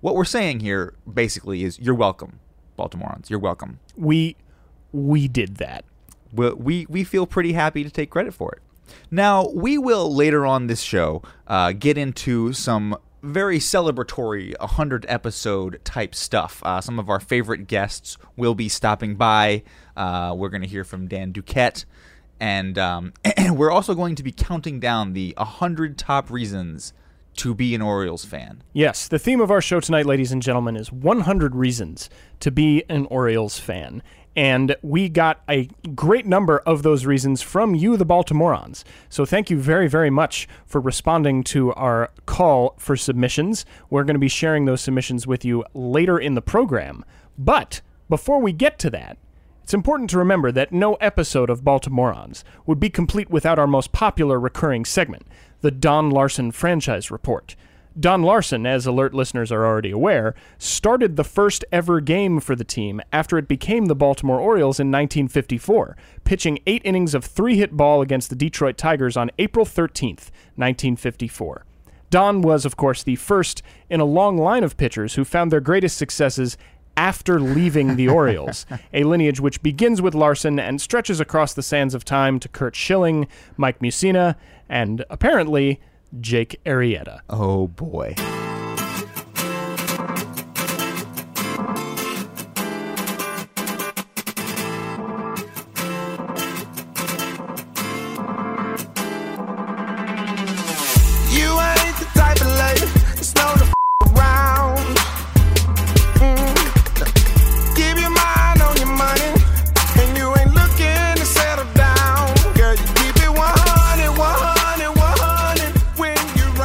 What 0.00 0.14
we're 0.14 0.24
saying 0.24 0.60
here 0.60 0.94
basically 1.12 1.64
is 1.64 1.78
you're 1.78 1.94
welcome, 1.94 2.40
Baltimoreans. 2.78 3.28
You're 3.28 3.40
welcome. 3.40 3.78
we 3.94 4.38
we 4.92 5.28
did 5.28 5.58
that. 5.58 5.84
We, 6.32 6.86
we, 6.88 7.04
feel 7.04 7.26
pretty 7.26 7.52
happy 7.52 7.84
to 7.84 7.90
take 7.90 8.10
credit 8.10 8.34
for 8.34 8.52
it. 8.52 8.94
Now, 9.10 9.48
we 9.48 9.78
will 9.78 10.14
later 10.14 10.46
on 10.46 10.66
this 10.66 10.80
show 10.80 11.22
uh, 11.46 11.72
get 11.72 11.98
into 11.98 12.52
some 12.52 12.96
very 13.22 13.58
celebratory 13.58 14.58
100 14.60 15.04
episode 15.08 15.80
type 15.84 16.14
stuff. 16.14 16.62
Uh, 16.64 16.80
some 16.80 16.98
of 16.98 17.08
our 17.08 17.20
favorite 17.20 17.66
guests 17.66 18.16
will 18.36 18.54
be 18.54 18.68
stopping 18.68 19.16
by. 19.16 19.62
Uh, 19.96 20.34
we're 20.36 20.48
going 20.48 20.62
to 20.62 20.68
hear 20.68 20.84
from 20.84 21.06
Dan 21.06 21.32
Duquette. 21.32 21.84
And, 22.38 22.78
um, 22.78 23.12
and 23.24 23.56
we're 23.58 23.70
also 23.70 23.94
going 23.94 24.14
to 24.14 24.22
be 24.22 24.32
counting 24.32 24.80
down 24.80 25.12
the 25.12 25.34
100 25.36 25.98
top 25.98 26.30
reasons 26.30 26.92
to 27.36 27.54
be 27.54 27.74
an 27.74 27.82
Orioles 27.82 28.24
fan. 28.24 28.62
Yes, 28.72 29.08
the 29.08 29.18
theme 29.18 29.40
of 29.40 29.50
our 29.50 29.60
show 29.60 29.80
tonight, 29.80 30.06
ladies 30.06 30.32
and 30.32 30.42
gentlemen, 30.42 30.76
is 30.76 30.90
100 30.90 31.54
reasons 31.54 32.10
to 32.40 32.50
be 32.50 32.82
an 32.88 33.06
Orioles 33.06 33.58
fan. 33.58 34.02
And 34.36 34.76
we 34.82 35.08
got 35.08 35.42
a 35.48 35.68
great 35.94 36.24
number 36.24 36.58
of 36.60 36.82
those 36.82 37.04
reasons 37.04 37.42
from 37.42 37.74
you, 37.74 37.96
the 37.96 38.06
Baltimoreans. 38.06 38.84
So 39.08 39.24
thank 39.24 39.50
you 39.50 39.58
very, 39.58 39.88
very 39.88 40.10
much 40.10 40.48
for 40.66 40.80
responding 40.80 41.42
to 41.44 41.72
our 41.74 42.10
call 42.26 42.74
for 42.78 42.96
submissions. 42.96 43.64
We're 43.90 44.04
going 44.04 44.14
to 44.14 44.20
be 44.20 44.28
sharing 44.28 44.64
those 44.64 44.80
submissions 44.80 45.26
with 45.26 45.44
you 45.44 45.64
later 45.74 46.18
in 46.18 46.34
the 46.34 46.42
program. 46.42 47.04
But 47.36 47.80
before 48.08 48.40
we 48.40 48.52
get 48.52 48.78
to 48.80 48.90
that, 48.90 49.18
it's 49.62 49.74
important 49.74 50.10
to 50.10 50.18
remember 50.18 50.50
that 50.52 50.72
no 50.72 50.94
episode 50.94 51.48
of 51.48 51.62
Baltimoreans 51.62 52.42
would 52.66 52.80
be 52.80 52.90
complete 52.90 53.30
without 53.30 53.58
our 53.58 53.68
most 53.68 53.92
popular 53.92 54.38
recurring 54.38 54.84
segment, 54.84 55.26
the 55.60 55.70
Don 55.70 56.10
Larsen 56.10 56.50
Franchise 56.50 57.10
Report. 57.10 57.54
Don 57.98 58.22
Larsen, 58.22 58.66
as 58.66 58.86
alert 58.86 59.12
listeners 59.14 59.50
are 59.50 59.66
already 59.66 59.90
aware, 59.90 60.34
started 60.58 61.16
the 61.16 61.24
first 61.24 61.64
ever 61.72 62.00
game 62.00 62.38
for 62.38 62.54
the 62.54 62.64
team 62.64 63.00
after 63.12 63.36
it 63.36 63.48
became 63.48 63.86
the 63.86 63.96
Baltimore 63.96 64.38
Orioles 64.38 64.78
in 64.78 64.88
1954, 64.88 65.96
pitching 66.22 66.60
eight 66.66 66.82
innings 66.84 67.14
of 67.14 67.24
three 67.24 67.56
hit 67.56 67.76
ball 67.76 68.00
against 68.00 68.30
the 68.30 68.36
Detroit 68.36 68.78
Tigers 68.78 69.16
on 69.16 69.30
April 69.38 69.66
13th, 69.66 70.30
1954. 70.56 71.64
Don 72.10 72.42
was, 72.42 72.64
of 72.64 72.76
course, 72.76 73.02
the 73.02 73.16
first 73.16 73.62
in 73.88 74.00
a 74.00 74.04
long 74.04 74.38
line 74.38 74.62
of 74.62 74.76
pitchers 74.76 75.14
who 75.14 75.24
found 75.24 75.50
their 75.50 75.60
greatest 75.60 75.96
successes 75.96 76.56
after 76.96 77.40
leaving 77.40 77.96
the 77.96 78.08
Orioles, 78.08 78.66
a 78.92 79.04
lineage 79.04 79.40
which 79.40 79.62
begins 79.62 80.02
with 80.02 80.14
Larsen 80.14 80.58
and 80.58 80.80
stretches 80.80 81.20
across 81.20 81.54
the 81.54 81.62
sands 81.62 81.94
of 81.94 82.04
time 82.04 82.38
to 82.40 82.48
Curt 82.48 82.76
Schilling, 82.76 83.26
Mike 83.56 83.80
Mussina, 83.80 84.36
and 84.68 85.04
apparently 85.10 85.80
Jake 86.18 86.60
Arrieta. 86.64 87.20
Oh 87.28 87.68
boy. 87.68 88.14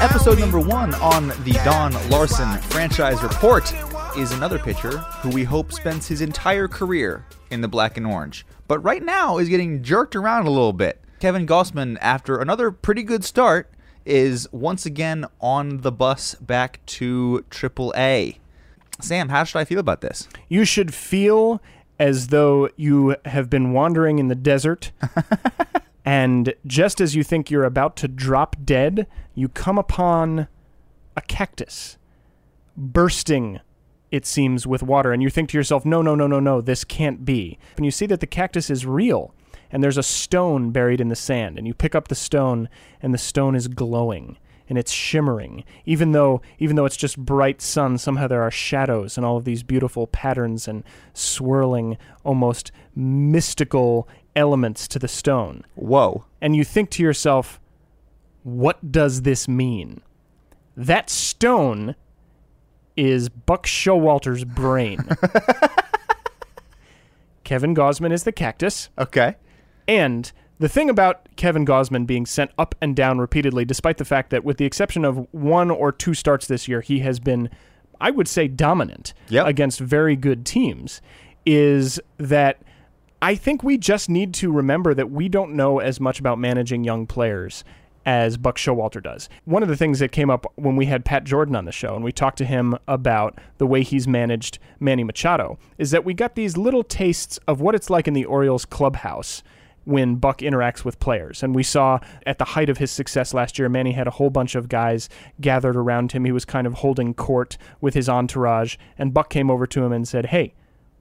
Episode 0.06 0.38
number 0.38 0.60
one 0.60 0.94
on 0.96 1.30
the 1.46 1.60
Don 1.66 1.92
Larsen 2.12 2.60
franchise 2.70 3.24
report 3.24 3.74
is 4.16 4.32
another 4.34 4.60
pitcher 4.60 5.00
who 5.00 5.30
we 5.30 5.44
hope 5.44 5.74
spends 5.74 6.08
his 6.08 6.22
entire 6.22 6.68
career 6.68 7.26
in 7.50 7.62
the 7.62 7.68
black 7.68 7.98
and 7.98 8.06
orange, 8.06 8.46
but 8.68 8.78
right 8.84 9.02
now 9.02 9.40
is 9.40 9.50
getting 9.50 9.82
jerked 9.82 10.16
around 10.16 10.46
a 10.46 10.52
little 10.52 10.74
bit. 10.74 11.02
Kevin 11.20 11.48
Gausman, 11.48 11.98
after 12.02 12.38
another 12.38 12.70
pretty 12.70 13.02
good 13.02 13.24
start, 13.24 13.74
is 14.06 14.48
once 14.52 14.86
again 14.86 15.26
on 15.42 15.82
the 15.82 15.92
bus 15.92 16.36
back 16.36 16.86
to 16.86 17.44
AAA. 17.50 18.38
Sam, 19.02 19.30
how 19.30 19.44
should 19.44 19.58
I 19.58 19.66
feel 19.66 19.80
about 19.80 20.02
this? 20.02 20.30
You 20.48 20.66
should 20.66 20.94
feel 20.94 21.64
as 21.98 22.28
though 22.28 22.70
you 22.76 23.16
have 23.26 23.50
been 23.50 23.74
wandering 23.74 24.20
in 24.20 24.28
the 24.28 24.36
desert, 24.36 24.92
and 26.06 26.54
just 26.68 27.02
as 27.02 27.16
you 27.16 27.24
think 27.24 27.50
you're 27.50 27.64
about 27.64 27.96
to 27.98 28.08
drop 28.08 28.56
dead, 28.64 29.08
you 29.34 29.50
come 29.50 29.78
upon 29.80 30.48
a 31.18 31.22
cactus 31.22 31.98
bursting, 32.78 33.60
it 34.12 34.26
seems, 34.26 34.68
with 34.68 34.84
water. 34.84 35.12
And 35.12 35.24
you 35.24 35.30
think 35.30 35.50
to 35.50 35.58
yourself, 35.58 35.84
no, 35.86 36.02
no, 36.02 36.14
no, 36.14 36.28
no, 36.28 36.40
no, 36.40 36.62
this 36.62 36.84
can't 36.84 37.26
be. 37.26 37.58
And 37.78 37.86
you 37.86 37.92
see 37.92 38.06
that 38.08 38.20
the 38.20 38.28
cactus 38.28 38.70
is 38.70 38.86
real, 38.86 39.34
and 39.72 39.84
there's 39.84 39.98
a 39.98 40.04
stone 40.04 40.72
buried 40.72 41.02
in 41.02 41.08
the 41.08 41.16
sand. 41.16 41.58
And 41.58 41.66
you 41.66 41.74
pick 41.74 41.96
up 41.96 42.08
the 42.08 42.16
stone, 42.16 42.70
and 43.02 43.14
the 43.14 43.18
stone 43.18 43.56
is 43.56 43.68
glowing. 43.68 44.38
And 44.68 44.80
it's 44.80 44.92
shimmering, 44.92 45.64
even 45.86 46.12
though 46.12 46.42
even 46.58 46.76
though 46.76 46.86
it's 46.86 46.98
just 46.98 47.20
bright 47.20 47.62
sun. 47.62 48.00
Somehow 48.00 48.28
there 48.28 48.42
are 48.42 48.50
shadows 48.50 49.16
and 49.16 49.24
all 49.24 49.38
of 49.38 49.46
these 49.46 49.62
beautiful 49.62 50.08
patterns 50.08 50.68
and 50.68 50.84
swirling, 51.14 52.00
almost 52.24 52.72
mystical 52.96 54.10
elements 54.36 54.88
to 54.90 55.00
the 55.00 55.08
stone 55.08 55.64
Whoa. 55.76 56.26
and 56.42 56.56
you 56.56 56.64
think 56.64 56.90
to 56.92 57.04
yourself, 57.04 57.60
what 58.44 58.92
does 58.92 59.24
this 59.24 59.48
mean? 59.48 60.02
That 60.78 61.10
stone 61.10 61.96
is 62.98 63.30
Buck 63.30 63.66
Showalter's 63.66 64.44
brain. 64.46 65.00
Kevin 67.44 67.76
Gausman 67.76 68.12
is 68.12 68.24
the 68.24 68.32
cactus. 68.32 68.90
Okay. 68.98 69.36
And 69.88 70.32
the 70.60 70.70
thing 70.70 70.90
about 70.90 71.28
Kevin 71.36 71.66
Gausman 71.66 72.08
being 72.08 72.26
sent 72.26 72.52
up 72.58 72.74
and 72.82 72.96
down 72.96 73.20
repeatedly, 73.20 73.66
despite 73.66 73.98
the 73.98 74.06
fact 74.06 74.30
that, 74.32 74.44
with 74.44 74.58
the 74.58 74.66
exception 74.66 75.06
of 75.06 75.28
one 75.32 75.70
or 75.70 75.92
two 75.92 76.14
starts 76.14 76.48
this 76.48 76.68
year, 76.68 76.82
he 76.82 77.00
has 77.00 77.20
been, 77.20 77.50
I 78.02 78.12
would 78.12 78.28
say, 78.28 78.48
dominant 78.48 79.14
Yep. 79.30 79.46
against 79.48 79.80
very 79.80 80.16
good 80.16 80.46
teams, 80.46 81.02
is 81.46 82.00
that 82.18 82.62
I 83.26 83.34
think 83.34 83.64
we 83.64 83.80
just 83.80 84.08
need 84.08 84.36
to 84.36 84.52
remember 84.52 84.94
that 84.94 85.10
we 85.10 85.30
don't 85.30 85.56
know 85.56 85.80
as 85.80 86.00
much 86.00 86.20
about 86.20 86.38
managing 86.38 86.84
young 86.84 87.08
players 87.08 87.64
as 88.06 88.38
Buck 88.38 88.56
Showalter 88.56 89.02
does. 89.02 89.30
One 89.46 89.64
of 89.64 89.68
the 89.68 89.76
things 89.76 89.98
that 89.98 90.12
came 90.12 90.30
up 90.30 90.46
when 90.58 90.76
we 90.76 90.86
had 90.86 91.04
Pat 91.04 91.24
Jordan 91.24 91.56
on 91.56 91.66
the 91.66 91.72
show 91.72 91.96
and 91.96 92.04
we 92.04 92.12
talked 92.12 92.38
to 92.38 92.46
him 92.46 92.78
about 92.88 93.40
the 93.58 93.66
way 93.66 93.82
he's 93.82 94.08
managed 94.08 94.60
Manny 94.80 95.04
Machado 95.04 95.58
is 95.80 95.90
that 95.90 96.06
we 96.06 96.14
got 96.14 96.36
these 96.36 96.56
little 96.56 96.84
tastes 96.84 97.40
of 97.48 97.62
what 97.62 97.74
it's 97.74 97.90
like 97.90 98.08
in 98.08 98.14
the 98.14 98.26
Orioles 98.26 98.64
clubhouse 98.64 99.42
when 99.86 100.18
Buck 100.18 100.42
interacts 100.42 100.86
with 100.86 101.00
players. 101.00 101.42
And 101.42 101.56
we 101.56 101.64
saw 101.64 102.02
at 102.28 102.38
the 102.38 102.46
height 102.46 102.70
of 102.70 102.78
his 102.78 102.92
success 102.92 103.34
last 103.34 103.58
year, 103.58 103.70
Manny 103.70 103.94
had 103.94 104.06
a 104.06 104.12
whole 104.12 104.30
bunch 104.30 104.54
of 104.54 104.70
guys 104.70 105.10
gathered 105.42 105.76
around 105.76 106.12
him. 106.12 106.26
He 106.26 106.32
was 106.32 106.46
kind 106.46 106.68
of 106.68 106.76
holding 106.76 107.16
court 107.16 107.58
with 107.82 107.96
his 107.96 108.08
entourage, 108.08 108.76
and 109.00 109.16
Buck 109.16 109.32
came 109.32 109.50
over 109.50 109.66
to 109.66 109.84
him 109.84 109.92
and 109.92 110.08
said, 110.08 110.28
Hey, 110.28 110.54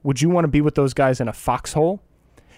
would 0.03 0.23
you 0.23 0.31
want 0.31 0.44
to 0.44 0.49
be 0.49 0.62
with 0.62 0.75
those 0.75 0.94
guys 0.94 1.21
in 1.21 1.29
a 1.29 1.35
foxhole? 1.35 2.00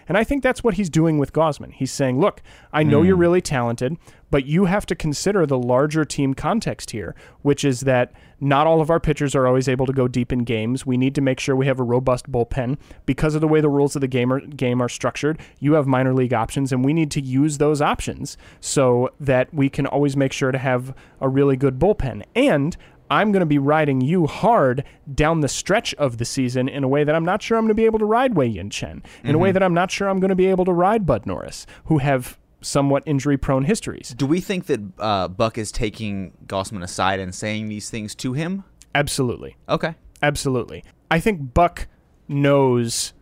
And 0.09 0.17
I 0.17 0.25
think 0.25 0.43
that's 0.43 0.63
what 0.63 0.75
he's 0.75 0.91
doing 0.91 1.19
with 1.19 1.33
Gausman. 1.33 1.73
He's 1.73 1.93
saying, 1.93 2.21
look, 2.21 2.43
I 2.73 2.83
know 2.83 3.03
you're 3.03 3.17
hmm. 3.17 3.23
really 3.23 3.41
talented, 3.41 3.97
but 4.31 4.47
you 4.47 4.65
have 4.67 4.87
to 4.87 4.95
consider 4.95 5.47
the 5.47 5.59
larger 5.59 6.05
team 6.05 6.35
context 6.35 6.91
here, 6.91 7.15
which 7.43 7.65
is 7.65 7.81
that 7.83 8.13
not 8.41 8.67
all 8.67 8.81
of 8.81 8.91
our 8.91 9.01
pitchers 9.01 9.35
are 9.35 9.47
always 9.47 9.69
able 9.69 9.87
to 9.87 9.93
go 9.93 10.09
deep 10.09 10.33
in 10.33 10.41
games. 10.41 10.85
We 10.85 10.97
need 10.97 11.15
to 11.15 11.21
make 11.21 11.41
sure 11.41 11.57
we 11.57 11.67
have 11.67 11.81
a 11.81 11.85
robust 11.85 12.31
bullpen. 12.31 12.79
Because 13.07 13.35
of 13.35 13.41
the 13.41 13.49
way 13.49 13.61
the 13.61 13.69
rules 13.69 13.95
of 13.97 14.01
the 14.01 14.09
game 14.09 14.33
are, 14.33 14.41
game 14.41 14.83
are 14.83 14.89
structured, 14.89 15.41
you 15.59 15.75
have 15.75 15.87
minor 15.87 16.13
league 16.13 16.35
options, 16.35 16.73
and 16.73 16.85
we 16.85 16.93
need 16.93 17.11
to 17.13 17.21
use 17.21 17.59
those 17.59 17.81
options 17.81 18.37
so 18.61 19.11
that 19.21 19.53
we 19.55 19.69
can 19.69 19.87
always 19.87 20.17
make 20.17 20.33
sure 20.33 20.53
to 20.53 20.59
have 20.59 20.95
a 21.21 21.29
really 21.29 21.57
good 21.57 21.79
bullpen. 21.79 22.23
And 22.35 22.77
I'm 23.11 23.33
going 23.33 23.41
to 23.41 23.47
be 23.47 23.59
riding 23.59 24.01
you 24.01 24.27
hard 24.27 24.85
down 25.15 25.41
the 25.41 25.49
stretch 25.49 25.95
of 25.95 26.19
the 26.19 26.25
season 26.25 26.69
in 26.69 26.85
a 26.85 26.89
way 26.89 27.05
that 27.05 27.15
I'm 27.15 27.25
not 27.25 27.43
sure 27.43 27.57
I'm 27.57 27.65
going 27.65 27.69
to 27.69 27.75
be 27.75 27.85
able 27.85 27.99
to 28.01 28.05
ride 28.05 28.35
Wei 28.35 28.47
Yin 28.47 28.71
Chen, 28.71 29.03
in 29.23 29.35
a 29.35 29.39
way 29.39 29.53
that 29.53 29.63
I'm 29.63 29.75
not 29.75 29.91
sure 29.91 30.09
I'm 30.09 30.21
going 30.21 30.31
to 30.31 30.35
be 30.37 30.47
able 30.47 30.65
to 30.65 30.73
ride 30.73 31.07
Bud 31.07 31.27
Norris, 31.27 31.67
who 31.85 31.99
have 31.99 32.39
somewhat 32.61 33.03
injury 33.07 33.37
prone 33.37 33.65
histories. 33.65 34.15
Do 34.17 34.27
we 34.27 34.41
think 34.41 34.67
that 34.67 34.81
uh, 34.99 35.29
Buck 35.29 35.57
is 35.59 35.71
taking 35.71 36.33
Gausman 36.47 36.83
aside 36.83 37.21
and 37.21 37.35
saying 37.35 37.69
these 37.69 37.91
things 37.91 38.15
to 38.17 38.33
him? 38.33 38.65
Absolutely. 38.95 39.57
Okay. 39.69 39.95
Absolutely. 40.23 40.83
I 41.11 41.21
think 41.21 41.55
Buck 41.55 41.87
knows 42.27 43.13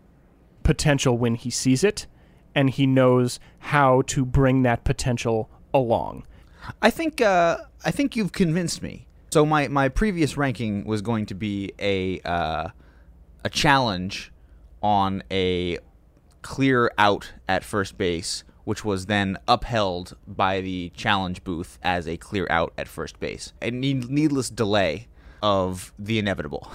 potential 0.62 1.18
when 1.18 1.34
he 1.34 1.50
sees 1.50 1.84
it, 1.84 2.06
and 2.54 2.70
he 2.70 2.86
knows 2.86 3.38
how 3.58 4.02
to 4.02 4.24
bring 4.24 4.62
that 4.62 4.84
potential 4.84 5.50
along. 5.74 6.24
I 6.80 6.88
think 6.90 7.20
uh, 7.20 7.58
I 7.84 7.90
think 7.90 8.16
you've 8.16 8.32
convinced 8.32 8.82
me. 8.82 9.06
So 9.34 9.44
my, 9.44 9.66
my 9.66 9.88
previous 9.88 10.36
ranking 10.36 10.84
was 10.84 11.02
going 11.02 11.26
to 11.26 11.34
be 11.34 11.72
a 11.80 12.20
uh, 12.20 12.68
a 13.44 13.50
challenge 13.50 14.30
on 14.80 15.24
a 15.28 15.78
clear 16.42 16.92
out 16.98 17.32
at 17.48 17.64
first 17.64 17.98
base, 17.98 18.44
which 18.62 18.84
was 18.84 19.06
then 19.06 19.36
upheld 19.48 20.16
by 20.24 20.60
the 20.60 20.90
challenge 20.90 21.42
booth 21.42 21.80
as 21.82 22.06
a 22.06 22.16
clear 22.16 22.46
out 22.48 22.72
at 22.78 22.86
first 22.86 23.18
base. 23.18 23.52
A 23.60 23.72
need, 23.72 24.08
needless 24.08 24.50
delay 24.50 25.08
of 25.42 25.92
the 25.98 26.20
inevitable. 26.20 26.70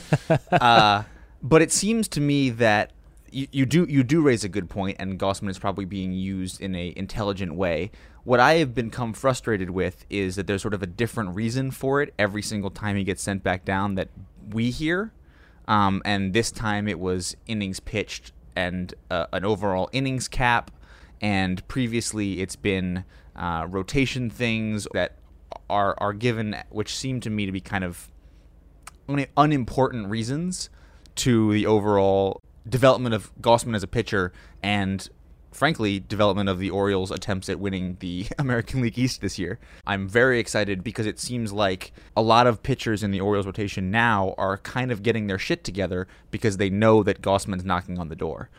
uh, 0.50 1.02
but 1.42 1.60
it 1.60 1.70
seems 1.70 2.08
to 2.08 2.22
me 2.22 2.48
that 2.48 2.90
you, 3.30 3.46
you 3.50 3.66
do 3.66 3.86
you 3.88 4.02
do 4.02 4.20
raise 4.20 4.44
a 4.44 4.48
good 4.48 4.68
point, 4.68 4.96
and 4.98 5.18
Gausman 5.18 5.50
is 5.50 5.58
probably 5.58 5.84
being 5.84 6.12
used 6.12 6.60
in 6.60 6.74
a 6.74 6.92
intelligent 6.96 7.54
way. 7.54 7.90
What 8.24 8.40
I 8.40 8.54
have 8.54 8.74
become 8.74 9.12
frustrated 9.12 9.70
with 9.70 10.04
is 10.10 10.36
that 10.36 10.46
there's 10.46 10.62
sort 10.62 10.74
of 10.74 10.82
a 10.82 10.86
different 10.86 11.34
reason 11.34 11.70
for 11.70 12.02
it 12.02 12.12
every 12.18 12.42
single 12.42 12.70
time 12.70 12.96
he 12.96 13.04
gets 13.04 13.22
sent 13.22 13.42
back 13.42 13.64
down 13.64 13.94
that 13.94 14.08
we 14.50 14.70
hear. 14.70 15.12
Um, 15.66 16.02
and 16.04 16.32
this 16.32 16.50
time 16.50 16.88
it 16.88 16.98
was 16.98 17.36
innings 17.46 17.80
pitched 17.80 18.32
and 18.56 18.94
uh, 19.10 19.26
an 19.32 19.44
overall 19.44 19.88
innings 19.92 20.28
cap. 20.28 20.70
And 21.20 21.66
previously 21.68 22.40
it's 22.40 22.56
been 22.56 23.04
uh, 23.34 23.66
rotation 23.68 24.30
things 24.30 24.86
that 24.92 25.16
are 25.70 25.94
are 25.98 26.12
given, 26.12 26.56
which 26.70 26.94
seem 26.94 27.20
to 27.20 27.30
me 27.30 27.46
to 27.46 27.52
be 27.52 27.60
kind 27.60 27.84
of 27.84 28.08
un- 29.08 29.26
unimportant 29.36 30.08
reasons 30.08 30.70
to 31.16 31.52
the 31.52 31.66
overall 31.66 32.42
development 32.68 33.14
of 33.14 33.32
Gausman 33.40 33.74
as 33.74 33.82
a 33.82 33.88
pitcher 33.88 34.32
and 34.62 35.08
frankly 35.50 35.98
development 35.98 36.48
of 36.48 36.58
the 36.58 36.70
Orioles 36.70 37.10
attempts 37.10 37.48
at 37.48 37.58
winning 37.58 37.96
the 38.00 38.26
American 38.38 38.80
League 38.80 38.98
East 38.98 39.20
this 39.20 39.38
year. 39.38 39.58
I'm 39.86 40.08
very 40.08 40.38
excited 40.38 40.84
because 40.84 41.06
it 41.06 41.18
seems 41.18 41.52
like 41.52 41.92
a 42.16 42.22
lot 42.22 42.46
of 42.46 42.62
pitchers 42.62 43.02
in 43.02 43.10
the 43.10 43.20
Orioles 43.20 43.46
rotation 43.46 43.90
now 43.90 44.34
are 44.38 44.58
kind 44.58 44.90
of 44.90 45.02
getting 45.02 45.26
their 45.26 45.38
shit 45.38 45.64
together 45.64 46.06
because 46.30 46.56
they 46.56 46.70
know 46.70 47.02
that 47.02 47.22
Gausman's 47.22 47.64
knocking 47.64 47.98
on 47.98 48.08
the 48.08 48.16
door. 48.16 48.50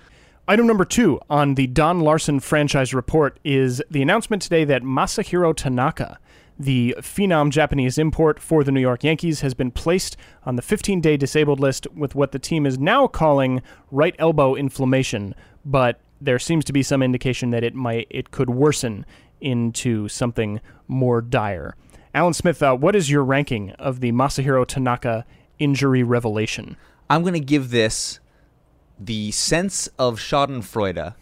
Item 0.48 0.66
number 0.66 0.86
two 0.86 1.20
on 1.30 1.54
the 1.54 1.68
Don 1.68 2.00
Larsen 2.00 2.40
franchise 2.40 2.92
report 2.92 3.40
is 3.44 3.84
the 3.92 4.02
announcement 4.02 4.42
today 4.42 4.66
that 4.66 4.82
Masahiro 4.82 5.56
Tanaka, 5.56 6.18
the 6.60 6.94
phenom 7.00 7.50
Japanese 7.50 7.98
import 7.98 8.40
for 8.40 8.66
the 8.66 8.72
New 8.72 8.82
York 8.82 9.04
Yankees, 9.04 9.42
has 9.42 9.54
been 9.54 9.72
placed 9.72 10.18
on 10.44 10.58
the 10.58 10.62
15 10.62 11.00
day 11.00 11.16
disabled 11.16 11.60
list 11.60 11.88
with 11.96 12.14
what 12.14 12.34
the 12.34 12.40
team 12.40 12.66
is 12.66 12.78
now 12.78 13.08
calling 13.08 13.62
right 13.90 14.16
elbow 14.20 14.56
inflammation, 14.56 15.34
but 15.64 16.02
there 16.20 16.38
seems 16.38 16.66
to 16.66 16.74
be 16.74 16.84
some 16.84 17.02
indication 17.02 17.52
that 17.52 17.64
it 17.64 17.74
might 17.74 18.08
it 18.10 18.32
could 18.32 18.50
worsen 18.50 19.06
into 19.40 20.10
something 20.10 20.60
more 20.88 21.22
dire. 21.22 21.76
Alan 22.14 22.34
Smith, 22.34 22.62
uh, 22.62 22.76
what 22.76 22.96
is 22.96 23.10
your 23.10 23.24
ranking 23.24 23.72
of 23.72 24.02
the 24.02 24.12
Masahiro 24.12 24.66
Tanaka 24.66 25.26
injury 25.60 26.04
revelation? 26.04 26.76
I'm 27.10 27.22
going 27.22 27.34
to 27.34 27.40
give 27.40 27.70
this 27.70 28.20
the 29.00 29.32
sense 29.32 29.88
of 29.98 30.20
Schadenfreude 30.20 31.14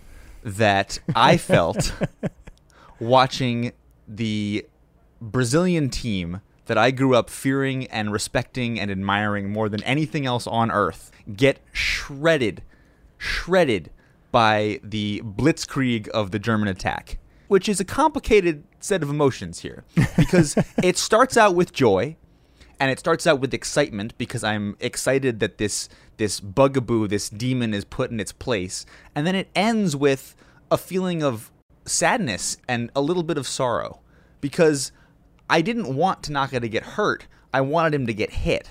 that 0.43 0.99
I 1.15 1.37
felt 1.37 1.93
watching 2.99 3.73
the 4.07 4.65
Brazilian 5.21 5.89
team 5.89 6.41
that 6.65 6.77
I 6.77 6.91
grew 6.91 7.15
up 7.15 7.29
fearing 7.29 7.87
and 7.87 8.11
respecting 8.11 8.79
and 8.79 8.91
admiring 8.91 9.49
more 9.49 9.69
than 9.69 9.83
anything 9.83 10.25
else 10.25 10.45
on 10.47 10.69
earth 10.71 11.11
get 11.35 11.59
shredded, 11.71 12.61
shredded 13.17 13.89
by 14.31 14.79
the 14.83 15.21
blitzkrieg 15.23 16.07
of 16.09 16.31
the 16.31 16.39
German 16.39 16.67
attack, 16.67 17.19
which 17.47 17.67
is 17.69 17.79
a 17.79 17.85
complicated 17.85 18.63
set 18.79 19.01
of 19.01 19.09
emotions 19.09 19.59
here 19.59 19.85
because 20.17 20.55
it 20.83 20.97
starts 20.97 21.37
out 21.37 21.55
with 21.55 21.73
joy 21.73 22.15
and 22.79 22.91
it 22.91 22.99
starts 22.99 23.25
out 23.25 23.39
with 23.39 23.53
excitement 23.53 24.17
because 24.17 24.43
I'm 24.43 24.77
excited 24.79 25.39
that 25.39 25.57
this 25.57 25.89
this 26.17 26.39
bugaboo, 26.39 27.07
this 27.07 27.29
demon 27.29 27.73
is 27.73 27.85
put 27.85 28.11
in 28.11 28.19
its 28.19 28.31
place, 28.31 28.85
and 29.15 29.25
then 29.25 29.35
it 29.35 29.49
ends 29.55 29.95
with 29.95 30.35
a 30.71 30.77
feeling 30.77 31.23
of 31.23 31.51
sadness 31.85 32.57
and 32.67 32.91
a 32.95 33.01
little 33.01 33.23
bit 33.23 33.37
of 33.37 33.47
sorrow 33.47 33.99
because 34.41 34.91
I 35.49 35.61
didn't 35.61 35.95
want 35.95 36.23
Tanaka 36.23 36.59
to 36.59 36.69
get 36.69 36.83
hurt. 36.83 37.27
I 37.53 37.61
wanted 37.61 37.93
him 37.93 38.07
to 38.07 38.13
get 38.13 38.31
hit. 38.31 38.69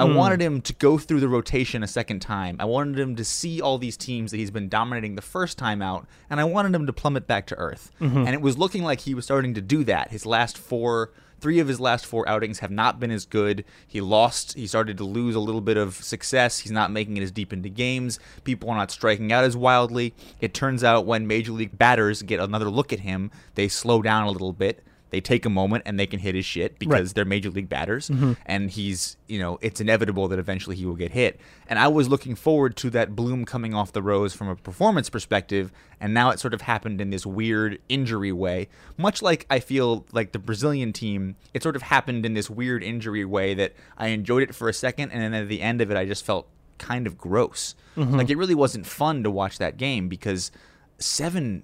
I 0.00 0.06
hmm. 0.06 0.14
wanted 0.14 0.40
him 0.40 0.62
to 0.62 0.72
go 0.74 0.96
through 0.96 1.20
the 1.20 1.28
rotation 1.28 1.82
a 1.82 1.86
second 1.86 2.20
time. 2.20 2.56
I 2.58 2.64
wanted 2.64 2.98
him 2.98 3.16
to 3.16 3.24
see 3.24 3.60
all 3.60 3.76
these 3.76 3.98
teams 3.98 4.30
that 4.30 4.38
he's 4.38 4.50
been 4.50 4.70
dominating 4.70 5.14
the 5.14 5.22
first 5.22 5.58
time 5.58 5.82
out, 5.82 6.06
and 6.30 6.40
I 6.40 6.44
wanted 6.44 6.74
him 6.74 6.86
to 6.86 6.92
plummet 6.92 7.26
back 7.26 7.46
to 7.48 7.56
earth. 7.56 7.90
Mm-hmm. 8.00 8.18
And 8.18 8.30
it 8.30 8.40
was 8.40 8.56
looking 8.56 8.82
like 8.82 9.00
he 9.00 9.14
was 9.14 9.26
starting 9.26 9.52
to 9.54 9.60
do 9.60 9.84
that. 9.84 10.10
His 10.10 10.24
last 10.24 10.56
four, 10.56 11.12
three 11.38 11.58
of 11.58 11.68
his 11.68 11.80
last 11.80 12.06
four 12.06 12.26
outings 12.26 12.60
have 12.60 12.70
not 12.70 12.98
been 12.98 13.10
as 13.10 13.26
good. 13.26 13.62
He 13.86 14.00
lost, 14.00 14.54
he 14.54 14.66
started 14.66 14.96
to 14.96 15.04
lose 15.04 15.34
a 15.34 15.40
little 15.40 15.60
bit 15.60 15.76
of 15.76 15.96
success. 15.96 16.60
He's 16.60 16.72
not 16.72 16.90
making 16.90 17.18
it 17.18 17.22
as 17.22 17.30
deep 17.30 17.52
into 17.52 17.68
games. 17.68 18.18
People 18.44 18.70
are 18.70 18.76
not 18.76 18.90
striking 18.90 19.32
out 19.32 19.44
as 19.44 19.54
wildly. 19.54 20.14
It 20.40 20.54
turns 20.54 20.82
out 20.82 21.04
when 21.04 21.26
major 21.26 21.52
league 21.52 21.76
batters 21.76 22.22
get 22.22 22.40
another 22.40 22.70
look 22.70 22.94
at 22.94 23.00
him, 23.00 23.30
they 23.54 23.68
slow 23.68 24.00
down 24.00 24.26
a 24.26 24.30
little 24.30 24.54
bit 24.54 24.82
they 25.10 25.20
take 25.20 25.44
a 25.44 25.50
moment 25.50 25.82
and 25.86 25.98
they 25.98 26.06
can 26.06 26.18
hit 26.18 26.34
his 26.34 26.44
shit 26.44 26.78
because 26.78 27.12
they're 27.12 27.24
major 27.24 27.50
league 27.50 27.68
batters 27.68 28.08
mm-hmm. 28.08 28.32
and 28.46 28.70
he's 28.70 29.16
you 29.28 29.38
know 29.38 29.58
it's 29.60 29.80
inevitable 29.80 30.28
that 30.28 30.38
eventually 30.38 30.76
he 30.76 30.86
will 30.86 30.96
get 30.96 31.10
hit. 31.10 31.40
And 31.68 31.78
i 31.78 31.88
was 31.88 32.08
looking 32.08 32.34
forward 32.34 32.76
to 32.76 32.90
that 32.90 33.14
bloom 33.14 33.44
coming 33.44 33.74
off 33.74 33.92
the 33.92 34.02
rose 34.02 34.34
from 34.34 34.48
a 34.48 34.56
performance 34.56 35.10
perspective 35.10 35.72
and 36.00 36.14
now 36.14 36.30
it 36.30 36.40
sort 36.40 36.54
of 36.54 36.62
happened 36.62 37.00
in 37.00 37.10
this 37.10 37.26
weird 37.26 37.78
injury 37.88 38.32
way. 38.32 38.68
Much 38.96 39.22
like 39.22 39.46
i 39.50 39.60
feel 39.60 40.06
like 40.12 40.32
the 40.32 40.38
brazilian 40.38 40.92
team 40.92 41.36
it 41.54 41.62
sort 41.62 41.76
of 41.76 41.82
happened 41.82 42.24
in 42.24 42.34
this 42.34 42.50
weird 42.50 42.82
injury 42.82 43.24
way 43.24 43.54
that 43.54 43.74
i 43.98 44.08
enjoyed 44.08 44.42
it 44.42 44.54
for 44.54 44.68
a 44.68 44.72
second 44.74 45.10
and 45.10 45.22
then 45.22 45.34
at 45.34 45.48
the 45.48 45.60
end 45.60 45.80
of 45.80 45.90
it 45.90 45.96
i 45.96 46.04
just 46.04 46.24
felt 46.24 46.46
kind 46.80 47.06
of 47.06 47.16
gross. 47.16 47.76
Mm-hmm. 47.96 48.16
Like 48.16 48.30
it 48.30 48.36
really 48.36 48.56
wasn't 48.56 48.86
fun 48.86 49.22
to 49.22 49.30
watch 49.30 49.58
that 49.58 49.76
game 49.76 50.08
because 50.08 50.50
seven 50.98 51.62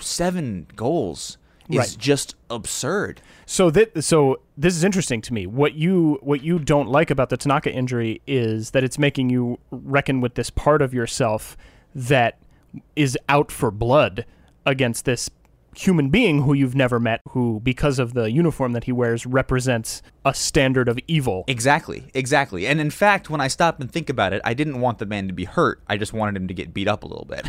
seven 0.00 0.66
goals 0.74 1.36
is 1.70 1.78
Right. 1.78 1.96
just 1.98 2.34
absurd. 2.50 3.20
So 3.46 3.70
that 3.70 4.04
so 4.04 4.40
this 4.56 4.76
is 4.76 4.84
interesting 4.84 5.20
to 5.22 5.32
me. 5.32 5.46
What 5.46 5.74
you 5.74 6.18
what 6.22 6.42
you 6.42 6.58
don't 6.58 6.88
like 6.88 7.10
about 7.10 7.30
the 7.30 7.36
Tanaka 7.36 7.72
injury 7.72 8.20
is 8.26 8.70
that 8.70 8.84
it's 8.84 8.98
making 8.98 9.30
you 9.30 9.58
reckon 9.70 10.20
with 10.20 10.34
this 10.34 10.50
part 10.50 10.82
of 10.82 10.92
yourself 10.94 11.56
that 11.94 12.38
is 12.96 13.16
out 13.28 13.50
for 13.52 13.70
blood 13.70 14.24
against 14.66 15.04
this 15.04 15.30
human 15.76 16.08
being 16.08 16.42
who 16.42 16.54
you've 16.54 16.74
never 16.74 17.00
met 17.00 17.20
who 17.30 17.60
because 17.62 17.98
of 17.98 18.14
the 18.14 18.30
uniform 18.30 18.72
that 18.72 18.84
he 18.84 18.92
wears 18.92 19.26
represents 19.26 20.02
a 20.24 20.34
standard 20.34 20.88
of 20.88 20.98
evil. 21.06 21.44
Exactly, 21.46 22.10
exactly. 22.14 22.66
And 22.66 22.80
in 22.80 22.90
fact, 22.90 23.30
when 23.30 23.40
I 23.40 23.48
stop 23.48 23.80
and 23.80 23.90
think 23.90 24.08
about 24.08 24.32
it, 24.32 24.40
I 24.44 24.54
didn't 24.54 24.80
want 24.80 24.98
the 24.98 25.06
man 25.06 25.28
to 25.28 25.34
be 25.34 25.44
hurt. 25.44 25.80
I 25.88 25.96
just 25.96 26.12
wanted 26.12 26.36
him 26.36 26.48
to 26.48 26.54
get 26.54 26.72
beat 26.72 26.88
up 26.88 27.04
a 27.04 27.06
little 27.06 27.26
bit. 27.26 27.48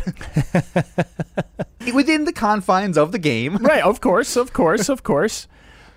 Within 1.94 2.24
the 2.24 2.32
confines 2.32 2.98
of 2.98 3.12
the 3.12 3.18
game. 3.18 3.56
right, 3.58 3.82
of 3.82 4.00
course, 4.00 4.36
of 4.36 4.52
course, 4.52 4.88
of 4.88 5.02
course. 5.02 5.48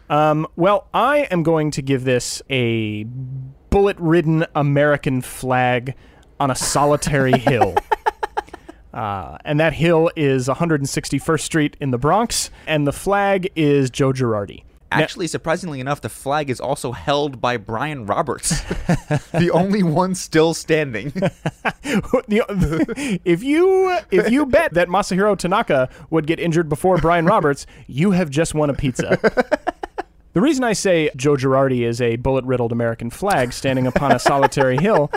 Um, 0.10 0.48
well, 0.56 0.88
I 0.94 1.28
am 1.32 1.44
going 1.44 1.72
to 1.72 1.82
give 1.82 2.04
this 2.04 2.42
a 2.50 3.04
bullet 3.70 3.98
ridden 4.00 4.46
American 4.56 5.22
flag 5.22 5.96
on 6.40 6.50
a 6.50 6.56
solitary 6.56 7.38
hill. 7.38 7.76
Uh, 8.93 9.38
and 9.46 9.60
that 9.60 9.74
hill 9.74 10.10
is 10.15 10.48
161st 10.48 11.41
Street 11.41 11.77
in 11.79 11.91
the 11.91 11.98
Bronx, 11.98 12.50
and 12.65 12.88
the 12.88 12.93
flag 12.93 13.50
is 13.55 13.89
Joe 13.89 14.12
Girardi. 14.12 14.63
Actually, 14.91 15.27
surprisingly 15.27 15.79
enough, 15.79 16.01
the 16.01 16.10
flag 16.10 16.50
is 16.50 16.60
also 16.60 16.91
held 16.91 17.39
by 17.39 17.58
Brian 17.58 18.08
Roberts, 18.08 18.50
the 19.31 19.51
only 19.53 19.84
one 19.84 20.15
still 20.15 20.53
standing. 20.53 21.13
If 22.31 23.43
you 23.43 23.98
if 24.12 24.29
you 24.29 24.46
bet 24.46 24.74
that 24.75 24.88
Masahiro 24.88 25.38
Tanaka 25.38 25.89
would 26.10 26.27
get 26.27 26.39
injured 26.39 26.69
before 26.69 26.98
Brian 26.98 27.25
Roberts, 27.25 27.65
you 27.88 28.12
have 28.12 28.29
just 28.29 28.53
won 28.53 28.69
a 28.69 28.74
pizza. 28.74 29.17
The 30.34 30.41
reason 30.41 30.63
I 30.63 30.74
say 30.74 31.10
Joe 31.15 31.36
Girardi 31.36 31.81
is 31.81 32.00
a 32.00 32.15
bullet 32.17 32.46
riddled 32.46 32.72
American 32.72 33.10
flag 33.10 33.51
standing 33.51 33.88
upon 33.88 34.12
a 34.12 34.19
solitary 34.19 34.77
hill 34.77 35.12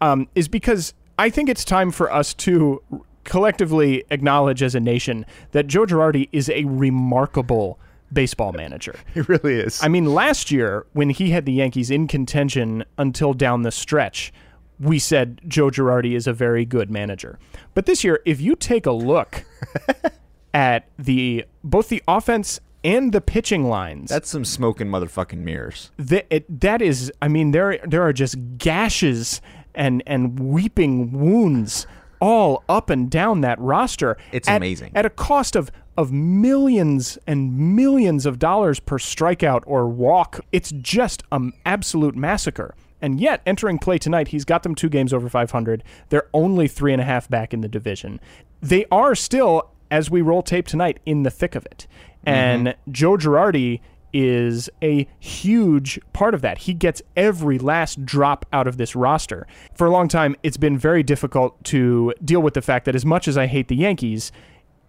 um, 0.00 0.26
is 0.34 0.48
because 0.48 0.92
I 1.18 1.30
think 1.30 1.48
it's 1.48 1.64
time 1.64 1.92
for 1.92 2.12
us 2.12 2.34
to 2.34 2.82
collectively 3.26 4.04
acknowledge 4.10 4.62
as 4.62 4.74
a 4.74 4.80
nation 4.80 5.26
that 5.52 5.66
Joe 5.66 5.84
Girardi 5.84 6.28
is 6.32 6.48
a 6.48 6.64
remarkable 6.64 7.78
baseball 8.12 8.52
manager. 8.62 8.94
He 9.12 9.20
really 9.22 9.54
is. 9.60 9.82
I 9.82 9.88
mean, 9.88 10.06
last 10.06 10.50
year 10.50 10.86
when 10.94 11.10
he 11.10 11.30
had 11.30 11.44
the 11.44 11.52
Yankees 11.52 11.90
in 11.90 12.06
contention 12.08 12.84
until 12.96 13.34
down 13.34 13.62
the 13.62 13.70
stretch, 13.72 14.32
we 14.80 14.98
said 14.98 15.40
Joe 15.46 15.68
Girardi 15.70 16.14
is 16.14 16.26
a 16.26 16.32
very 16.32 16.64
good 16.64 16.90
manager. 16.90 17.38
But 17.74 17.86
this 17.86 18.02
year, 18.04 18.20
if 18.24 18.40
you 18.40 18.54
take 18.56 18.86
a 18.86 18.92
look 18.92 19.44
at 20.54 20.88
the 20.98 21.44
both 21.64 21.88
the 21.88 22.02
offense 22.08 22.60
and 22.84 23.12
the 23.12 23.20
pitching 23.20 23.68
lines, 23.68 24.10
That's 24.10 24.28
some 24.30 24.44
smoking 24.44 24.86
motherfucking 24.86 25.38
mirrors. 25.38 25.90
that 25.98 26.26
it, 26.30 26.60
that 26.60 26.80
is, 26.82 27.12
I 27.20 27.28
mean, 27.28 27.50
there 27.50 27.78
there 27.84 28.02
are 28.02 28.12
just 28.12 28.36
gashes 28.58 29.40
and 29.74 30.02
and 30.06 30.38
weeping 30.38 31.10
wounds 31.12 31.86
all 32.20 32.64
up 32.68 32.90
and 32.90 33.10
down 33.10 33.40
that 33.42 33.58
roster. 33.58 34.16
It's 34.32 34.48
at- 34.48 34.56
amazing. 34.56 34.92
at 34.94 35.06
a 35.06 35.10
cost 35.10 35.56
of 35.56 35.70
of 35.96 36.12
millions 36.12 37.18
and 37.26 37.56
millions 37.74 38.26
of 38.26 38.38
dollars 38.38 38.80
per 38.80 38.98
strikeout 38.98 39.62
or 39.66 39.88
walk. 39.88 40.40
It's 40.52 40.70
just 40.72 41.22
an 41.32 41.52
absolute 41.64 42.14
massacre. 42.14 42.74
And 43.00 43.20
yet, 43.20 43.40
entering 43.46 43.78
play 43.78 43.98
tonight, 43.98 44.28
he's 44.28 44.44
got 44.44 44.62
them 44.62 44.74
two 44.74 44.88
games 44.88 45.12
over 45.12 45.28
500. 45.28 45.82
They're 46.08 46.28
only 46.34 46.68
three 46.68 46.92
and 46.92 47.00
a 47.00 47.04
half 47.04 47.28
back 47.28 47.54
in 47.54 47.60
the 47.60 47.68
division. 47.68 48.20
They 48.60 48.86
are 48.90 49.14
still, 49.14 49.70
as 49.90 50.10
we 50.10 50.22
roll 50.22 50.42
tape 50.42 50.66
tonight, 50.66 50.98
in 51.06 51.22
the 51.22 51.30
thick 51.30 51.54
of 51.54 51.64
it. 51.66 51.86
Mm-hmm. 52.26 52.28
And 52.28 52.74
Joe 52.90 53.16
Girardi 53.16 53.80
is 54.18 54.70
a 54.82 55.06
huge 55.20 56.00
part 56.14 56.32
of 56.32 56.40
that. 56.40 56.56
He 56.56 56.72
gets 56.72 57.02
every 57.18 57.58
last 57.58 58.06
drop 58.06 58.46
out 58.50 58.66
of 58.66 58.78
this 58.78 58.96
roster. 58.96 59.46
For 59.74 59.86
a 59.86 59.90
long 59.90 60.08
time, 60.08 60.36
it's 60.42 60.56
been 60.56 60.78
very 60.78 61.02
difficult 61.02 61.62
to 61.64 62.14
deal 62.24 62.40
with 62.40 62.54
the 62.54 62.62
fact 62.62 62.86
that 62.86 62.94
as 62.94 63.04
much 63.04 63.28
as 63.28 63.36
I 63.36 63.46
hate 63.46 63.68
the 63.68 63.76
Yankees, 63.76 64.32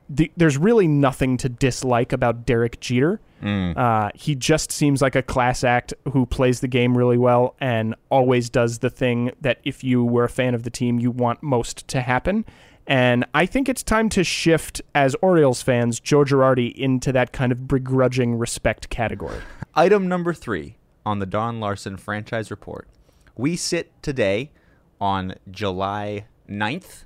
the, 0.09 0.31
there's 0.37 0.57
really 0.57 0.87
nothing 0.87 1.35
to 1.37 1.49
dislike 1.49 2.13
about 2.13 2.45
Derek 2.45 2.79
Jeter. 2.79 3.19
Uh, 3.77 4.11
he 4.15 4.33
just 4.33 4.71
seems 4.71 5.01
like 5.01 5.15
a 5.15 5.21
class 5.21 5.61
act 5.65 5.93
who 6.13 6.25
plays 6.25 6.61
the 6.61 6.69
game 6.69 6.97
really 6.97 7.17
well 7.17 7.55
and 7.59 7.95
always 8.09 8.49
does 8.49 8.79
the 8.79 8.89
thing 8.89 9.31
that 9.41 9.59
if 9.65 9.83
you 9.83 10.05
were 10.05 10.23
a 10.23 10.29
fan 10.29 10.55
of 10.55 10.63
the 10.63 10.69
team, 10.69 10.99
you 10.99 11.11
want 11.11 11.43
most 11.43 11.85
to 11.89 11.99
happen. 11.99 12.45
And 12.87 13.25
I 13.33 13.45
think 13.45 13.67
it's 13.67 13.83
time 13.83 14.07
to 14.09 14.23
shift, 14.23 14.81
as 14.95 15.13
Orioles 15.21 15.61
fans, 15.61 15.99
Joe 15.99 16.23
Girardi 16.23 16.73
into 16.73 17.11
that 17.11 17.33
kind 17.33 17.51
of 17.51 17.67
begrudging 17.67 18.37
respect 18.37 18.89
category. 18.89 19.39
Item 19.75 20.07
number 20.07 20.33
three 20.33 20.77
on 21.05 21.19
the 21.19 21.25
Don 21.25 21.59
Larsen 21.59 21.97
franchise 21.97 22.49
report. 22.49 22.87
We 23.35 23.57
sit 23.57 23.91
today 24.01 24.51
on 25.01 25.35
July 25.51 26.27
9th, 26.49 27.03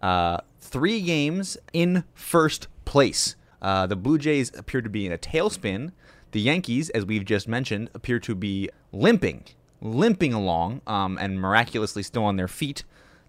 uh, 0.00 0.38
three 0.60 1.02
games 1.02 1.58
in 1.74 2.04
first 2.14 2.68
place. 2.86 3.36
Uh, 3.60 3.86
the 3.86 3.96
Blue 3.96 4.18
Jays 4.18 4.50
appear 4.56 4.80
to 4.80 4.88
be 4.88 5.04
in 5.04 5.12
a 5.12 5.18
tailspin. 5.18 5.92
The 6.32 6.40
Yankees, 6.40 6.88
as 6.90 7.04
we've 7.04 7.24
just 7.24 7.48
mentioned, 7.48 7.90
appear 7.94 8.18
to 8.20 8.34
be 8.34 8.70
limping, 8.92 9.44
limping 9.80 10.32
along, 10.32 10.80
um, 10.86 11.18
and 11.20 11.40
miraculously 11.40 12.02
still 12.02 12.24
on 12.24 12.36
their 12.36 12.48
feet. 12.48 12.84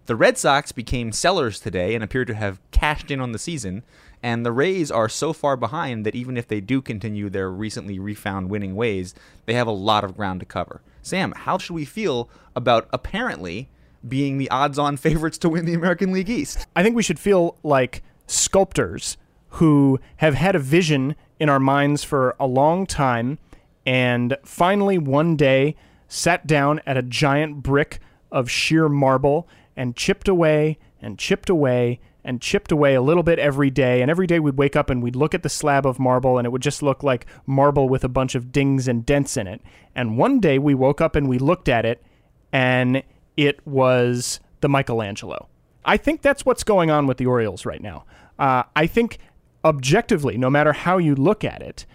The 0.08 0.16
Red 0.16 0.38
Sox 0.38 0.72
became 0.72 1.12
sellers 1.12 1.60
today 1.60 1.94
and 1.94 2.02
appear 2.02 2.24
to 2.24 2.34
have 2.34 2.62
cashed 2.72 3.12
in 3.12 3.20
on 3.20 3.34
the 3.34 3.38
season. 3.38 3.84
And 4.24 4.46
the 4.46 4.54
Rays 4.54 4.90
are 4.90 5.10
so 5.10 5.34
far 5.34 5.58
behind 5.58 6.06
that 6.06 6.16
even 6.16 6.38
if 6.38 6.48
they 6.48 6.62
do 6.62 6.82
continue 6.82 7.30
their 7.30 7.52
recently 7.52 8.00
refound 8.00 8.50
winning 8.50 8.74
ways, 8.74 9.14
they 9.46 9.54
have 9.54 9.68
a 9.68 9.72
lot 9.72 10.06
of 10.06 10.16
ground 10.16 10.40
to 10.40 10.46
cover. 10.46 10.82
Sam, 11.02 11.34
how 11.34 11.58
should 11.58 11.74
we 11.74 11.84
feel 11.84 12.30
about 12.56 12.88
apparently 12.94 13.68
being 14.08 14.38
the 14.38 14.50
odds 14.50 14.80
on 14.80 14.96
favorites 14.98 15.38
to 15.40 15.50
win 15.50 15.66
the 15.66 15.74
American 15.74 16.14
League 16.14 16.30
East? 16.30 16.66
I 16.74 16.84
think 16.84 16.96
we 16.96 17.04
should 17.04 17.20
feel 17.20 17.58
like 17.62 18.02
sculptors 18.28 19.18
who 19.50 20.00
have 20.18 20.36
had 20.36 20.56
a 20.56 20.60
vision 20.60 21.18
in 21.38 21.50
our 21.50 21.60
minds 21.60 22.06
for 22.06 22.34
a 22.40 22.48
long 22.48 22.86
time 22.86 23.40
and 23.86 24.38
finally 24.46 24.98
one 24.98 25.36
day 25.36 25.76
sat 26.08 26.48
down 26.48 26.80
at 26.86 26.96
a 26.96 27.02
giant 27.02 27.62
brick 27.62 28.00
of 28.32 28.50
sheer 28.50 28.88
marble 28.88 29.48
and 29.78 29.96
chipped 29.96 30.28
away 30.28 30.78
and 31.00 31.18
chipped 31.18 31.50
away 31.50 32.02
and 32.26 32.42
chipped 32.42 32.74
away 32.74 32.94
a 32.94 33.02
little 33.02 33.24
bit 33.24 33.40
every 33.40 33.70
day. 33.70 34.02
And 34.02 34.12
every 34.12 34.28
day 34.28 34.40
we'd 34.40 34.58
wake 34.58 34.76
up 34.76 34.90
and 34.90 35.02
we'd 35.02 35.16
look 35.16 35.34
at 35.34 35.44
the 35.44 35.50
slab 35.50 35.86
of 35.86 35.98
marble 36.00 36.38
and 36.38 36.46
it 36.46 36.50
would 36.50 36.62
just 36.62 36.84
look 36.84 37.04
like 37.04 37.26
marble 37.46 37.88
with 37.88 38.04
a 38.04 38.10
bunch 38.10 38.36
of 38.36 38.52
dings 38.52 38.88
and 38.88 39.06
dents 39.06 39.38
in 39.38 39.48
it. 39.48 39.62
And 39.96 40.18
one 40.18 40.42
day 40.42 40.60
we 40.60 40.74
woke 40.74 41.00
up 41.00 41.16
and 41.16 41.30
we 41.30 41.38
looked 41.38 41.70
at 41.70 41.86
it 41.86 42.04
and 42.52 43.02
it 43.38 43.66
was 43.66 44.42
the 44.60 44.68
Michelangelo. 44.68 45.48
I 45.86 45.96
think 45.96 46.22
that's 46.22 46.46
what's 46.46 46.66
going 46.66 46.92
on 46.92 47.08
with 47.08 47.18
the 47.18 47.28
Orioles 47.28 47.66
right 47.66 47.82
now. 47.82 48.04
Uh, 48.38 48.64
I 48.76 48.88
think 48.88 49.20
objectively, 49.64 50.38
no 50.38 50.50
matter 50.50 50.74
how 50.74 50.98
you 50.98 51.16
look 51.16 51.46
at 51.46 51.62
it, 51.62 51.86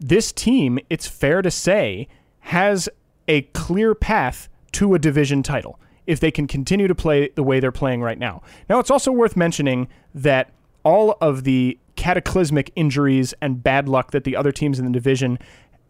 this 0.00 0.32
team, 0.32 0.78
it's 0.88 1.06
fair 1.06 1.42
to 1.42 1.50
say, 1.50 2.08
has 2.40 2.88
a 3.28 3.42
clear 3.42 3.94
path 3.94 4.48
to 4.72 4.94
a 4.94 4.98
division 4.98 5.42
title 5.42 5.78
if 6.06 6.20
they 6.20 6.30
can 6.30 6.46
continue 6.46 6.88
to 6.88 6.94
play 6.94 7.28
the 7.34 7.42
way 7.42 7.60
they're 7.60 7.72
playing 7.72 8.02
right 8.02 8.18
now. 8.18 8.42
Now, 8.68 8.78
it's 8.78 8.90
also 8.90 9.12
worth 9.12 9.36
mentioning 9.36 9.88
that 10.14 10.50
all 10.82 11.16
of 11.20 11.44
the 11.44 11.78
cataclysmic 11.96 12.72
injuries 12.74 13.34
and 13.40 13.62
bad 13.62 13.88
luck 13.88 14.10
that 14.10 14.24
the 14.24 14.36
other 14.36 14.52
teams 14.52 14.78
in 14.78 14.84
the 14.84 14.90
division 14.90 15.38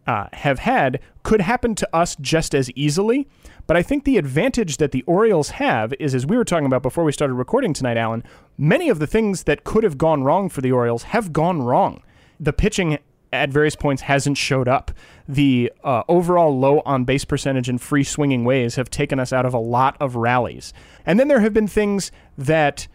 uh, 0.05 0.27
have 0.33 0.59
had 0.59 0.99
could 1.23 1.41
happen 1.41 1.75
to 1.75 1.89
us 1.95 2.15
just 2.17 2.53
as 2.53 2.69
easily. 2.71 3.27
But 3.67 3.77
I 3.77 3.81
think 3.81 4.03
the 4.03 4.17
advantage 4.17 4.77
that 4.77 4.91
the 4.91 5.03
Orioles 5.03 5.51
have 5.51 5.93
is, 5.99 6.13
as 6.13 6.25
we 6.25 6.37
were 6.37 6.43
talking 6.43 6.65
about 6.65 6.83
before 6.83 7.03
we 7.03 7.13
started 7.13 7.35
recording 7.35 7.73
tonight, 7.73 7.97
Alan, 7.97 8.23
many 8.57 8.89
of 8.89 8.99
the 8.99 9.07
things 9.07 9.43
that 9.43 9.63
could 9.63 9.83
have 9.83 9.97
gone 9.97 10.23
wrong 10.23 10.49
for 10.49 10.61
the 10.61 10.71
Orioles 10.71 11.03
have 11.03 11.31
gone 11.31 11.63
wrong. 11.63 12.03
The 12.39 12.53
pitching 12.53 12.99
at 13.33 13.49
various 13.49 13.75
points 13.75 14.03
hasn't 14.03 14.37
showed 14.37 14.67
up. 14.67 14.91
The 15.27 15.71
uh, 15.83 16.03
overall 16.07 16.57
low 16.57 16.81
on 16.85 17.03
base 17.03 17.25
percentage 17.25 17.67
and 17.67 17.81
free 17.81 18.03
swinging 18.03 18.45
ways 18.45 18.75
have 18.75 18.89
taken 18.89 19.19
us 19.19 19.33
out 19.33 19.45
of 19.45 19.53
a 19.53 19.59
lot 19.59 19.97
of 19.99 20.15
rallies. 20.15 20.73
And 21.05 21.19
then 21.19 21.27
there 21.27 21.39
have 21.39 21.53
been 21.53 21.67
things 21.67 22.11
that 22.37 22.87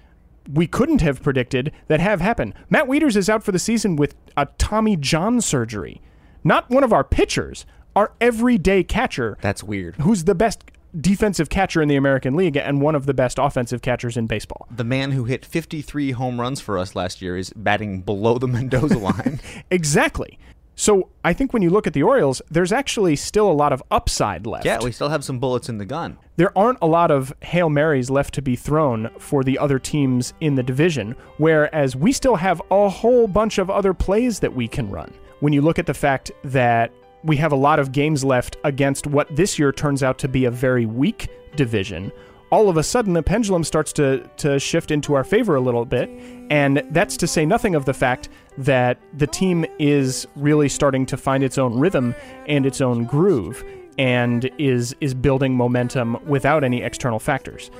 we 0.51 0.67
couldn't 0.67 1.03
have 1.03 1.23
predicted 1.23 1.73
that 1.89 2.01
have 2.01 2.21
happened. 2.21 2.55
Matt 2.71 2.87
Wieters 2.87 3.17
is 3.17 3.29
out 3.29 3.43
for 3.43 3.53
the 3.53 3.59
season 3.59 3.97
with 3.97 4.15
a 4.37 4.47
Tommy 4.57 4.97
John 4.97 5.41
surgery. 5.41 6.01
Not 6.45 6.71
one 6.71 6.85
of 6.85 6.93
our 6.93 7.05
pitchers, 7.05 7.67
our 7.97 8.13
everyday 8.21 8.85
catcher, 8.85 9.37
That's 9.43 9.63
weird. 9.65 9.97
who's 9.97 10.25
the 10.25 10.35
best 10.35 10.65
defensive 10.99 11.49
catcher 11.49 11.83
in 11.83 11.89
the 11.89 11.97
American 11.97 12.35
League 12.35 12.57
and 12.57 12.81
one 12.81 12.95
of 12.95 13.07
the 13.07 13.15
best 13.15 13.39
offensive 13.39 13.83
catchers 13.83 14.17
in 14.17 14.27
baseball. 14.27 14.67
The 14.71 14.85
man 14.85 15.13
who 15.13 15.25
hit 15.25 15.45
53 15.45 16.13
home 16.13 16.41
runs 16.41 16.61
for 16.61 16.79
us 16.79 16.95
last 16.97 17.21
year 17.23 17.37
is 17.37 17.53
batting 17.55 18.03
below 18.03 18.39
the 18.39 18.49
Mendoza 18.57 18.99
line. 18.99 19.41
Exactly. 19.71 20.39
So 20.75 21.09
I 21.25 21.33
think 21.33 21.53
when 21.53 21.63
you 21.63 21.71
look 21.71 21.89
at 21.89 21.93
the 21.93 22.05
Orioles, 22.05 22.41
there's 22.51 22.71
actually 22.71 23.17
still 23.17 23.51
a 23.51 23.53
lot 23.53 23.73
of 23.73 23.83
upside 23.91 24.47
left. 24.47 24.65
yeah, 24.65 24.79
we 24.81 24.93
still 24.93 25.09
have 25.09 25.25
some 25.25 25.41
bullets 25.41 25.69
in 25.69 25.79
the 25.79 25.85
gun. 25.85 26.17
there 26.37 26.57
aren't 26.57 26.79
a 26.81 26.87
lot 26.87 27.11
of 27.11 27.35
Hail 27.43 27.69
Marys 27.69 28.11
left 28.11 28.33
to 28.35 28.43
be 28.43 28.55
thrown 28.55 29.11
for 29.19 29.43
the 29.43 29.59
other 29.59 29.81
teams 29.81 30.35
in 30.41 30.55
the 30.55 30.63
division, 30.63 31.17
whereas 31.39 31.97
we 31.97 32.13
still 32.13 32.37
have 32.37 32.63
a 32.71 32.89
whole 32.89 33.27
bunch 33.27 33.59
of 33.59 33.71
other 33.71 33.93
plays 33.93 34.39
that 34.39 34.55
we 34.55 34.69
can 34.69 34.89
run. 34.89 35.13
When 35.41 35.53
you 35.53 35.63
look 35.63 35.81
at 35.81 35.87
the 35.87 35.95
fact 35.95 36.31
that 36.45 36.93
we 37.29 37.37
have 37.37 37.53
a 37.53 37.57
lot 37.57 37.79
of 37.79 37.93
games 37.93 38.25
left 38.25 38.57
against 38.65 39.07
what 39.07 39.35
this 39.37 39.59
year 39.59 39.71
turns 39.71 40.03
out 40.03 40.19
to 40.19 40.29
be 40.29 40.47
a 40.47 40.51
very 40.51 40.87
weak 40.87 41.29
division, 41.55 42.11
all 42.51 42.71
of 42.71 42.79
a 42.79 42.83
sudden 42.83 43.13
the 43.13 43.23
pendulum 43.23 43.63
starts 43.63 43.93
to, 43.93 44.29
to 44.39 44.59
shift 44.59 44.91
into 44.91 45.15
our 45.15 45.25
favor 45.25 45.55
a 45.55 45.61
little 45.61 45.85
bit. 45.85 46.09
And 46.51 46.83
that's 46.91 47.17
to 47.19 47.27
say 47.27 47.45
nothing 47.45 47.75
of 47.75 47.85
the 47.85 47.93
fact 47.93 48.31
that 48.57 48.99
the 49.19 49.27
team 49.27 49.67
is 49.79 50.27
really 50.35 50.69
starting 50.69 51.05
to 51.07 51.17
find 51.17 51.45
its 51.45 51.59
own 51.59 51.79
rhythm 51.79 52.15
and 52.47 52.65
its 52.65 52.81
own 52.81 53.05
groove 53.05 53.63
and 53.99 54.49
is 54.59 54.95
is 55.01 55.13
building 55.13 55.55
momentum 55.55 56.17
without 56.27 56.65
any 56.65 56.83
external 56.83 57.19
factors. 57.19 57.71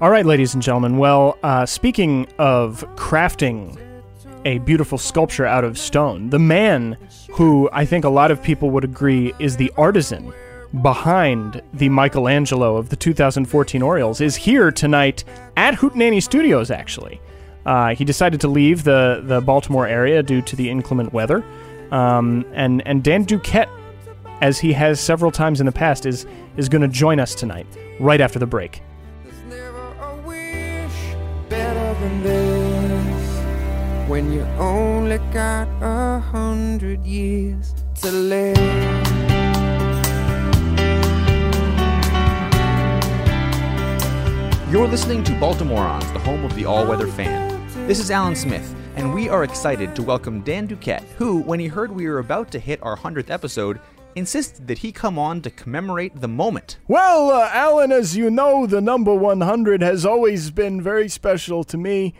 All 0.00 0.10
right, 0.10 0.26
ladies 0.26 0.54
and 0.54 0.62
gentlemen. 0.62 0.98
Well, 0.98 1.38
uh, 1.42 1.64
speaking 1.66 2.26
of 2.38 2.84
crafting 2.96 3.78
a 4.44 4.58
beautiful 4.58 4.98
sculpture 4.98 5.46
out 5.46 5.64
of 5.64 5.78
stone, 5.78 6.30
the 6.30 6.38
man 6.38 6.96
who 7.32 7.68
I 7.72 7.84
think 7.84 8.04
a 8.04 8.08
lot 8.08 8.30
of 8.30 8.42
people 8.42 8.70
would 8.70 8.84
agree 8.84 9.32
is 9.38 9.56
the 9.56 9.72
artisan 9.76 10.32
behind 10.80 11.60
the 11.74 11.88
Michelangelo 11.88 12.76
of 12.76 12.88
the 12.88 12.96
2014 12.96 13.82
Orioles 13.82 14.20
is 14.20 14.36
here 14.36 14.70
tonight 14.70 15.22
at 15.56 15.74
Hootenanny 15.74 16.22
Studios. 16.22 16.70
Actually, 16.70 17.20
Uh, 17.64 17.94
he 17.94 18.04
decided 18.04 18.40
to 18.40 18.48
leave 18.48 18.82
the, 18.82 19.22
the 19.24 19.40
Baltimore 19.40 19.86
area 19.86 20.20
due 20.20 20.42
to 20.42 20.56
the 20.56 20.68
inclement 20.68 21.12
weather. 21.12 21.44
Um, 21.92 22.44
and, 22.54 22.84
and 22.88 23.04
Dan 23.04 23.24
Duquette, 23.24 23.68
as 24.40 24.58
he 24.58 24.72
has 24.72 24.98
several 24.98 25.30
times 25.30 25.60
in 25.60 25.66
the 25.66 25.72
past, 25.72 26.04
is, 26.04 26.26
is 26.56 26.68
going 26.68 26.82
to 26.82 26.88
join 26.88 27.20
us 27.20 27.36
tonight, 27.36 27.66
right 28.00 28.20
after 28.20 28.40
the 28.40 28.46
break. 28.46 28.82
When 34.12 34.30
you 34.30 34.42
only 34.58 35.16
got 35.32 35.66
a 35.80 36.20
hundred 36.20 37.02
years 37.06 37.74
to 37.94 38.12
live. 38.12 38.58
You're 44.70 44.86
listening 44.86 45.24
to 45.24 45.32
Baltimoreans, 45.40 46.12
the 46.12 46.18
home 46.18 46.44
of 46.44 46.54
the 46.54 46.66
all 46.66 46.86
weather 46.86 47.06
fan. 47.06 47.66
This 47.86 47.98
is 47.98 48.10
Alan 48.10 48.36
Smith, 48.36 48.76
and 48.96 49.14
we 49.14 49.30
are 49.30 49.44
excited 49.44 49.96
to 49.96 50.02
welcome 50.02 50.42
Dan 50.42 50.68
Duquette, 50.68 51.08
who, 51.16 51.38
when 51.40 51.58
he 51.58 51.68
heard 51.68 51.90
we 51.90 52.06
were 52.06 52.18
about 52.18 52.50
to 52.50 52.58
hit 52.58 52.82
our 52.82 52.98
100th 52.98 53.30
episode, 53.30 53.80
insisted 54.14 54.68
that 54.68 54.76
he 54.76 54.92
come 54.92 55.18
on 55.18 55.40
to 55.40 55.48
commemorate 55.48 56.20
the 56.20 56.28
moment. 56.28 56.76
Well, 56.86 57.30
uh, 57.30 57.48
Alan, 57.50 57.92
as 57.92 58.14
you 58.14 58.30
know, 58.30 58.66
the 58.66 58.82
number 58.82 59.14
100 59.14 59.80
has 59.80 60.04
always 60.04 60.50
been 60.50 60.82
very 60.82 61.08
special 61.08 61.64
to 61.64 61.78
me. 61.78 62.12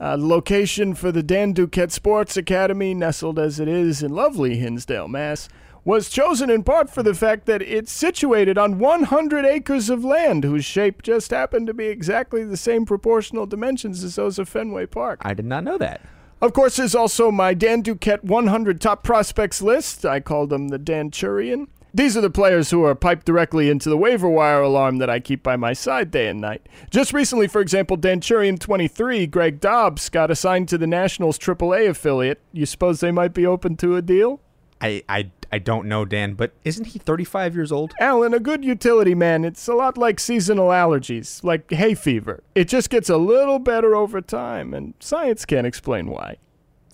Uh, 0.00 0.16
the 0.16 0.26
location 0.26 0.94
for 0.94 1.12
the 1.12 1.22
Dan 1.22 1.54
Duquette 1.54 1.92
Sports 1.92 2.36
Academy, 2.36 2.94
nestled 2.94 3.38
as 3.38 3.60
it 3.60 3.68
is 3.68 4.02
in 4.02 4.12
lovely 4.12 4.56
Hinsdale, 4.56 5.08
Mass., 5.08 5.48
was 5.84 6.08
chosen 6.08 6.48
in 6.48 6.62
part 6.64 6.88
for 6.88 7.02
the 7.02 7.14
fact 7.14 7.46
that 7.46 7.60
it's 7.60 7.92
situated 7.92 8.56
on 8.56 8.78
100 8.78 9.44
acres 9.44 9.90
of 9.90 10.04
land 10.04 10.42
whose 10.42 10.64
shape 10.64 11.02
just 11.02 11.30
happened 11.30 11.66
to 11.66 11.74
be 11.74 11.86
exactly 11.86 12.42
the 12.42 12.56
same 12.56 12.86
proportional 12.86 13.46
dimensions 13.46 14.02
as 14.02 14.16
those 14.16 14.38
of 14.38 14.48
Fenway 14.48 14.86
Park. 14.86 15.20
I 15.22 15.34
did 15.34 15.44
not 15.44 15.62
know 15.62 15.76
that. 15.78 16.00
Of 16.40 16.52
course, 16.52 16.76
there's 16.76 16.94
also 16.94 17.30
my 17.30 17.54
Dan 17.54 17.82
Duquette 17.82 18.24
100 18.24 18.80
top 18.80 19.02
prospects 19.02 19.62
list. 19.62 20.04
I 20.04 20.20
call 20.20 20.46
them 20.46 20.68
the 20.68 20.78
Danchurian. 20.78 21.68
These 21.96 22.16
are 22.16 22.20
the 22.20 22.28
players 22.28 22.70
who 22.70 22.82
are 22.82 22.96
piped 22.96 23.24
directly 23.24 23.70
into 23.70 23.88
the 23.88 23.96
waiver 23.96 24.28
wire 24.28 24.62
alarm 24.62 24.98
that 24.98 25.08
I 25.08 25.20
keep 25.20 25.44
by 25.44 25.54
my 25.54 25.74
side 25.74 26.10
day 26.10 26.26
and 26.26 26.40
night. 26.40 26.68
Just 26.90 27.12
recently, 27.12 27.46
for 27.46 27.60
example, 27.60 27.96
Danchurian 27.96 28.58
23, 28.58 29.28
Greg 29.28 29.60
Dobbs, 29.60 30.08
got 30.08 30.28
assigned 30.28 30.68
to 30.70 30.78
the 30.78 30.88
Nationals 30.88 31.38
AAA 31.38 31.88
affiliate. 31.88 32.40
You 32.52 32.66
suppose 32.66 32.98
they 32.98 33.12
might 33.12 33.32
be 33.32 33.46
open 33.46 33.76
to 33.76 33.94
a 33.94 34.02
deal? 34.02 34.40
I, 34.80 35.04
I, 35.08 35.30
I 35.52 35.60
don't 35.60 35.86
know, 35.86 36.04
Dan, 36.04 36.34
but 36.34 36.52
isn't 36.64 36.86
he 36.88 36.98
35 36.98 37.54
years 37.54 37.70
old? 37.70 37.94
Alan, 38.00 38.34
a 38.34 38.40
good 38.40 38.64
utility 38.64 39.14
man, 39.14 39.44
it's 39.44 39.68
a 39.68 39.74
lot 39.74 39.96
like 39.96 40.18
seasonal 40.18 40.70
allergies, 40.70 41.44
like 41.44 41.70
hay 41.70 41.94
fever. 41.94 42.42
It 42.56 42.66
just 42.66 42.90
gets 42.90 43.08
a 43.08 43.18
little 43.18 43.60
better 43.60 43.94
over 43.94 44.20
time, 44.20 44.74
and 44.74 44.94
science 44.98 45.44
can't 45.44 45.64
explain 45.66 46.08
why. 46.08 46.38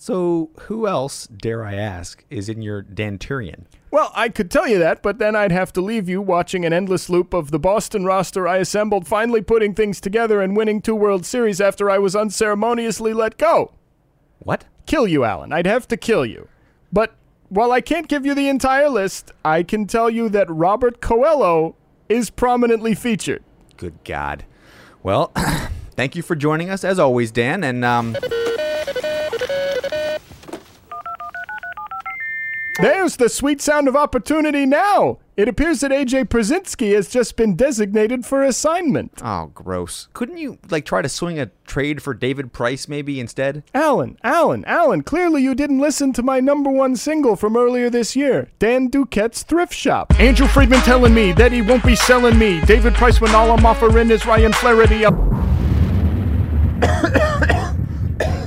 So, 0.01 0.49
who 0.61 0.87
else, 0.87 1.27
dare 1.27 1.63
I 1.63 1.75
ask, 1.75 2.25
is 2.31 2.49
in 2.49 2.63
your 2.63 2.81
Danchurian? 2.81 3.65
Well, 3.91 4.11
I 4.15 4.29
could 4.29 4.49
tell 4.49 4.67
you 4.67 4.79
that, 4.79 5.03
but 5.03 5.19
then 5.19 5.35
I'd 5.35 5.51
have 5.51 5.71
to 5.73 5.81
leave 5.81 6.09
you 6.09 6.23
watching 6.23 6.65
an 6.65 6.73
endless 6.73 7.07
loop 7.07 7.35
of 7.35 7.51
the 7.51 7.59
Boston 7.59 8.03
roster 8.03 8.47
I 8.47 8.57
assembled 8.57 9.05
finally 9.05 9.43
putting 9.43 9.75
things 9.75 10.01
together 10.01 10.41
and 10.41 10.57
winning 10.57 10.81
two 10.81 10.95
World 10.95 11.23
Series 11.23 11.61
after 11.61 11.87
I 11.87 11.99
was 11.99 12.15
unceremoniously 12.15 13.13
let 13.13 13.37
go. 13.37 13.73
What? 14.39 14.65
Kill 14.87 15.05
you, 15.05 15.23
Alan. 15.23 15.53
I'd 15.53 15.67
have 15.67 15.87
to 15.89 15.97
kill 15.97 16.25
you. 16.25 16.47
But 16.91 17.13
while 17.49 17.71
I 17.71 17.79
can't 17.79 18.07
give 18.07 18.25
you 18.25 18.33
the 18.33 18.49
entire 18.49 18.89
list, 18.89 19.31
I 19.45 19.61
can 19.61 19.85
tell 19.85 20.09
you 20.09 20.29
that 20.29 20.49
Robert 20.49 20.99
Coello 20.99 21.75
is 22.09 22.31
prominently 22.31 22.95
featured. 22.95 23.43
Good 23.77 24.03
God. 24.03 24.45
Well, 25.03 25.31
thank 25.95 26.15
you 26.15 26.23
for 26.23 26.35
joining 26.35 26.71
us 26.71 26.83
as 26.83 26.97
always, 26.97 27.29
Dan, 27.29 27.63
and 27.63 27.85
um. 27.85 28.17
There's 32.79 33.17
the 33.17 33.29
sweet 33.29 33.61
sound 33.61 33.87
of 33.87 33.95
opportunity 33.95 34.65
now. 34.65 35.19
It 35.35 35.47
appears 35.47 35.81
that 35.81 35.91
AJ 35.91 36.25
Pierzynski 36.25 36.93
has 36.95 37.09
just 37.09 37.35
been 37.35 37.55
designated 37.55 38.25
for 38.25 38.43
assignment. 38.43 39.13
Oh, 39.23 39.51
gross. 39.53 40.07
Couldn't 40.13 40.37
you, 40.37 40.57
like, 40.69 40.85
try 40.85 41.01
to 41.01 41.09
swing 41.09 41.39
a 41.39 41.51
trade 41.65 42.01
for 42.01 42.13
David 42.13 42.53
Price 42.53 42.87
maybe 42.87 43.19
instead? 43.19 43.63
Alan, 43.73 44.17
Alan, 44.23 44.63
Alan, 44.65 45.03
clearly 45.03 45.41
you 45.41 45.55
didn't 45.55 45.79
listen 45.79 46.13
to 46.13 46.23
my 46.23 46.39
number 46.39 46.69
one 46.69 46.95
single 46.95 47.35
from 47.35 47.57
earlier 47.57 47.89
this 47.89 48.15
year, 48.15 48.49
Dan 48.59 48.89
Duquette's 48.89 49.43
Thrift 49.43 49.73
Shop. 49.73 50.13
Andrew 50.19 50.47
Friedman 50.47 50.81
telling 50.81 51.13
me 51.13 51.31
that 51.33 51.51
he 51.51 51.61
won't 51.61 51.85
be 51.85 51.95
selling 51.95 52.37
me. 52.37 52.61
David 52.65 52.93
Price 52.93 53.19
when 53.19 53.33
all 53.35 53.51
I'm 53.51 53.65
offering 53.65 54.11
is 54.11 54.25
Ryan 54.25 54.53
Flaherty 54.53 55.05
up. 55.05 55.15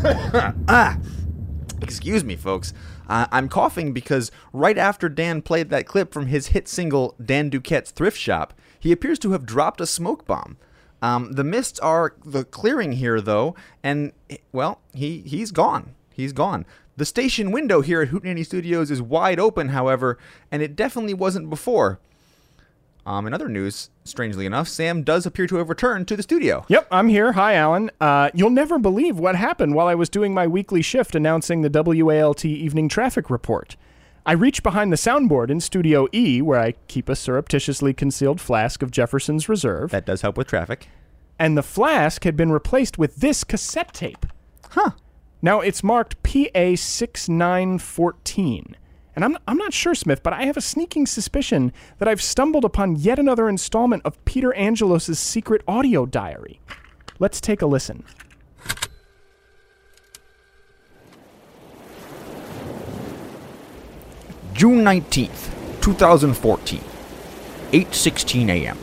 Ah, 0.68 0.98
excuse 1.80 2.24
me, 2.24 2.36
folks. 2.36 2.74
Uh, 3.08 3.26
I'm 3.30 3.48
coughing 3.48 3.92
because 3.92 4.30
right 4.52 4.78
after 4.78 5.08
Dan 5.08 5.42
played 5.42 5.70
that 5.70 5.86
clip 5.86 6.12
from 6.12 6.26
his 6.26 6.48
hit 6.48 6.68
single 6.68 7.14
Dan 7.24 7.50
Duquette's 7.50 7.90
Thrift 7.90 8.18
Shop, 8.18 8.54
he 8.78 8.92
appears 8.92 9.18
to 9.20 9.32
have 9.32 9.46
dropped 9.46 9.80
a 9.80 9.86
smoke 9.86 10.26
bomb. 10.26 10.56
Um, 11.02 11.32
the 11.32 11.44
mists 11.44 11.78
are 11.80 12.14
the 12.24 12.44
clearing 12.44 12.92
here, 12.92 13.20
though, 13.20 13.54
and 13.82 14.12
well, 14.52 14.80
he 14.94 15.18
he's 15.20 15.52
gone. 15.52 15.94
He's 16.12 16.32
gone. 16.32 16.64
The 16.96 17.04
station 17.04 17.50
window 17.50 17.80
here 17.80 18.02
at 18.02 18.08
Hootenanny 18.08 18.46
Studios 18.46 18.90
is 18.90 19.02
wide 19.02 19.40
open, 19.40 19.70
however, 19.70 20.16
and 20.50 20.62
it 20.62 20.76
definitely 20.76 21.14
wasn't 21.14 21.50
before. 21.50 21.98
Um, 23.06 23.26
in 23.26 23.34
other 23.34 23.50
news, 23.50 23.90
strangely 24.04 24.46
enough, 24.46 24.66
Sam 24.66 25.02
does 25.02 25.26
appear 25.26 25.46
to 25.48 25.56
have 25.56 25.68
returned 25.68 26.08
to 26.08 26.16
the 26.16 26.22
studio. 26.22 26.64
Yep, 26.68 26.88
I'm 26.90 27.08
here. 27.08 27.32
Hi, 27.32 27.54
Alan. 27.54 27.90
Uh, 28.00 28.30
you'll 28.32 28.48
never 28.50 28.78
believe 28.78 29.18
what 29.18 29.36
happened 29.36 29.74
while 29.74 29.88
I 29.88 29.94
was 29.94 30.08
doing 30.08 30.32
my 30.32 30.46
weekly 30.46 30.80
shift 30.80 31.14
announcing 31.14 31.60
the 31.60 31.68
WALT 31.70 32.46
evening 32.46 32.88
traffic 32.88 33.28
report. 33.28 33.76
I 34.24 34.32
reached 34.32 34.62
behind 34.62 34.90
the 34.90 34.96
soundboard 34.96 35.50
in 35.50 35.60
Studio 35.60 36.08
E, 36.14 36.40
where 36.40 36.58
I 36.58 36.72
keep 36.88 37.10
a 37.10 37.16
surreptitiously 37.16 37.92
concealed 37.92 38.40
flask 38.40 38.82
of 38.82 38.90
Jefferson's 38.90 39.50
Reserve, 39.50 39.90
That 39.90 40.06
does 40.06 40.22
help 40.22 40.38
with 40.38 40.46
traffic. 40.46 40.88
and 41.38 41.58
the 41.58 41.62
flask 41.62 42.24
had 42.24 42.38
been 42.38 42.50
replaced 42.50 42.96
with 42.96 43.16
this 43.16 43.44
cassette 43.44 43.92
tape. 43.92 44.24
Huh. 44.70 44.92
Now 45.42 45.60
it's 45.60 45.84
marked 45.84 46.22
PA 46.22 46.74
6914. 46.74 48.76
And 49.16 49.24
I'm, 49.24 49.38
I'm 49.46 49.56
not 49.56 49.72
sure, 49.72 49.94
Smith, 49.94 50.22
but 50.22 50.32
I 50.32 50.44
have 50.44 50.56
a 50.56 50.60
sneaking 50.60 51.06
suspicion 51.06 51.72
that 51.98 52.08
I've 52.08 52.22
stumbled 52.22 52.64
upon 52.64 52.96
yet 52.96 53.18
another 53.18 53.48
installment 53.48 54.02
of 54.04 54.22
Peter 54.24 54.52
Angelos' 54.54 55.18
secret 55.18 55.62
audio 55.68 56.04
diary. 56.04 56.60
Let's 57.18 57.40
take 57.40 57.62
a 57.62 57.66
listen. 57.66 58.04
June 64.52 64.84
19th, 64.84 65.50
2014, 65.80 66.80
8:16 67.72 68.48
a.m. 68.48 68.78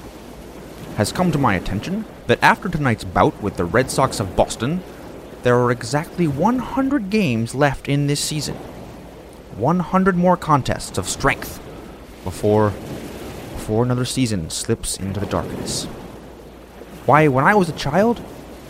Has 0.97 1.11
come 1.11 1.31
to 1.31 1.37
my 1.37 1.55
attention 1.55 2.05
that 2.27 2.43
after 2.43 2.67
tonight's 2.69 3.05
bout 3.05 3.41
with 3.41 3.55
the 3.55 3.65
Red 3.65 3.89
Sox 3.89 4.19
of 4.19 4.35
Boston, 4.35 4.83
there 5.43 5.57
are 5.57 5.71
exactly 5.71 6.27
100 6.27 7.09
games 7.09 7.55
left 7.55 7.87
in 7.87 8.07
this 8.07 8.19
season. 8.19 8.57
100 9.57 10.15
more 10.15 10.37
contests 10.37 10.97
of 10.97 11.09
strength 11.09 11.59
before 12.23 12.73
before 13.53 13.83
another 13.83 14.05
season 14.05 14.49
slips 14.49 14.97
into 14.97 15.19
the 15.19 15.25
darkness. 15.25 15.85
Why, 17.05 17.27
when 17.27 17.45
I 17.45 17.53
was 17.55 17.69
a 17.69 17.73
child, 17.73 18.21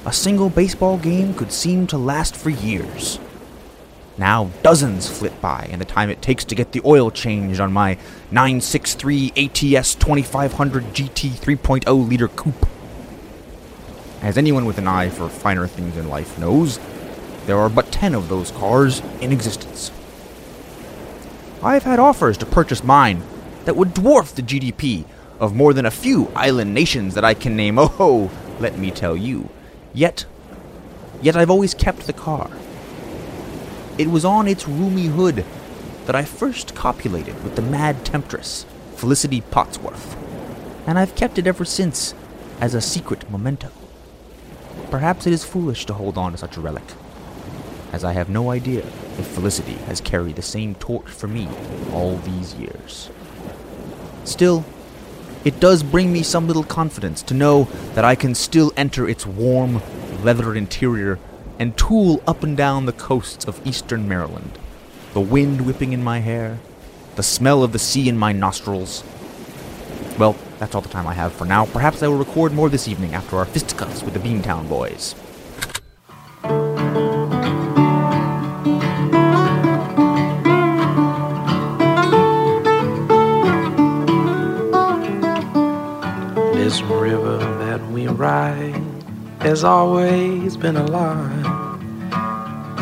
a 0.06 0.12
single 0.12 0.50
baseball 0.50 0.98
game 0.98 1.34
could 1.34 1.52
seem 1.52 1.88
to 1.88 1.98
last 1.98 2.36
for 2.36 2.50
years. 2.50 3.20
Now 4.18 4.50
dozens 4.64 5.10
flit 5.10 5.40
by 5.42 5.68
in 5.72 5.80
the 5.80 5.86
time 5.86 6.10
it 6.10 6.22
takes 6.22 6.44
to 6.46 6.56
get 6.56 6.72
the 6.72 6.82
oil 6.84 7.12
changed 7.12 7.60
on 7.60 7.72
my 7.72 7.96
963 8.32 9.32
ATS 9.38 9.96
2500 9.96 10.84
GT 10.86 11.30
3.0 11.30 12.10
liter 12.10 12.28
coupe. 12.28 12.68
As 14.22 14.38
anyone 14.38 14.66
with 14.66 14.78
an 14.78 14.88
eye 14.88 15.10
for 15.10 15.30
finer 15.30 15.68
things 15.68 15.98
in 15.98 16.10
life 16.10 16.38
knows, 16.38 16.80
there 17.46 17.58
are 17.58 17.70
but 17.70 17.92
10 17.92 18.14
of 18.14 18.30
those 18.30 18.52
cars 18.52 19.02
in 19.20 19.32
existence. 19.32 19.92
I've 21.64 21.84
had 21.84 22.00
offers 22.00 22.38
to 22.40 22.48
purchase 22.48 22.84
mine 22.84 23.22
that 23.66 23.76
would 23.76 23.90
dwarf 23.90 24.34
the 24.34 24.42
GDP 24.42 25.06
of 25.40 25.54
more 25.56 25.74
than 25.74 25.86
a 25.86 25.92
few 25.92 26.28
island 26.36 26.74
nations 26.74 27.14
that 27.14 27.24
I 27.24 27.36
can 27.36 27.56
name. 27.56 27.78
Oh, 27.80 28.32
let 28.60 28.80
me 28.80 28.90
tell 28.90 29.16
you. 29.16 29.50
Yet, 29.94 30.26
yet 31.22 31.36
I've 31.36 31.52
always 31.52 31.76
kept 31.76 32.08
the 32.08 32.14
car. 32.14 32.50
It 34.00 34.08
was 34.08 34.26
on 34.26 34.48
its 34.48 34.68
roomy 34.68 35.06
hood 35.06 35.46
that 36.08 36.16
I 36.16 36.26
first 36.26 36.74
copulated 36.74 37.44
with 37.44 37.56
the 37.56 37.62
mad 37.62 38.04
temptress, 38.06 38.66
Felicity 38.96 39.42
Potsworth, 39.42 40.18
and 40.88 40.98
I've 40.98 41.16
kept 41.16 41.38
it 41.38 41.46
ever 41.46 41.64
since 41.64 42.16
as 42.60 42.74
a 42.74 42.82
secret 42.82 43.30
memento. 43.30 43.70
Perhaps 44.90 45.28
it 45.28 45.34
is 45.34 45.44
foolish 45.44 45.86
to 45.86 45.94
hold 45.94 46.18
on 46.18 46.32
to 46.32 46.40
such 46.40 46.58
a 46.58 46.62
relic, 46.62 46.84
as 47.94 48.04
I 48.04 48.14
have 48.14 48.30
no 48.30 48.50
idea 48.50 48.84
if 49.18 49.28
Felicity 49.28 49.74
has 49.86 50.02
carried 50.02 50.36
the 50.36 50.42
same 50.42 50.76
torch 50.76 51.08
for 51.08 51.28
me 51.28 51.48
all 51.92 52.18
these 52.18 52.54
years. 52.56 53.10
Still, 54.24 54.64
it 55.44 55.60
does 55.60 55.82
bring 55.82 56.14
me 56.14 56.22
some 56.22 56.48
little 56.48 56.64
confidence 56.64 57.24
to 57.24 57.34
know 57.34 57.64
that 57.96 58.06
I 58.06 58.16
can 58.16 58.36
still 58.36 58.72
enter 58.78 59.10
its 59.10 59.26
warm, 59.26 59.82
leather 60.24 60.56
interior 60.56 61.18
and 61.58 61.78
tool 61.78 62.22
up 62.28 62.44
and 62.44 62.56
down 62.56 62.86
the 62.86 62.94
coasts 62.94 63.46
of 63.46 63.66
eastern 63.66 64.08
Maryland. 64.08 64.58
The 65.14 65.20
wind 65.20 65.62
whipping 65.62 65.94
in 65.94 66.04
my 66.04 66.20
hair, 66.20 66.60
the 67.16 67.24
smell 67.24 67.64
of 67.64 67.72
the 67.72 67.80
sea 67.80 68.08
in 68.08 68.18
my 68.18 68.32
nostrils. 68.32 69.04
Well, 70.18 70.36
that's 70.60 70.76
all 70.76 70.82
the 70.82 70.90
time 70.90 71.08
I 71.08 71.14
have 71.14 71.34
for 71.34 71.46
now. 71.46 71.66
Perhaps 71.66 72.04
I 72.04 72.08
will 72.08 72.18
record 72.18 72.54
more 72.54 72.70
this 72.70 72.88
evening 72.88 73.14
after 73.14 73.38
our 73.38 73.46
fisticuffs 73.46 74.04
with 74.04 74.14
the 74.14 74.20
Beantown 74.20 74.70
boys. 74.70 75.16
Has 89.62 89.66
always 89.66 90.58
been 90.58 90.76
alive. 90.76 91.46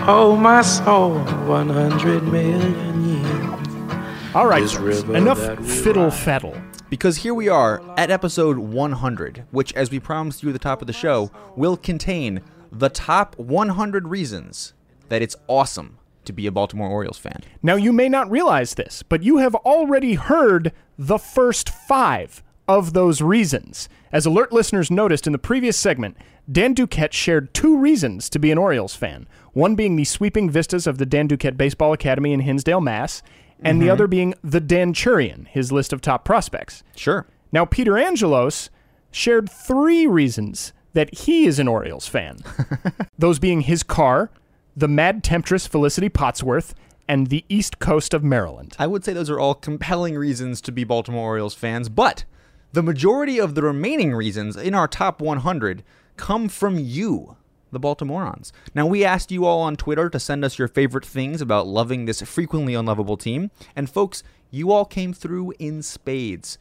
Oh, 0.07 0.37
my 0.39 0.61
soul, 0.61 1.15
100 1.45 2.23
million 2.23 3.05
years. 3.05 4.33
All 4.33 4.47
right, 4.47 4.61
This 4.61 4.75
folks, 4.75 4.99
enough 5.09 5.39
fiddle 5.67 6.03
ride. 6.05 6.13
faddle. 6.13 6.71
Because 6.89 7.17
here 7.17 7.33
we 7.33 7.49
are 7.49 7.81
at 7.97 8.09
episode 8.09 8.59
100, 8.59 9.43
which, 9.51 9.73
as 9.73 9.91
we 9.91 9.99
promised 9.99 10.41
you 10.41 10.47
at 10.49 10.53
the 10.53 10.57
top 10.59 10.79
of 10.79 10.87
the 10.87 10.93
show, 10.93 11.29
will 11.57 11.75
contain 11.75 12.39
the 12.71 12.87
top 12.87 13.37
100 13.37 14.07
reasons 14.07 14.73
that 15.09 15.21
it's 15.21 15.35
awesome 15.49 15.97
to 16.23 16.31
be 16.31 16.47
a 16.47 16.51
Baltimore 16.51 16.87
Orioles 16.89 17.17
fan. 17.17 17.41
Now, 17.61 17.75
you 17.75 17.91
may 17.91 18.07
not 18.07 18.31
realize 18.31 18.75
this, 18.75 19.03
but 19.03 19.21
you 19.21 19.39
have 19.39 19.53
already 19.53 20.13
heard 20.13 20.71
the 20.97 21.17
first 21.19 21.67
five 21.69 22.41
of 22.69 22.93
those 22.93 23.21
reasons. 23.21 23.89
As 24.13 24.25
alert 24.25 24.53
listeners 24.53 24.89
noticed 24.89 25.27
in 25.27 25.33
the 25.33 25.39
previous 25.39 25.75
segment, 25.77 26.15
Dan 26.51 26.73
Duquette 26.73 27.13
shared 27.13 27.53
two 27.53 27.77
reasons 27.77 28.29
to 28.29 28.39
be 28.39 28.51
an 28.51 28.57
Orioles 28.57 28.95
fan 28.95 29.27
one 29.53 29.75
being 29.75 29.95
the 29.95 30.05
sweeping 30.05 30.49
vistas 30.49 30.87
of 30.87 30.97
the 30.97 31.05
Dan 31.05 31.27
Duquette 31.27 31.57
Baseball 31.57 31.91
Academy 31.91 32.33
in 32.33 32.41
Hinsdale, 32.41 32.81
Mass., 32.81 33.21
and 33.61 33.81
the 33.81 33.85
mm-hmm. 33.85 33.91
other 33.91 34.07
being 34.07 34.33
the 34.43 34.61
Danchurian, 34.61 35.47
his 35.47 35.71
list 35.71 35.91
of 35.91 36.01
top 36.01 36.23
prospects. 36.23 36.83
Sure. 36.95 37.27
Now, 37.51 37.65
Peter 37.65 37.97
Angelos 37.97 38.69
shared 39.11 39.49
three 39.49 40.07
reasons 40.07 40.71
that 40.93 41.13
he 41.13 41.45
is 41.45 41.59
an 41.59 41.67
Orioles 41.67 42.07
fan. 42.07 42.37
Those 43.17 43.37
being 43.37 43.61
his 43.61 43.83
car, 43.83 44.31
the 44.77 44.87
mad 44.87 45.23
temptress 45.23 45.67
Felicity 45.67 46.09
Potsworth, 46.09 46.73
and 47.07 47.27
the 47.27 47.43
east 47.49 47.79
coast 47.79 48.13
of 48.13 48.23
Maryland. 48.23 48.75
I 48.79 48.87
would 48.87 49.03
say 49.03 49.13
those 49.13 49.31
are 49.31 49.39
all 49.39 49.55
compelling 49.55 50.15
reasons 50.15 50.61
to 50.61 50.71
be 50.71 50.83
Baltimore 50.83 51.25
Orioles 51.25 51.55
fans, 51.55 51.89
but 51.89 52.23
the 52.71 52.83
majority 52.83 53.39
of 53.39 53.55
the 53.55 53.63
remaining 53.63 54.13
reasons 54.13 54.55
in 54.55 54.75
our 54.75 54.87
top 54.87 55.19
100 55.19 55.83
come 56.19 56.49
from 56.49 56.77
you, 56.77 57.37
the 57.71 57.79
Baltimoreans. 57.79 58.51
Now, 58.75 58.85
we 58.85 59.05
asked 59.05 59.31
you 59.31 59.45
all 59.45 59.61
on 59.61 59.77
Twitter 59.77 60.09
to 60.09 60.19
send 60.19 60.43
us 60.43 60.59
your 60.59 60.67
favorite 60.67 61.05
things 61.05 61.41
about 61.41 61.65
loving 61.65 62.05
this 62.05 62.21
frequently 62.21 62.75
unlovable 62.75 63.15
team, 63.15 63.51
and 63.73 63.89
folks, 63.89 64.21
you 64.51 64.71
all 64.71 64.83
came 64.83 65.13
through 65.13 65.53
in 65.59 65.81
spades. 65.81 66.57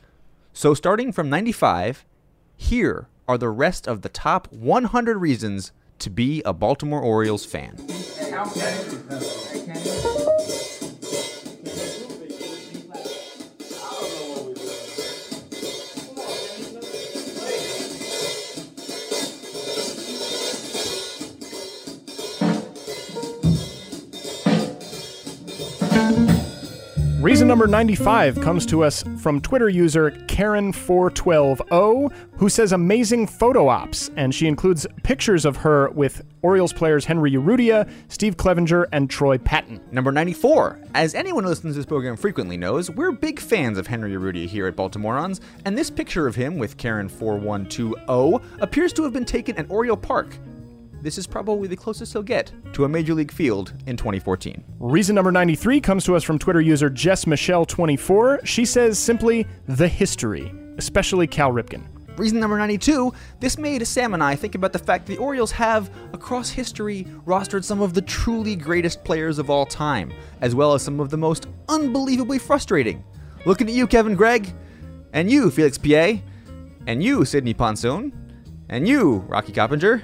So, 0.53 0.75
starting 0.75 1.13
from 1.13 1.29
95, 1.29 2.07
here 2.57 3.09
are 3.27 3.37
the 3.37 3.51
rest 3.51 3.89
of 3.89 4.03
the 4.03 4.09
top 4.09 4.47
100 4.53 5.19
reasons 5.19 5.73
to 5.99 6.09
be 6.09 6.41
a 6.45 6.53
Baltimore 6.53 7.03
Orioles 7.03 7.45
fan. 7.45 7.77
Reason 27.19 27.49
number 27.49 27.67
95 27.67 28.41
comes 28.43 28.65
to 28.67 28.85
us 28.85 29.03
from 29.21 29.41
Twitter 29.41 29.69
user 29.69 30.13
Karen412O, 30.13 32.13
who 32.37 32.49
says 32.49 32.71
amazing 32.71 33.27
photo 33.27 33.67
ops, 33.67 34.09
and 34.15 34.33
she 34.33 34.47
includes 34.47 34.87
pictures 35.03 35.45
of 35.45 35.57
her 35.57 35.91
with 35.91 36.23
Orioles 36.43 36.73
players 36.73 37.05
Henry 37.05 37.33
Urrutia, 37.33 37.91
Steve 38.07 38.37
Clevenger, 38.37 38.87
and 38.93 39.11
Troy 39.11 39.37
Patton. 39.37 39.81
Number 39.91 40.13
94. 40.13 40.79
As 40.95 41.17
anyone 41.17 41.43
who 41.43 41.51
listens 41.51 41.75
to 41.75 41.81
this 41.81 41.87
program 41.87 42.17
frequently 42.17 42.57
knows, 42.57 42.89
we're 42.89 43.11
big 43.11 43.41
fans 43.41 43.79
of 43.79 43.89
Henry 43.89 44.13
Urrutia 44.13 44.47
here 44.47 44.69
at 44.69 44.77
Baltimoreans, 44.77 45.41
and 45.65 45.77
this 45.77 45.91
picture 45.91 46.29
of 46.29 46.37
him 46.37 46.57
with 46.57 46.77
Karen4120 46.77 48.43
appears 48.61 48.93
to 48.93 49.03
have 49.03 49.13
been 49.13 49.25
taken 49.25 49.57
at 49.57 49.69
Oriole 49.69 49.97
Park. 49.97 50.39
This 51.01 51.17
is 51.17 51.29
probably 51.29 51.69
the 51.69 51.77
closest 51.77 52.13
he'll 52.13 52.23
get 52.23 52.53
to 52.73 52.85
a 52.85 52.89
Major 52.89 53.15
League 53.15 53.31
field 53.31 53.73
in 53.87 53.97
2014. 53.97 54.65
Reason 54.81 55.15
number 55.15 55.31
93 55.31 55.81
comes 55.81 56.05
to 56.05 56.17
us 56.17 56.25
from 56.25 56.39
Twitter 56.39 56.61
user 56.61 56.91
Jess 56.91 57.25
Michelle24. 57.25 58.45
She 58.45 58.65
says 58.65 58.99
simply 58.99 59.47
the 59.67 59.87
history, 59.87 60.53
especially 60.77 61.29
Cal 61.29 61.53
Ripken. 61.53 61.87
Reason 62.19 62.41
number 62.41 62.59
92 62.59 63.13
this 63.39 63.59
made 63.59 63.87
Sam 63.87 64.13
and 64.13 64.25
I 64.25 64.35
think 64.35 64.57
about 64.57 64.73
the 64.73 64.81
fact 64.81 65.07
the 65.07 65.19
Orioles 65.19 65.53
have, 65.53 65.89
across 66.13 66.51
history, 66.51 67.07
rostered 67.25 67.63
some 67.63 67.81
of 67.81 67.95
the 67.95 68.03
truly 68.03 68.57
greatest 68.57 69.05
players 69.05 69.39
of 69.39 69.51
all 69.51 69.67
time, 69.67 70.13
as 70.41 70.57
well 70.57 70.75
as 70.75 70.83
some 70.83 70.99
of 70.99 71.11
the 71.11 71.17
most 71.17 71.47
unbelievably 71.69 72.41
frustrating. 72.41 73.05
Looking 73.47 73.69
at 73.69 73.75
you, 73.75 73.87
Kevin 73.87 74.17
Gregg, 74.17 74.53
and 75.13 75.31
you, 75.31 75.49
Felix 75.53 75.79
Pie, 75.79 76.25
and 76.89 77.05
you, 77.05 77.25
Sidney 77.25 77.55
Ponson, 77.55 78.13
and 78.69 78.89
you, 78.89 79.19
Rocky 79.29 79.53
Coppinger, 79.53 80.03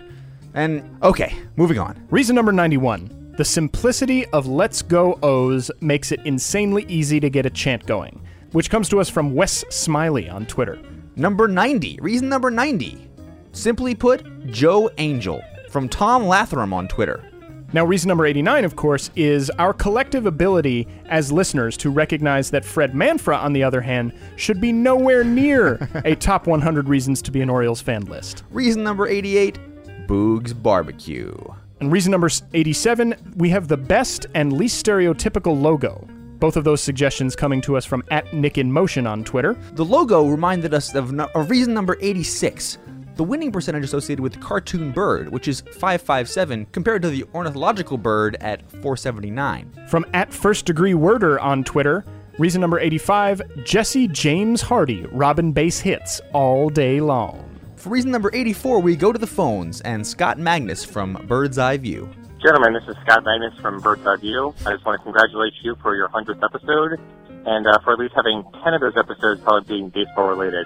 and 0.54 0.98
okay, 1.02 1.34
moving 1.56 1.78
on. 1.78 2.06
Reason 2.10 2.34
number 2.34 2.52
91 2.52 3.20
the 3.36 3.44
simplicity 3.44 4.24
of 4.26 4.46
Let's 4.46 4.80
Go 4.80 5.18
O's 5.20 5.68
makes 5.80 6.12
it 6.12 6.20
insanely 6.24 6.86
easy 6.88 7.18
to 7.18 7.28
get 7.28 7.46
a 7.46 7.50
chant 7.50 7.84
going, 7.84 8.24
which 8.52 8.70
comes 8.70 8.88
to 8.90 9.00
us 9.00 9.08
from 9.08 9.34
Wes 9.34 9.64
Smiley 9.70 10.28
on 10.28 10.46
Twitter. 10.46 10.80
Number 11.16 11.48
90, 11.48 11.98
reason 12.00 12.28
number 12.28 12.48
90. 12.48 13.10
Simply 13.50 13.96
put, 13.96 14.46
Joe 14.46 14.88
Angel, 14.98 15.42
from 15.68 15.88
Tom 15.88 16.22
Lathram 16.22 16.72
on 16.72 16.86
Twitter. 16.86 17.28
Now, 17.72 17.84
reason 17.84 18.06
number 18.06 18.24
89, 18.24 18.64
of 18.64 18.76
course, 18.76 19.10
is 19.16 19.50
our 19.58 19.72
collective 19.72 20.26
ability 20.26 20.86
as 21.06 21.32
listeners 21.32 21.76
to 21.78 21.90
recognize 21.90 22.50
that 22.50 22.64
Fred 22.64 22.92
Manfra, 22.92 23.36
on 23.36 23.52
the 23.52 23.64
other 23.64 23.80
hand, 23.80 24.12
should 24.36 24.60
be 24.60 24.70
nowhere 24.70 25.24
near 25.24 25.88
a 26.04 26.14
top 26.14 26.46
100 26.46 26.88
reasons 26.88 27.20
to 27.22 27.32
be 27.32 27.40
an 27.40 27.50
Orioles 27.50 27.80
fan 27.80 28.04
list. 28.04 28.44
Reason 28.50 28.84
number 28.84 29.08
88, 29.08 29.58
Boog's 30.06 30.52
Barbecue. 30.52 31.34
And 31.80 31.90
reason 31.90 32.10
number 32.10 32.30
87, 32.52 33.34
we 33.36 33.48
have 33.50 33.68
the 33.68 33.76
best 33.76 34.26
and 34.34 34.52
least 34.52 34.84
stereotypical 34.84 35.60
logo. 35.60 36.06
Both 36.38 36.56
of 36.56 36.64
those 36.64 36.82
suggestions 36.82 37.34
coming 37.34 37.60
to 37.62 37.76
us 37.76 37.84
from 37.84 38.04
at 38.10 38.32
Nick 38.32 38.58
in 38.58 38.70
Motion 38.70 39.06
on 39.06 39.24
Twitter. 39.24 39.54
The 39.72 39.84
logo 39.84 40.26
reminded 40.26 40.74
us 40.74 40.94
of, 40.94 41.12
no- 41.12 41.28
of 41.34 41.50
reason 41.50 41.72
number 41.74 41.96
86, 42.00 42.78
the 43.16 43.24
winning 43.24 43.52
percentage 43.52 43.84
associated 43.84 44.22
with 44.22 44.32
the 44.32 44.40
cartoon 44.40 44.92
bird, 44.92 45.30
which 45.30 45.48
is 45.48 45.60
557, 45.60 46.66
compared 46.72 47.02
to 47.02 47.10
the 47.10 47.24
ornithological 47.34 47.96
bird 47.96 48.36
at 48.40 48.68
479. 48.70 49.86
From 49.88 50.04
at 50.12 50.32
First 50.32 50.66
Degree 50.66 50.94
Worder 50.94 51.38
on 51.40 51.64
Twitter, 51.64 52.04
reason 52.38 52.60
number 52.60 52.78
85, 52.78 53.64
Jesse 53.64 54.08
James 54.08 54.62
Hardy, 54.62 55.06
Robin 55.12 55.52
base 55.52 55.78
hits 55.80 56.20
all 56.32 56.68
day 56.68 57.00
long. 57.00 57.53
For 57.84 57.90
reason 57.90 58.10
number 58.10 58.30
84, 58.32 58.80
we 58.80 58.96
go 58.96 59.12
to 59.12 59.18
the 59.18 59.26
phones 59.26 59.82
and 59.82 60.06
Scott 60.06 60.38
Magnus 60.38 60.86
from 60.86 61.22
Bird's 61.28 61.58
Eye 61.58 61.76
View. 61.76 62.08
Gentlemen, 62.42 62.72
this 62.72 62.88
is 62.88 62.96
Scott 63.04 63.24
Magnus 63.26 63.52
from 63.60 63.78
Bird's 63.78 64.06
Eye 64.06 64.16
View. 64.16 64.54
I 64.64 64.72
just 64.72 64.86
want 64.86 64.98
to 64.98 65.02
congratulate 65.02 65.52
you 65.62 65.76
for 65.82 65.94
your 65.94 66.08
100th 66.08 66.42
episode 66.42 66.98
and 67.44 67.66
uh, 67.66 67.78
for 67.84 67.92
at 67.92 67.98
least 67.98 68.14
having 68.16 68.42
10 68.64 68.72
of 68.72 68.80
those 68.80 68.96
episodes 68.96 69.42
probably 69.42 69.68
being 69.68 69.90
baseball 69.90 70.28
related. 70.28 70.64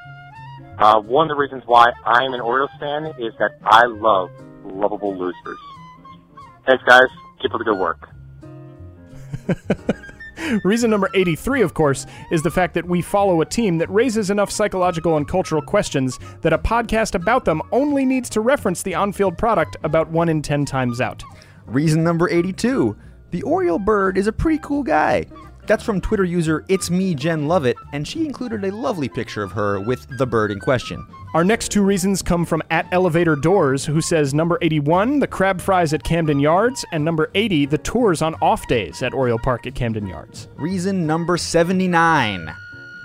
Uh, 0.79 1.01
one 1.01 1.29
of 1.29 1.37
the 1.37 1.41
reasons 1.41 1.65
why 1.67 1.91
I'm 2.07 2.35
an 2.35 2.41
Orioles 2.41 2.71
fan 2.79 3.07
is 3.19 3.35
that 3.41 3.51
I 3.65 3.87
love 3.87 4.31
lovable 4.63 5.19
losers. 5.19 5.59
Thanks, 6.69 6.85
guys. 6.85 7.09
Keep 7.43 7.53
up 7.53 7.59
the 7.59 7.65
good 7.65 7.81
work. 7.81 8.11
Reason 10.65 10.91
number 10.91 11.11
83, 11.15 11.63
of 11.63 11.75
course, 11.75 12.07
is 12.31 12.43
the 12.43 12.51
fact 12.51 12.75
that 12.75 12.87
we 12.87 13.03
follow 13.03 13.41
a 13.41 13.47
team 13.47 13.79
that 13.79 13.91
raises 13.91 14.31
enough 14.31 14.51
psychological 14.51 15.17
and 15.17 15.27
cultural 15.27 15.63
questions 15.63 16.19
that 16.43 16.53
a 16.53 16.59
podcast 16.59 17.15
about 17.15 17.45
them 17.45 17.63
only 17.73 18.05
needs 18.05 18.29
to 18.31 18.41
reference 18.41 18.83
the 18.83 18.95
on 18.95 19.13
field 19.13 19.37
product 19.37 19.77
about 19.83 20.11
1 20.11 20.29
in 20.29 20.43
10 20.43 20.65
times 20.65 21.01
out. 21.01 21.23
Reason 21.67 22.03
number 22.03 22.31
82 22.31 22.97
The 23.31 23.43
Oriole 23.43 23.79
Bird 23.79 24.17
is 24.17 24.27
a 24.27 24.33
pretty 24.33 24.59
cool 24.63 24.83
guy. 24.83 25.27
That's 25.69 25.85
from 25.85 26.01
Twitter 26.01 26.25
user 26.25 26.65
It's 26.69 26.91
Me 26.91 27.15
Jen 27.15 27.47
Lovett, 27.47 27.77
and 27.93 28.09
she 28.09 28.25
included 28.25 28.65
a 28.65 28.75
lovely 28.75 29.09
picture 29.09 29.43
of 29.43 29.53
her 29.53 29.79
with 29.79 30.09
the 30.17 30.25
bird 30.25 30.51
in 30.51 30.61
question. 30.61 31.07
Our 31.35 31.45
next 31.45 31.69
two 31.69 31.83
reasons 31.83 32.23
come 32.23 32.47
from 32.47 32.63
at 32.71 32.89
Elevator 32.91 33.37
Doors, 33.37 33.85
who 33.85 34.01
says 34.01 34.33
number 34.33 34.59
81, 34.63 35.19
the 35.19 35.27
crab 35.27 35.61
fries 35.61 35.93
at 35.93 36.05
Camden 36.05 36.41
Yards, 36.41 36.87
and 36.91 37.05
number 37.05 37.31
80, 37.35 37.67
the 37.67 37.77
tours 37.77 38.23
on 38.23 38.35
off 38.41 38.67
days 38.67 39.03
at 39.03 39.13
Oriole 39.13 39.39
Park 39.39 39.67
at 39.67 39.75
Camden 39.75 40.07
Yards. 40.07 40.49
Reason 40.57 41.07
number 41.07 41.37
79 41.37 42.49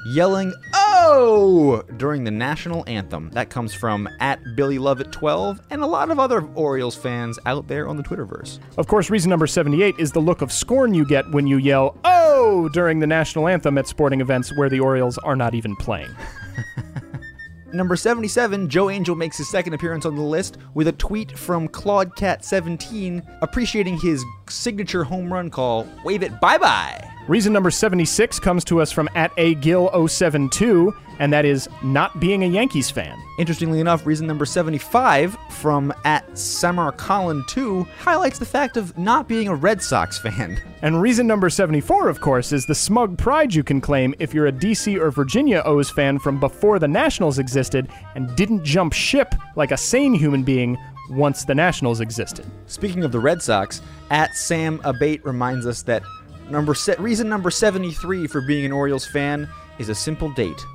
Yelling, 0.05 0.53
Oh! 0.73 1.83
during 1.97 2.23
the 2.23 2.31
national 2.31 2.83
anthem. 2.87 3.29
That 3.31 3.49
comes 3.49 3.73
from 3.73 4.07
at 4.19 4.39
Billy 4.55 4.77
Lovett 4.77 5.11
12 5.11 5.61
and 5.69 5.81
a 5.81 5.85
lot 5.87 6.09
of 6.11 6.19
other 6.19 6.41
Orioles 6.55 6.95
fans 6.95 7.39
out 7.45 7.67
there 7.67 7.87
on 7.87 7.97
the 7.97 8.03
Twitterverse. 8.03 8.59
Of 8.77 8.87
course, 8.87 9.09
reason 9.09 9.29
number 9.29 9.47
78 9.47 9.95
is 9.97 10.11
the 10.11 10.19
look 10.19 10.41
of 10.41 10.51
scorn 10.51 10.93
you 10.93 11.05
get 11.05 11.29
when 11.31 11.47
you 11.47 11.57
yell, 11.57 11.97
oh, 12.03 12.69
during 12.73 12.99
the 12.99 13.07
national 13.07 13.47
anthem 13.47 13.77
at 13.77 13.87
sporting 13.87 14.21
events 14.21 14.55
where 14.57 14.69
the 14.69 14.79
Orioles 14.79 15.17
are 15.19 15.35
not 15.35 15.53
even 15.55 15.75
playing. 15.77 16.09
Number 17.73 17.95
77, 17.95 18.69
Joe 18.69 18.91
Angel 18.91 19.15
makes 19.15 19.35
his 19.39 19.49
second 19.49 19.73
appearance 19.73 20.05
on 20.05 20.15
the 20.15 20.21
list 20.21 20.57
with 20.75 20.87
a 20.87 20.91
tweet 20.91 21.35
from 21.35 21.67
ClaudeCat17 21.67 23.39
appreciating 23.41 23.99
his 23.99 24.23
signature 24.53 25.03
home 25.03 25.31
run 25.31 25.49
call, 25.49 25.87
Wave 26.05 26.23
It 26.23 26.39
Bye 26.39 26.57
Bye. 26.57 27.09
Reason 27.27 27.53
number 27.53 27.71
76 27.71 28.37
comes 28.39 28.65
to 28.65 28.81
us 28.81 28.91
from 28.91 29.07
at 29.15 29.31
a 29.37 29.55
gill 29.55 29.89
072, 30.07 30.93
and 31.19 31.31
that 31.31 31.45
is 31.45 31.69
not 31.81 32.19
being 32.19 32.43
a 32.43 32.47
Yankees 32.47 32.91
fan. 32.91 33.17
Interestingly 33.39 33.79
enough, 33.79 34.05
reason 34.05 34.27
number 34.27 34.45
75 34.45 35.37
from 35.49 35.93
at 36.03 36.37
Samar 36.37 36.91
Colin 36.91 37.41
2 37.47 37.83
highlights 37.99 38.39
the 38.39 38.45
fact 38.45 38.75
of 38.75 38.97
not 38.97 39.29
being 39.29 39.47
a 39.47 39.55
Red 39.55 39.81
Sox 39.81 40.17
fan. 40.17 40.61
And 40.83 41.01
reason 41.01 41.25
number 41.25 41.49
74, 41.49 42.09
of 42.09 42.19
course, 42.19 42.51
is 42.51 42.65
the 42.65 42.75
smug 42.75 43.17
pride 43.17 43.53
you 43.53 43.63
can 43.63 43.79
claim 43.79 44.13
if 44.19 44.33
you're 44.33 44.47
a 44.47 44.51
DC 44.51 44.99
or 44.99 45.11
Virginia 45.11 45.61
O's 45.63 45.89
fan 45.89 46.19
from 46.19 46.41
before 46.41 46.77
the 46.77 46.89
Nationals 46.89 47.39
existed 47.39 47.87
and 48.15 48.35
didn't 48.35 48.65
jump 48.65 48.91
ship 48.91 49.33
like 49.55 49.71
a 49.71 49.77
sane 49.77 50.13
human 50.13 50.43
being 50.43 50.77
once 51.13 51.45
the 51.45 51.55
Nationals 51.55 52.01
existed. 52.01 52.45
Speaking 52.67 53.03
of 53.03 53.11
the 53.11 53.19
Red 53.19 53.41
Sox, 53.41 53.81
at 54.09 54.35
Sam 54.35 54.81
Abate 54.83 55.23
reminds 55.25 55.65
us 55.65 55.81
that 55.83 56.03
number 56.49 56.73
se- 56.73 56.95
reason 56.99 57.29
number 57.29 57.49
73 57.49 58.27
for 58.27 58.41
being 58.41 58.65
an 58.65 58.71
Orioles 58.71 59.05
fan 59.05 59.47
is 59.79 59.89
a 59.89 59.95
simple 59.95 60.29
date 60.29 60.65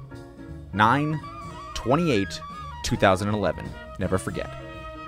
9 0.72 1.20
28 1.74 2.40
2011. 2.84 3.68
Never 3.98 4.18
forget. 4.18 4.50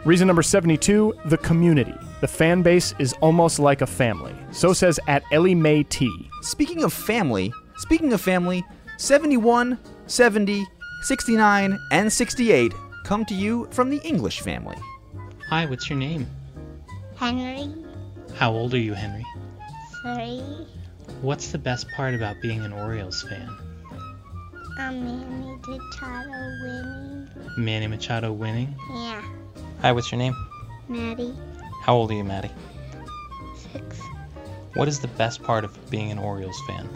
Reason 0.05 0.27
number 0.27 0.43
72, 0.43 1.15
the 1.27 1.37
community. 1.39 1.95
The 2.21 2.29
fan 2.29 2.63
base 2.63 2.95
is 2.99 3.13
almost 3.21 3.59
like 3.59 3.83
a 3.83 3.87
family. 3.87 4.35
So 4.51 4.73
says 4.73 4.99
at 5.09 5.23
Ellie 5.31 5.55
Mae 5.55 5.83
T. 5.83 6.11
Speaking 6.43 6.85
of 6.85 6.93
family, 6.93 7.53
speaking 7.77 8.13
of 8.13 8.21
family, 8.21 8.65
71, 8.97 9.79
70, 10.07 10.67
69, 11.03 11.79
and 11.93 12.13
68 12.13 12.73
come 13.05 13.25
to 13.27 13.35
you 13.35 13.67
from 13.71 13.91
the 13.91 13.99
English 13.99 14.41
family. 14.41 14.77
Hi, 15.51 15.67
what's 15.67 15.89
your 15.91 15.99
name? 15.99 16.27
Henry, 17.17 17.69
How 18.37 18.53
old 18.53 18.73
are 18.75 18.79
you, 18.79 18.95
Henry? 18.95 19.25
three, 20.03 20.41
What's 21.23 21.51
the 21.53 21.59
best 21.59 21.87
part 21.91 22.15
about 22.15 22.41
being 22.41 22.65
an 22.65 22.73
Orioles 22.73 23.23
fan? 23.23 23.49
a 24.79 24.91
Manny 24.93 25.59
Machado 25.67 26.31
winning. 26.63 27.29
Manny 27.59 27.87
Machado 27.87 28.33
winning? 28.33 28.75
Yeah, 28.93 29.23
Hi, 29.83 29.93
what's 29.93 30.11
your 30.11 30.19
name? 30.19 30.35
Maddie, 30.89 31.35
How 31.83 31.95
old 31.97 32.11
are 32.11 32.15
you, 32.15 32.25
Maddie? 32.25 32.51
six. 33.73 34.01
What 34.75 34.89
is 34.89 35.01
the 35.01 35.09
best 35.09 35.43
part 35.43 35.65
of 35.65 35.91
being 35.91 36.11
an 36.11 36.19
Orioles 36.19 36.61
fan? 36.67 36.89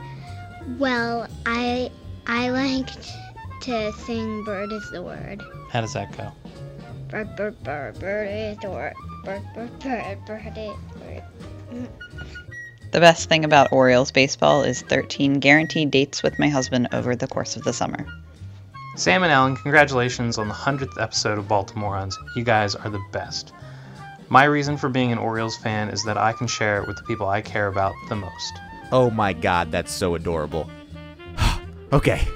Well, 0.79 1.29
I 1.45 1.91
I 2.27 2.49
liked 2.51 3.13
to 3.63 3.93
sing 3.93 4.45
"Bird 4.45 4.73
is 4.73 4.89
the 4.91 5.03
word." 5.03 5.43
How 5.71 5.81
does 5.83 5.93
that 5.93 6.17
go? 6.17 6.33
The 12.91 13.01
best 13.01 13.29
thing 13.29 13.45
about 13.45 13.73
Orioles 13.73 14.13
baseball 14.13 14.63
is 14.63 14.83
13 14.83 15.41
guaranteed 15.41 15.91
dates 15.91 16.23
with 16.23 16.39
my 16.39 16.49
husband 16.49 16.89
over 16.93 17.17
the 17.17 17.27
course 17.27 17.57
of 17.57 17.65
the 17.65 17.73
summer. 17.73 18.07
Sam 18.97 19.25
and 19.25 19.33
Ellen, 19.33 19.57
congratulations 19.57 20.39
on 20.39 20.47
the 20.47 20.55
100th 20.55 21.01
episode 21.01 21.39
of 21.39 21.49
Baltimoreans. 21.49 22.17
You 22.37 22.45
guys 22.45 22.77
are 22.77 22.91
the 22.91 23.03
best. 23.11 23.53
My 24.29 24.45
reason 24.45 24.77
for 24.77 24.89
being 24.89 25.11
an 25.11 25.19
Orioles 25.19 25.57
fan 25.57 25.89
is 25.89 26.05
that 26.05 26.17
I 26.17 26.33
can 26.33 26.47
share 26.47 26.81
it 26.81 26.87
with 26.87 26.97
the 26.97 27.03
people 27.03 27.29
I 27.29 27.41
care 27.41 27.67
about 27.67 27.95
the 28.09 28.17
most. 28.17 28.55
Oh 28.93 29.11
my 29.11 29.33
god, 29.33 29.73
that's 29.73 29.93
so 29.93 30.15
adorable. 30.15 30.71
okay. 31.93 32.27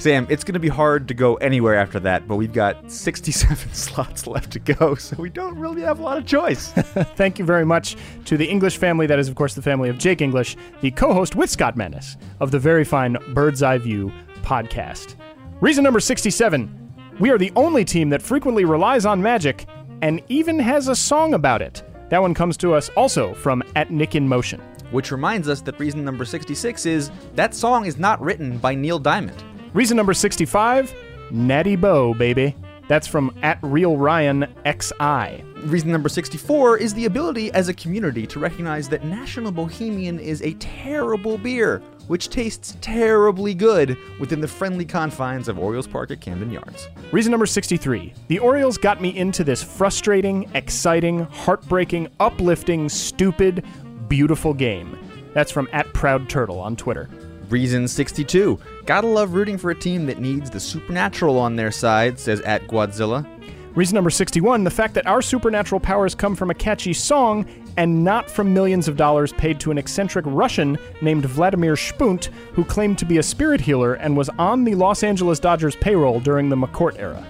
Sam, 0.00 0.26
it's 0.30 0.44
going 0.44 0.54
to 0.54 0.60
be 0.60 0.68
hard 0.68 1.08
to 1.08 1.14
go 1.14 1.34
anywhere 1.36 1.76
after 1.76 2.00
that, 2.00 2.26
but 2.26 2.36
we've 2.36 2.52
got 2.52 2.90
67 2.90 3.68
slots 3.74 4.26
left 4.26 4.50
to 4.52 4.58
go, 4.58 4.94
so 4.94 5.14
we 5.18 5.28
don't 5.28 5.58
really 5.58 5.82
have 5.82 6.00
a 6.00 6.02
lot 6.02 6.16
of 6.16 6.24
choice. 6.24 6.72
Thank 6.72 7.38
you 7.38 7.44
very 7.44 7.66
much 7.66 7.96
to 8.24 8.38
the 8.38 8.46
English 8.46 8.78
family. 8.78 9.06
That 9.06 9.18
is, 9.18 9.28
of 9.28 9.34
course, 9.34 9.54
the 9.54 9.62
family 9.62 9.90
of 9.90 9.98
Jake 9.98 10.22
English, 10.22 10.56
the 10.80 10.90
co 10.90 11.12
host 11.12 11.36
with 11.36 11.50
Scott 11.50 11.76
Menace 11.76 12.16
of 12.40 12.50
the 12.50 12.58
very 12.58 12.84
fine 12.84 13.18
Bird's 13.34 13.62
Eye 13.62 13.76
View 13.76 14.10
podcast. 14.42 15.16
Reason 15.60 15.84
number 15.84 16.00
67 16.00 16.78
we 17.20 17.28
are 17.28 17.36
the 17.36 17.52
only 17.54 17.84
team 17.84 18.08
that 18.08 18.22
frequently 18.22 18.64
relies 18.64 19.04
on 19.04 19.20
magic 19.20 19.66
and 20.00 20.22
even 20.30 20.58
has 20.58 20.88
a 20.88 20.96
song 20.96 21.34
about 21.34 21.60
it. 21.60 21.82
That 22.08 22.22
one 22.22 22.32
comes 22.32 22.56
to 22.56 22.72
us 22.72 22.88
also 22.96 23.34
from 23.34 23.62
at 23.76 23.90
Nick 23.90 24.14
in 24.14 24.26
Motion. 24.26 24.62
Which 24.90 25.12
reminds 25.12 25.46
us 25.46 25.60
that 25.60 25.78
reason 25.78 26.02
number 26.02 26.24
66 26.24 26.86
is 26.86 27.10
that 27.34 27.54
song 27.54 27.84
is 27.84 27.98
not 27.98 28.22
written 28.22 28.56
by 28.56 28.74
Neil 28.74 28.98
Diamond. 28.98 29.44
Reason 29.72 29.96
number 29.96 30.14
65 30.14 30.94
Natty 31.30 31.76
Boh, 31.76 32.12
baby. 32.14 32.56
That's 32.88 33.06
from 33.06 33.32
at 33.42 33.60
Real 33.62 33.96
Ryan 33.96 34.52
XI. 34.66 35.44
Reason 35.62 35.92
number 35.92 36.08
64 36.08 36.78
is 36.78 36.92
the 36.92 37.04
ability 37.04 37.52
as 37.52 37.68
a 37.68 37.74
community 37.74 38.26
to 38.26 38.40
recognize 38.40 38.88
that 38.88 39.04
National 39.04 39.52
Bohemian 39.52 40.18
is 40.18 40.42
a 40.42 40.54
terrible 40.54 41.38
beer, 41.38 41.80
which 42.08 42.30
tastes 42.30 42.76
terribly 42.80 43.54
good 43.54 43.96
within 44.18 44.40
the 44.40 44.48
friendly 44.48 44.84
confines 44.84 45.46
of 45.46 45.56
Orioles 45.56 45.86
Park 45.86 46.10
at 46.10 46.20
Camden 46.20 46.50
Yards. 46.50 46.88
Reason 47.12 47.30
number 47.30 47.46
63 47.46 48.12
The 48.26 48.40
Orioles 48.40 48.76
got 48.76 49.00
me 49.00 49.16
into 49.16 49.44
this 49.44 49.62
frustrating, 49.62 50.50
exciting, 50.54 51.20
heartbreaking, 51.26 52.08
uplifting, 52.18 52.88
stupid, 52.88 53.64
beautiful 54.08 54.52
game. 54.52 54.98
That's 55.32 55.52
from 55.52 55.68
at 55.72 55.92
Proud 55.92 56.28
Turtle 56.28 56.58
on 56.58 56.74
Twitter. 56.74 57.08
Reason 57.50 57.86
62. 57.86 58.58
Gotta 58.86 59.06
love 59.06 59.34
rooting 59.34 59.58
for 59.58 59.70
a 59.70 59.74
team 59.74 60.06
that 60.06 60.18
needs 60.18 60.50
the 60.50 60.60
supernatural 60.60 61.38
on 61.38 61.56
their 61.56 61.70
side, 61.70 62.18
says 62.18 62.40
at 62.40 62.66
Godzilla. 62.66 63.26
Reason 63.74 63.94
number 63.94 64.10
61 64.10 64.64
the 64.64 64.70
fact 64.70 64.94
that 64.94 65.06
our 65.06 65.22
supernatural 65.22 65.80
powers 65.80 66.14
come 66.14 66.34
from 66.34 66.50
a 66.50 66.54
catchy 66.54 66.92
song 66.92 67.46
and 67.76 68.02
not 68.02 68.28
from 68.28 68.52
millions 68.52 68.88
of 68.88 68.96
dollars 68.96 69.32
paid 69.34 69.60
to 69.60 69.70
an 69.70 69.78
eccentric 69.78 70.24
Russian 70.26 70.76
named 71.00 71.24
Vladimir 71.24 71.74
Shpunt, 71.74 72.26
who 72.52 72.64
claimed 72.64 72.98
to 72.98 73.04
be 73.04 73.18
a 73.18 73.22
spirit 73.22 73.60
healer 73.60 73.94
and 73.94 74.16
was 74.16 74.28
on 74.30 74.64
the 74.64 74.74
Los 74.74 75.04
Angeles 75.04 75.38
Dodgers 75.38 75.76
payroll 75.76 76.18
during 76.18 76.48
the 76.48 76.56
McCourt 76.56 76.98
era. 76.98 77.24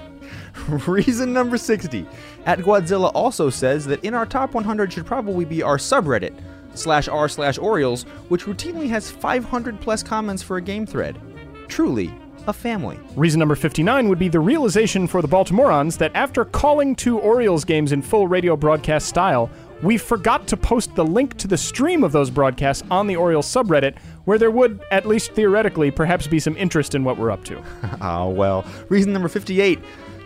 Reason 0.86 1.30
number 1.32 1.58
60. 1.58 2.06
At 2.46 2.60
Godzilla 2.60 3.10
also 3.14 3.50
says 3.50 3.84
that 3.86 4.02
in 4.02 4.14
our 4.14 4.24
top 4.24 4.54
100 4.54 4.92
should 4.92 5.06
probably 5.06 5.44
be 5.44 5.62
our 5.62 5.76
subreddit, 5.76 6.32
slash 6.74 7.06
r 7.06 7.28
slash 7.28 7.58
Orioles, 7.58 8.04
which 8.28 8.46
routinely 8.46 8.88
has 8.88 9.10
500 9.10 9.78
plus 9.80 10.02
comments 10.02 10.42
for 10.42 10.56
a 10.56 10.62
game 10.62 10.86
thread. 10.86 11.20
Truly, 11.70 12.12
a 12.48 12.52
family. 12.52 12.98
Reason 13.14 13.38
number 13.38 13.54
59 13.54 14.08
would 14.08 14.18
be 14.18 14.28
the 14.28 14.40
realization 14.40 15.06
for 15.06 15.22
the 15.22 15.28
Baltimoreans 15.28 15.96
that 15.98 16.10
after 16.14 16.44
calling 16.44 16.96
two 16.96 17.18
Orioles 17.20 17.64
games 17.64 17.92
in 17.92 18.02
full 18.02 18.26
radio 18.26 18.56
broadcast 18.56 19.06
style, 19.06 19.48
we 19.82 19.96
forgot 19.96 20.46
to 20.48 20.56
post 20.56 20.94
the 20.96 21.04
link 21.04 21.36
to 21.38 21.46
the 21.46 21.56
stream 21.56 22.02
of 22.02 22.10
those 22.12 22.28
broadcasts 22.28 22.82
on 22.90 23.06
the 23.06 23.14
Orioles 23.16 23.46
subreddit, 23.46 23.96
where 24.24 24.36
there 24.36 24.50
would, 24.50 24.80
at 24.90 25.06
least 25.06 25.30
theoretically, 25.32 25.90
perhaps 25.92 26.26
be 26.26 26.40
some 26.40 26.56
interest 26.56 26.94
in 26.94 27.04
what 27.04 27.16
we're 27.16 27.30
up 27.30 27.44
to. 27.44 27.62
Ah, 28.02 28.26
well. 28.26 28.64
Reason 28.88 29.12
number 29.12 29.28
58. 29.28 29.78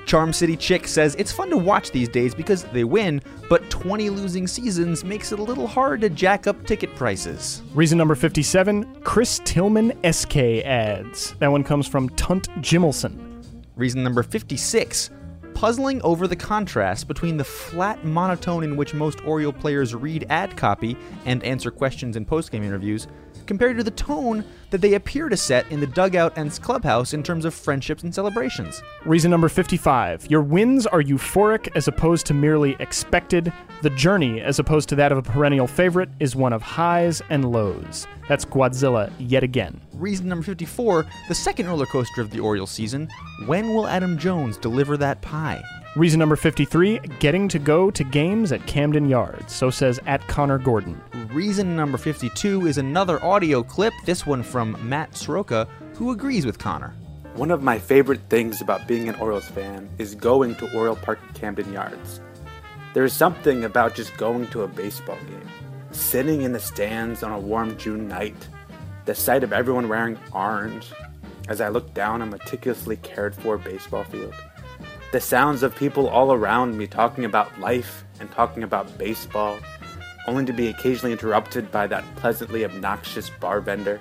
Charm 0.06 0.32
City 0.32 0.56
Chick 0.56 0.86
says 0.86 1.14
it's 1.16 1.32
fun 1.32 1.50
to 1.50 1.56
watch 1.56 1.90
these 1.90 2.08
days 2.08 2.34
because 2.34 2.64
they 2.64 2.84
win, 2.84 3.22
but 3.48 3.68
20 3.70 4.10
losing 4.10 4.46
seasons 4.46 5.04
makes 5.04 5.32
it 5.32 5.38
a 5.38 5.42
little 5.42 5.66
hard 5.66 6.00
to 6.02 6.10
jack 6.10 6.46
up 6.46 6.66
ticket 6.66 6.94
prices. 6.96 7.62
Reason 7.74 7.96
number 7.96 8.14
57 8.14 9.02
Chris 9.02 9.40
Tillman 9.44 9.92
SK 10.10 10.36
ads. 10.64 11.34
That 11.38 11.50
one 11.50 11.64
comes 11.64 11.86
from 11.86 12.08
Tunt 12.10 12.48
Jimelson. 12.62 13.42
Reason 13.76 14.02
number 14.02 14.22
56 14.22 15.10
puzzling 15.54 16.02
over 16.02 16.26
the 16.26 16.36
contrast 16.36 17.08
between 17.08 17.36
the 17.36 17.44
flat 17.44 18.04
monotone 18.04 18.64
in 18.64 18.76
which 18.76 18.94
most 18.94 19.24
Oriole 19.24 19.52
players 19.52 19.94
read 19.94 20.26
ad 20.28 20.56
copy 20.56 20.96
and 21.24 21.42
answer 21.44 21.70
questions 21.70 22.16
in 22.16 22.26
postgame 22.26 22.64
interviews, 22.64 23.06
compared 23.46 23.76
to 23.76 23.84
the 23.84 23.90
tone 23.90 24.44
that 24.70 24.80
they 24.80 24.94
appear 24.94 25.28
to 25.28 25.36
set 25.36 25.70
in 25.70 25.80
the 25.80 25.86
dugout 25.86 26.32
and 26.36 26.60
clubhouse 26.62 27.12
in 27.12 27.22
terms 27.22 27.44
of 27.44 27.54
friendships 27.54 28.02
and 28.02 28.14
celebrations. 28.14 28.82
Reason 29.04 29.30
number 29.30 29.48
55 29.48 30.30
Your 30.30 30.42
wins 30.42 30.86
are 30.86 31.02
euphoric 31.02 31.68
as 31.76 31.88
opposed 31.88 32.26
to 32.26 32.34
merely 32.34 32.76
expected. 32.80 33.52
The 33.82 33.90
journey, 33.90 34.40
as 34.40 34.58
opposed 34.58 34.88
to 34.90 34.96
that 34.96 35.12
of 35.12 35.18
a 35.18 35.22
perennial 35.22 35.66
favorite, 35.66 36.08
is 36.20 36.34
one 36.34 36.52
of 36.52 36.62
highs 36.62 37.22
and 37.30 37.50
lows. 37.50 38.06
That's 38.28 38.44
Godzilla 38.44 39.12
yet 39.18 39.42
again. 39.42 39.80
Reason 39.94 40.28
number 40.28 40.44
54 40.44 41.07
the 41.28 41.35
second 41.35 41.68
roller 41.68 41.87
coaster 41.87 42.20
of 42.20 42.30
the 42.30 42.40
Orioles 42.40 42.70
season 42.70 43.09
when 43.46 43.68
will 43.68 43.87
Adam 43.87 44.18
Jones 44.18 44.57
deliver 44.57 44.96
that 44.96 45.22
pie? 45.22 45.62
Reason 45.94 46.18
number 46.18 46.35
53 46.35 46.98
Getting 47.20 47.46
to 47.48 47.61
go 47.61 47.90
to 47.92 48.02
games 48.02 48.50
at 48.50 48.66
Camden 48.66 49.09
Yards. 49.09 49.54
So 49.54 49.70
says 49.70 50.00
at 50.07 50.26
Connor 50.26 50.59
Gordon. 50.59 51.00
Reason 51.33 51.76
number 51.76 51.96
52 51.96 52.66
is 52.66 52.78
another 52.78 53.24
audio 53.24 53.62
clip, 53.62 53.92
this 54.04 54.26
one 54.26 54.42
from 54.42 54.76
Matt 54.88 55.16
Soroka, 55.16 55.68
who 55.94 56.11
agrees 56.11 56.44
with 56.44 56.59
Connor. 56.59 56.94
One 57.37 57.52
of 57.52 57.62
my 57.62 57.78
favorite 57.78 58.22
things 58.28 58.61
about 58.61 58.88
being 58.88 59.09
an 59.09 59.14
Orioles 59.16 59.46
fan 59.46 59.88
is 59.98 60.16
going 60.16 60.57
to 60.57 60.76
Oriole 60.76 60.96
Park 60.96 61.20
at 61.28 61.35
Camden 61.35 61.72
Yards. 61.72 62.20
There 62.94 63.04
is 63.04 63.12
something 63.12 63.64
about 63.64 63.94
just 63.94 64.16
going 64.16 64.48
to 64.48 64.62
a 64.62 64.68
baseball 64.68 65.18
game, 65.28 65.48
sitting 65.92 66.42
in 66.42 66.52
the 66.52 66.61
stands 66.61 67.22
on 67.22 67.33
a 67.33 67.38
warm 67.38 67.76
June 67.76 68.09
night, 68.09 68.37
the 69.04 69.14
sight 69.14 69.44
of 69.44 69.52
everyone 69.52 69.88
wearing 69.88 70.18
orange 70.32 70.92
as 71.48 71.60
I 71.60 71.68
look 71.68 71.92
down 71.92 72.22
a 72.22 72.26
meticulously 72.26 72.96
cared 72.96 73.34
for 73.34 73.58
baseball 73.58 74.04
field, 74.04 74.34
the 75.12 75.20
sounds 75.20 75.62
of 75.62 75.76
people 75.76 76.08
all 76.08 76.32
around 76.32 76.76
me 76.76 76.86
talking 76.86 77.24
about 77.24 77.60
life 77.60 78.04
and 78.18 78.30
talking 78.30 78.62
about 78.62 78.96
baseball, 78.98 79.58
only 80.26 80.44
to 80.46 80.52
be 80.52 80.68
occasionally 80.68 81.12
interrupted 81.12 81.70
by 81.70 81.86
that 81.86 82.04
pleasantly 82.16 82.64
obnoxious 82.64 83.28
bar 83.28 83.60
vendor. 83.60 84.00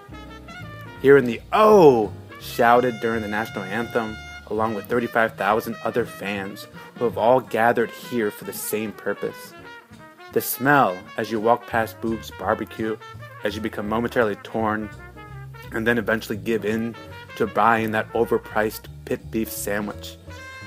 Hearing 1.02 1.26
the 1.26 1.42
oh 1.52 2.12
shouted 2.40 3.00
during 3.02 3.22
the 3.22 3.28
national 3.28 3.66
anthem, 3.66 4.16
along 4.48 4.76
with 4.76 4.86
35,000 4.86 5.76
other 5.84 6.06
fans 6.06 6.68
who 6.96 7.04
have 7.06 7.18
all 7.18 7.42
gathered 7.42 7.92
here 7.92 8.32
for 8.32 8.46
the 8.46 8.54
same 8.54 8.92
purpose. 8.94 9.54
The 10.32 10.42
smell 10.42 10.98
as 11.18 11.30
you 11.30 11.40
walk 11.40 11.68
past 11.68 12.00
Boog's 12.02 12.32
barbecue, 12.32 12.98
as 13.44 13.56
you 13.56 13.62
become 13.62 13.88
momentarily 13.88 14.36
torn, 14.38 14.90
and 15.72 15.86
then 15.86 15.98
eventually 15.98 16.38
give 16.38 16.66
in 16.66 16.96
to 17.36 17.48
buying 17.48 17.92
that 17.92 18.12
overpriced 18.14 18.86
pit 19.06 19.32
beef 19.32 19.50
sandwich. 19.50 20.18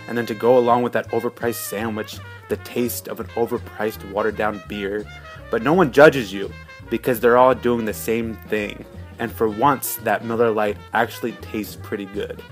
And 0.08 0.16
then 0.16 0.26
to 0.26 0.34
go 0.34 0.58
along 0.58 0.82
with 0.82 0.92
that 0.92 1.08
overpriced 1.10 1.66
sandwich, 1.68 2.18
the 2.48 2.56
taste 2.58 3.08
of 3.08 3.20
an 3.20 3.26
overpriced 3.28 4.08
watered 4.12 4.36
down 4.36 4.62
beer. 4.68 5.04
But 5.50 5.62
no 5.62 5.72
one 5.72 5.92
judges 5.92 6.32
you 6.32 6.52
because 6.90 7.18
they're 7.20 7.36
all 7.36 7.54
doing 7.54 7.84
the 7.84 7.94
same 7.94 8.36
thing 8.48 8.84
and 9.18 9.32
for 9.32 9.48
once 9.48 9.96
that 9.96 10.24
Miller 10.24 10.50
Lite 10.50 10.76
actually 10.92 11.32
tastes 11.32 11.76
pretty 11.76 12.06
good. 12.06 12.42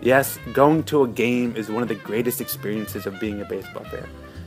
Yes, 0.00 0.38
going 0.52 0.82
to 0.84 1.04
a 1.04 1.08
game 1.08 1.56
is 1.56 1.70
one 1.70 1.82
of 1.82 1.88
the 1.88 1.94
greatest 1.94 2.40
experiences 2.40 3.06
of 3.06 3.18
being 3.20 3.40
a 3.40 3.44
baseball 3.44 3.84
fan. 3.84 4.06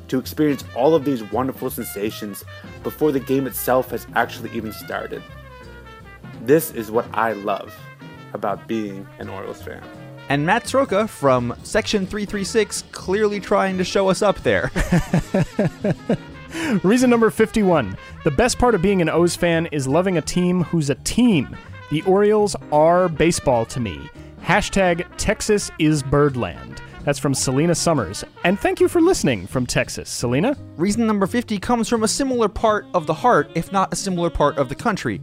To 0.10 0.20
experience 0.20 0.64
all 0.76 0.96
of 0.96 1.06
these 1.06 1.24
wonderful 1.24 1.70
sensations 1.70 2.44
before 2.84 3.12
the 3.12 3.20
game 3.20 3.46
itself 3.48 3.92
has 3.92 4.08
actually 4.16 4.52
even 4.52 4.72
started. 4.72 5.22
This 6.42 6.72
is 6.72 6.90
what 6.92 7.08
I 7.14 7.34
love 7.34 7.78
about 8.34 8.68
being 8.68 9.08
an 9.20 9.30
Orioles 9.30 9.62
fan. 9.62 9.84
And 10.30 10.46
Matt 10.46 10.66
Sroka 10.66 11.08
from 11.08 11.56
Section 11.64 12.06
336 12.06 12.84
clearly 12.92 13.40
trying 13.40 13.78
to 13.78 13.84
show 13.84 14.10
us 14.10 14.22
up 14.22 14.38
there. 14.44 14.72
Reason 16.84 17.10
number 17.10 17.30
51. 17.30 17.98
The 18.24 18.32
best 18.32 18.58
part 18.58 18.76
of 18.76 18.82
being 18.82 19.02
an 19.02 19.10
O's 19.10 19.36
fan 19.36 19.68
is 19.68 19.88
loving 19.88 20.18
a 20.18 20.22
team 20.22 20.64
who's 20.64 20.90
a 20.90 20.96
team. 20.96 21.56
The 21.92 22.02
Orioles 22.04 22.56
are 22.72 23.08
baseball 23.08 23.66
to 23.68 23.80
me. 23.80 24.10
Hashtag 24.42 25.06
Texas 25.18 25.72
is 25.80 26.04
Birdland. 26.04 26.82
That's 27.08 27.20
from 27.20 27.34
Selena 27.34 27.74
Summers. 27.74 28.26
And 28.44 28.60
thank 28.60 28.82
you 28.82 28.90
for 28.90 29.00
listening 29.00 29.48
from 29.48 29.66
Texas, 29.66 30.10
Selena. 30.10 30.58
Reason 30.76 31.08
number 31.08 31.26
50 31.26 31.58
comes 31.58 31.88
from 31.88 32.04
a 32.04 32.08
similar 32.08 32.50
part 32.50 32.86
of 32.94 33.08
the 33.08 33.14
heart, 33.14 33.50
if 33.56 33.72
not 33.72 33.94
a 33.94 33.96
similar 33.96 34.30
part 34.30 34.58
of 34.58 34.68
the 34.68 34.76
country. 34.76 35.22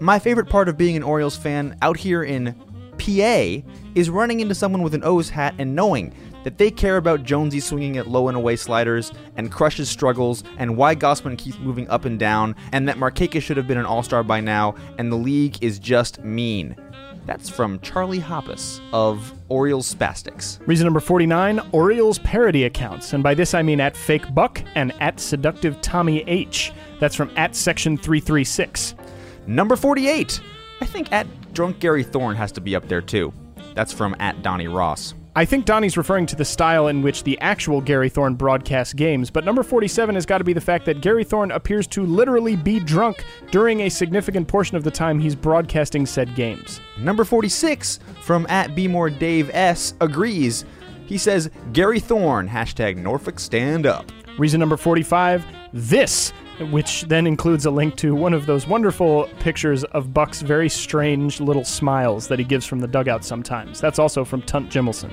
My 0.00 0.18
favorite 0.18 0.50
part 0.50 0.68
of 0.68 0.76
being 0.76 0.96
an 0.96 1.02
Orioles 1.02 1.34
fan 1.34 1.78
out 1.80 1.96
here 1.96 2.24
in 2.24 2.54
PA 2.98 3.66
is 3.94 4.10
running 4.10 4.40
into 4.40 4.54
someone 4.54 4.82
with 4.82 4.92
an 4.92 5.02
O's 5.02 5.30
hat 5.30 5.54
and 5.56 5.74
knowing 5.74 6.12
that 6.44 6.58
they 6.58 6.70
care 6.70 6.98
about 6.98 7.24
Jonesy 7.24 7.60
swinging 7.60 7.96
at 7.96 8.06
low 8.06 8.28
and 8.28 8.36
away 8.36 8.56
sliders 8.56 9.10
and 9.36 9.50
Crush's 9.50 9.88
struggles 9.88 10.44
and 10.58 10.76
why 10.76 10.94
Gausman 10.94 11.38
keeps 11.38 11.58
moving 11.58 11.88
up 11.88 12.04
and 12.04 12.18
down 12.18 12.54
and 12.72 12.86
that 12.86 12.98
Markakis 12.98 13.40
should 13.40 13.56
have 13.56 13.66
been 13.66 13.78
an 13.78 13.86
all-star 13.86 14.22
by 14.22 14.40
now 14.40 14.74
and 14.98 15.10
the 15.10 15.16
league 15.16 15.56
is 15.64 15.78
just 15.78 16.22
mean. 16.22 16.76
That's 17.28 17.50
from 17.50 17.78
Charlie 17.80 18.20
Hoppus 18.20 18.80
of 18.90 19.34
Orioles 19.50 19.94
Spastics. 19.94 20.66
Reason 20.66 20.86
number 20.86 20.98
49 20.98 21.60
Orioles 21.72 22.18
parody 22.20 22.64
accounts. 22.64 23.12
And 23.12 23.22
by 23.22 23.34
this 23.34 23.52
I 23.52 23.60
mean 23.60 23.80
at 23.80 23.94
Fake 23.94 24.34
Buck 24.34 24.62
and 24.74 24.94
at 24.98 25.20
Seductive 25.20 25.78
Tommy 25.82 26.22
H. 26.26 26.72
That's 27.00 27.14
from 27.14 27.30
at 27.36 27.54
Section 27.54 27.98
336. 27.98 28.94
Number 29.46 29.76
48. 29.76 30.40
I 30.80 30.86
think 30.86 31.12
at 31.12 31.26
Drunk 31.52 31.80
Gary 31.80 32.02
Thorne 32.02 32.34
has 32.34 32.50
to 32.52 32.62
be 32.62 32.74
up 32.74 32.88
there 32.88 33.02
too. 33.02 33.34
That's 33.74 33.92
from 33.92 34.16
at 34.18 34.42
Donnie 34.42 34.68
Ross. 34.68 35.12
I 35.38 35.44
think 35.44 35.66
Donnie's 35.66 35.96
referring 35.96 36.26
to 36.26 36.34
the 36.34 36.44
style 36.44 36.88
in 36.88 37.00
which 37.00 37.22
the 37.22 37.40
actual 37.40 37.80
Gary 37.80 38.08
Thorne 38.08 38.34
broadcasts 38.34 38.92
games, 38.92 39.30
but 39.30 39.44
number 39.44 39.62
47 39.62 40.16
has 40.16 40.26
got 40.26 40.38
to 40.38 40.44
be 40.44 40.52
the 40.52 40.60
fact 40.60 40.84
that 40.86 41.00
Gary 41.00 41.22
Thorne 41.22 41.52
appears 41.52 41.86
to 41.86 42.04
literally 42.04 42.56
be 42.56 42.80
drunk 42.80 43.24
during 43.52 43.82
a 43.82 43.88
significant 43.88 44.48
portion 44.48 44.76
of 44.76 44.82
the 44.82 44.90
time 44.90 45.20
he's 45.20 45.36
broadcasting 45.36 46.06
said 46.06 46.34
games. 46.34 46.80
Number 46.98 47.22
46 47.22 48.00
from 48.20 48.48
at 48.48 48.74
Be 48.74 48.88
More 48.88 49.10
Dave 49.10 49.48
S 49.54 49.94
agrees. 50.00 50.64
He 51.06 51.16
says 51.16 51.52
Gary 51.72 52.00
Thorne 52.00 52.48
hashtag 52.48 52.96
Norfolk 52.96 53.38
stand 53.38 53.86
up. 53.86 54.10
Reason 54.38 54.58
number 54.58 54.76
45 54.76 55.44
this, 55.72 56.32
which 56.70 57.02
then 57.02 57.26
includes 57.26 57.66
a 57.66 57.70
link 57.70 57.96
to 57.96 58.14
one 58.14 58.34
of 58.34 58.46
those 58.46 58.66
wonderful 58.66 59.28
pictures 59.40 59.84
of 59.84 60.12
Buck's 60.12 60.42
very 60.42 60.68
strange 60.68 61.40
little 61.40 61.64
smiles 61.64 62.28
that 62.28 62.38
he 62.38 62.44
gives 62.44 62.66
from 62.66 62.80
the 62.80 62.86
dugout 62.86 63.24
sometimes. 63.24 63.80
That's 63.80 63.98
also 63.98 64.24
from 64.24 64.42
Tunt 64.42 64.70
Jimelson. 64.70 65.12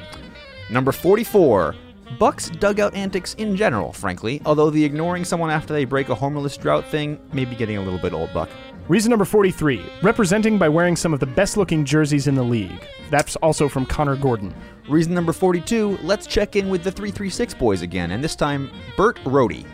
Number 0.70 0.92
44. 0.92 1.76
Buck's 2.20 2.50
dugout 2.50 2.94
antics 2.94 3.34
in 3.36 3.56
general, 3.56 3.92
frankly, 3.92 4.42
although 4.46 4.70
the 4.70 4.84
ignoring 4.84 5.26
someone 5.26 5.50
after 5.50 5.74
they 5.74 5.86
break 5.86 6.10
a 6.10 6.16
homerless 6.16 6.60
drought 6.60 6.86
thing 6.88 7.20
may 7.34 7.46
be 7.46 7.56
getting 7.56 7.78
a 7.78 7.82
little 7.82 8.00
bit 8.00 8.14
old, 8.14 8.32
Buck. 8.34 8.50
Reason 8.88 9.10
number 9.10 9.26
43 9.26 9.84
representing 10.04 10.60
by 10.60 10.70
wearing 10.70 10.96
some 10.96 11.14
of 11.14 11.20
the 11.20 11.26
best 11.26 11.58
looking 11.58 11.84
jerseys 11.84 12.28
in 12.28 12.36
the 12.36 12.44
league. 12.44 12.86
That's 13.10 13.36
also 13.38 13.68
from 13.68 13.86
Connor 13.88 14.16
Gordon. 14.16 14.54
Reason 14.88 15.14
number 15.14 15.34
42 15.34 15.98
let's 16.04 16.28
check 16.28 16.56
in 16.56 16.70
with 16.70 16.84
the 16.84 16.92
336 16.92 17.56
boys 17.56 17.82
again, 17.82 18.12
and 18.12 18.24
this 18.24 18.36
time, 18.36 18.70
Bert 18.96 19.18
Rohde. 19.24 19.66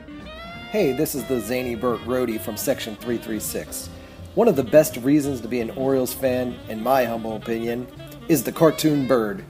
Hey, 0.71 0.93
this 0.93 1.15
is 1.15 1.25
the 1.25 1.41
zany 1.41 1.75
Burt 1.75 1.99
Rohde 2.05 2.39
from 2.39 2.55
Section 2.55 2.95
336. 2.95 3.89
One 4.35 4.47
of 4.47 4.55
the 4.55 4.63
best 4.63 4.95
reasons 4.95 5.41
to 5.41 5.49
be 5.49 5.59
an 5.59 5.71
Orioles 5.71 6.13
fan, 6.13 6.57
in 6.69 6.81
my 6.81 7.03
humble 7.03 7.35
opinion, 7.35 7.85
is 8.29 8.41
the 8.41 8.53
cartoon 8.53 9.05
bird. 9.05 9.43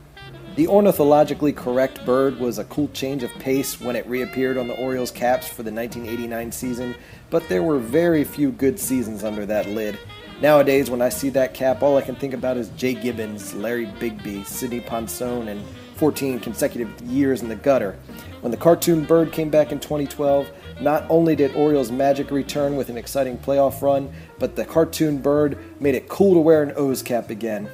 The 0.56 0.68
ornithologically 0.68 1.54
correct 1.54 2.04
bird 2.08 2.40
was 2.40 2.58
a 2.58 2.64
cool 2.64 2.88
change 2.88 3.22
of 3.22 3.30
pace 3.34 3.80
when 3.80 3.96
it 3.96 4.08
reappeared 4.08 4.58
on 4.58 4.68
the 4.68 4.76
Orioles 4.78 5.12
caps 5.12 5.48
for 5.48 5.62
the 5.62 5.72
1989 5.72 6.52
season, 6.52 6.96
but 7.30 7.48
there 7.48 7.62
were 7.62 7.78
very 7.78 8.24
few 8.24 8.52
good 8.52 8.80
seasons 8.80 9.24
under 9.24 9.46
that 9.46 9.70
lid. 9.70 10.00
Nowadays, 10.42 10.90
when 10.90 11.04
I 11.04 11.10
see 11.10 11.30
that 11.30 11.54
cap, 11.54 11.84
all 11.84 11.98
I 11.98 12.02
can 12.02 12.16
think 12.16 12.34
about 12.34 12.58
is 12.58 12.70
Jay 12.70 12.96
Gibbons, 12.96 13.54
Larry 13.54 13.86
Bigbie, 13.86 14.44
Sidney 14.44 14.82
Ponson, 14.82 15.50
and 15.50 15.64
14 15.98 16.40
consecutive 16.40 17.00
years 17.04 17.44
in 17.44 17.48
the 17.48 17.56
gutter. 17.56 17.96
When 18.42 18.50
the 18.50 18.58
cartoon 18.58 19.06
bird 19.06 19.32
came 19.32 19.52
back 19.52 19.72
in 19.72 19.80
2012, 19.80 20.50
not 20.82 21.06
only 21.10 21.36
did 21.36 21.56
Orioles 21.56 21.92
magic 21.92 22.32
return 22.32 22.76
with 22.76 22.90
an 22.90 22.98
exciting 22.98 23.38
playoff 23.38 23.82
run, 23.82 24.12
but 24.40 24.56
the 24.56 24.66
cartoon 24.66 25.20
bird 25.20 25.58
made 25.80 25.96
it 25.96 26.10
cool 26.10 26.34
to 26.34 26.40
wear 26.40 26.64
an 26.64 26.74
O's 26.76 27.04
cap 27.04 27.30
again. 27.30 27.70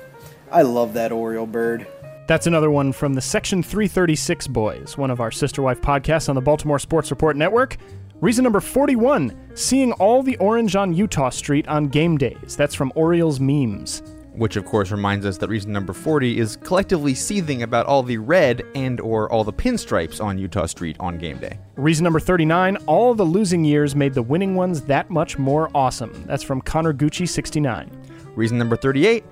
I 0.52 0.62
love 0.62 0.94
that 0.94 1.12
Oriole 1.12 1.48
bird. 1.48 1.88
That's 2.28 2.48
another 2.48 2.70
one 2.70 2.92
from 2.92 3.14
the 3.14 3.22
Section 3.22 3.64
336 3.64 4.48
Boys, 4.48 4.98
one 4.98 5.12
of 5.12 5.22
our 5.22 5.32
sister 5.32 5.62
wife 5.62 5.82
podcasts 5.82 6.28
on 6.28 6.36
the 6.36 6.42
Baltimore 6.42 6.80
Sports 6.80 7.10
Report 7.10 7.38
Network. 7.38 7.78
Reason 8.20 8.44
number 8.44 8.60
41 8.60 9.56
seeing 9.56 9.92
all 9.94 10.24
the 10.24 10.38
orange 10.38 10.76
on 10.76 10.94
Eutaw 10.94 11.32
Street 11.32 11.68
on 11.68 11.88
game 11.88 12.18
days. 12.18 12.56
That's 12.58 12.76
from 12.76 12.92
Orioles 12.96 13.40
Memes 13.40 14.02
which 14.38 14.56
of 14.56 14.66
course 14.66 14.92
reminds 14.92 15.26
us 15.26 15.38
that 15.38 15.50
reason 15.50 15.72
number 15.72 15.94
40 15.94 16.40
is 16.40 16.56
collectively 16.58 17.14
seething 17.14 17.64
about 17.64 17.86
all 17.88 18.04
the 18.04 18.18
red 18.18 18.64
and 18.76 19.00
or 19.02 19.32
all 19.32 19.44
the 19.44 19.54
pinstripes 19.54 20.24
on 20.24 20.38
Eutaw 20.38 20.70
Street 20.70 20.96
on 21.00 21.18
game 21.18 21.40
day. 21.40 21.60
Reason 21.76 22.04
number 22.04 22.20
39, 22.20 22.78
all 22.86 23.14
the 23.14 23.24
losing 23.24 23.66
years 23.66 23.96
made 23.96 24.14
the 24.14 24.22
winning 24.22 24.56
ones 24.56 24.82
that 24.84 25.10
much 25.10 25.38
more 25.38 25.70
awesome. 25.74 26.24
That's 26.28 26.44
from 26.44 26.62
Connor 26.62 26.94
Gucci 26.94 27.28
69. 27.28 27.90
Reason 28.36 28.58
number 28.58 28.76
38, 28.76 29.26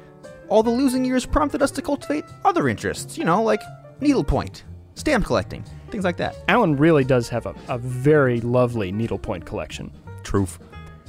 all 0.49 0.63
the 0.63 0.71
losing 0.71 1.05
years 1.05 1.25
prompted 1.25 1.61
us 1.61 1.71
to 1.71 1.81
cultivate 1.81 2.25
other 2.43 2.67
interests, 2.67 3.17
you 3.17 3.25
know, 3.25 3.43
like 3.43 3.61
needlepoint, 4.01 4.63
stamp 4.95 5.25
collecting, 5.25 5.63
things 5.89 6.03
like 6.03 6.17
that. 6.17 6.35
Alan 6.47 6.75
really 6.75 7.03
does 7.03 7.29
have 7.29 7.45
a, 7.45 7.55
a 7.69 7.77
very 7.77 8.41
lovely 8.41 8.91
needlepoint 8.91 9.45
collection. 9.45 9.91
Truth. 10.23 10.59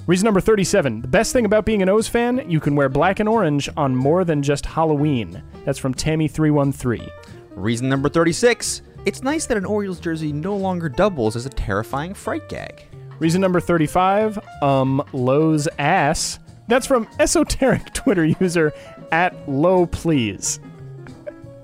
Reason 0.07 0.25
number 0.25 0.41
37. 0.41 1.03
The 1.03 1.09
best 1.09 1.33
thing 1.33 1.47
about 1.47 1.65
being 1.65 1.83
an 1.83 1.89
O's 1.89 2.07
fan, 2.07 2.49
you 2.49 2.61
can 2.61 2.77
wear 2.77 2.89
black 2.89 3.19
and 3.19 3.29
orange 3.29 3.69
on 3.77 3.97
more 3.97 4.25
than 4.25 4.41
just 4.41 4.65
Halloween. 4.65 5.43
That's 5.65 5.81
from 5.81 5.95
Tammy313. 5.95 7.11
Reason 7.57 7.89
number 7.89 8.09
36. 8.09 8.83
It's 9.05 9.25
nice 9.25 9.47
that 9.47 9.57
an 9.57 9.65
Orioles 9.65 9.99
jersey 9.99 10.33
no 10.33 10.57
longer 10.57 10.89
doubles 10.89 11.35
as 11.35 11.45
a 11.45 11.51
terrifying 11.51 12.15
fright 12.15 12.49
gag. 12.49 12.85
Reason 13.19 13.41
number 13.41 13.59
35. 13.59 14.39
Um, 14.63 15.03
Lowe's 15.13 15.67
ass. 15.81 16.39
That's 16.69 16.87
from 16.87 17.09
esoteric 17.19 17.93
Twitter 17.95 18.25
user 18.25 18.73
at 19.11 19.49
low 19.49 19.87
please. 19.87 20.61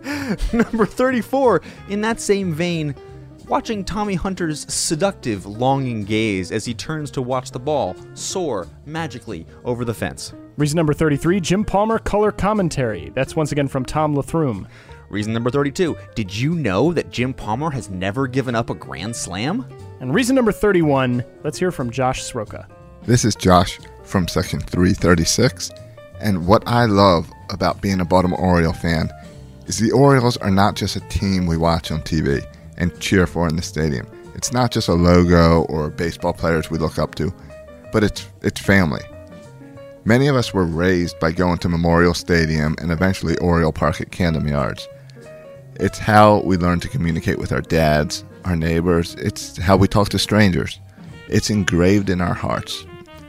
number 0.53 0.85
34. 0.85 1.63
In 1.91 2.01
that 2.01 2.19
same 2.19 2.53
vein, 2.53 2.97
watching 3.49 3.85
Tommy 3.85 4.15
Hunter's 4.15 4.73
seductive, 4.73 5.47
longing 5.47 6.05
gaze 6.05 6.53
as 6.53 6.65
he 6.65 6.75
turns 6.75 7.11
to 7.13 7.23
watch 7.23 7.51
the 7.51 7.59
ball 7.59 7.97
soar 8.15 8.69
magically 8.87 9.47
over 9.65 9.85
the 9.85 9.95
fence. 9.95 10.35
Reason 10.57 10.77
number 10.77 10.93
33 10.93 11.41
Jim 11.41 11.65
Palmer 11.65 11.99
color 11.99 12.31
commentary. 12.31 13.11
That's 13.15 13.35
once 13.37 13.53
again 13.53 13.69
from 13.69 13.85
Tom 13.85 14.15
Lathroom. 14.15 14.67
Reason 15.09 15.33
number 15.33 15.51
32 15.51 15.97
Did 16.15 16.35
you 16.35 16.55
know 16.55 16.93
that 16.93 17.11
Jim 17.11 17.35
Palmer 17.35 17.71
has 17.71 17.91
never 17.91 18.27
given 18.27 18.55
up 18.55 18.71
a 18.71 18.75
grand 18.75 19.15
slam? 19.15 19.67
And 20.01 20.15
reason 20.15 20.37
number 20.37 20.53
31 20.53 21.25
let's 21.45 21.59
hear 21.59 21.71
from 21.71 21.91
Josh 21.91 22.23
Sroka. 22.23 22.67
This 23.03 23.25
is 23.25 23.35
Josh 23.35 23.79
from 24.05 24.29
section 24.29 24.61
336, 24.61 25.71
and 26.21 26.47
what 26.47 26.63
I 26.67 26.85
love 26.85 27.31
about 27.51 27.81
being 27.81 28.01
a 28.01 28.05
Baltimore 28.05 28.39
Oriole 28.39 28.73
fan 28.73 29.11
is 29.67 29.79
the 29.79 29.91
Orioles 29.91 30.37
are 30.37 30.51
not 30.51 30.77
just 30.77 30.97
a 30.97 31.01
team 31.09 31.47
we 31.47 31.57
watch 31.57 31.91
on 31.91 32.01
TV 32.03 32.47
and 32.83 32.99
cheer 33.01 33.27
for 33.27 33.49
in 33.49 33.57
the 33.57 33.63
stadium. 33.63 34.07
It's 34.35 34.53
not 34.53 34.73
just 34.73 34.89
a 34.89 34.95
logo 34.95 35.63
or 35.65 35.89
baseball 35.89 36.33
players 36.33 36.69
we 36.69 36.79
look 36.79 36.99
up 36.99 37.15
to, 37.15 37.33
but 37.93 38.03
it's 38.03 38.29
it's 38.43 38.61
family. 38.61 39.03
Many 40.05 40.27
of 40.27 40.35
us 40.35 40.53
were 40.53 40.65
raised 40.65 41.19
by 41.21 41.31
going 41.31 41.59
to 41.59 41.69
Memorial 41.69 42.13
Stadium 42.13 42.75
and 42.81 42.91
eventually 42.91 43.39
Oriole 43.39 43.73
Park 43.73 44.01
at 44.01 44.11
Camden 44.11 44.49
Yards. 44.49 44.89
It's 45.77 45.99
how 45.99 46.41
we 46.41 46.57
learn 46.57 46.81
to 46.81 46.89
communicate 46.89 47.39
with 47.39 47.53
our 47.53 47.61
dads, 47.61 48.25
our 48.45 48.57
neighbors. 48.57 49.15
It's 49.15 49.57
how 49.59 49.77
we 49.77 49.87
talk 49.87 50.09
to 50.09 50.19
strangers. 50.19 50.81
It's 51.29 51.51
engraved 51.51 52.11
in 52.11 52.21
our 52.21 52.35
hearts. 52.35 52.85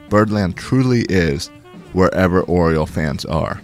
Birdland 0.09 0.57
truly 0.57 1.01
is 1.09 1.49
wherever 1.93 2.41
Oriole 2.41 2.87
fans 2.87 3.23
are. 3.25 3.61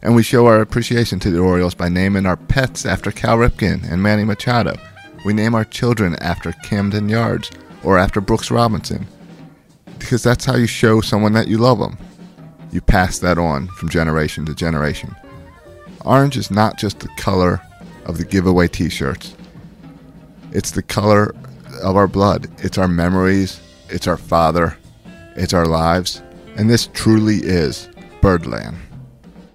And 0.00 0.14
we 0.14 0.22
show 0.22 0.46
our 0.46 0.60
appreciation 0.60 1.18
to 1.20 1.30
the 1.32 1.40
Orioles 1.40 1.74
by 1.74 1.88
naming 1.88 2.24
our 2.24 2.36
pets 2.36 2.86
after 2.86 3.10
Cal 3.10 3.36
Ripken 3.36 3.90
and 3.90 4.00
Manny 4.00 4.22
Machado. 4.22 4.76
We 5.24 5.32
name 5.32 5.54
our 5.54 5.64
children 5.64 6.16
after 6.16 6.52
Camden 6.52 7.08
Yards 7.08 7.50
or 7.82 7.98
after 7.98 8.20
Brooks 8.20 8.50
Robinson. 8.50 9.06
Because 9.98 10.22
that's 10.22 10.44
how 10.44 10.56
you 10.56 10.66
show 10.66 11.00
someone 11.00 11.32
that 11.32 11.48
you 11.48 11.58
love 11.58 11.78
them. 11.78 11.98
You 12.70 12.80
pass 12.80 13.18
that 13.18 13.38
on 13.38 13.66
from 13.68 13.88
generation 13.88 14.44
to 14.46 14.54
generation. 14.54 15.14
Orange 16.04 16.36
is 16.36 16.50
not 16.50 16.78
just 16.78 17.00
the 17.00 17.08
color 17.16 17.60
of 18.04 18.18
the 18.18 18.24
giveaway 18.24 18.68
t 18.68 18.88
shirts, 18.88 19.34
it's 20.52 20.70
the 20.70 20.82
color 20.82 21.34
of 21.82 21.96
our 21.96 22.06
blood. 22.06 22.48
It's 22.58 22.78
our 22.78 22.88
memories, 22.88 23.60
it's 23.88 24.06
our 24.06 24.16
father, 24.16 24.76
it's 25.36 25.52
our 25.52 25.66
lives. 25.66 26.22
And 26.56 26.68
this 26.70 26.88
truly 26.92 27.36
is 27.36 27.88
Birdland. 28.20 28.76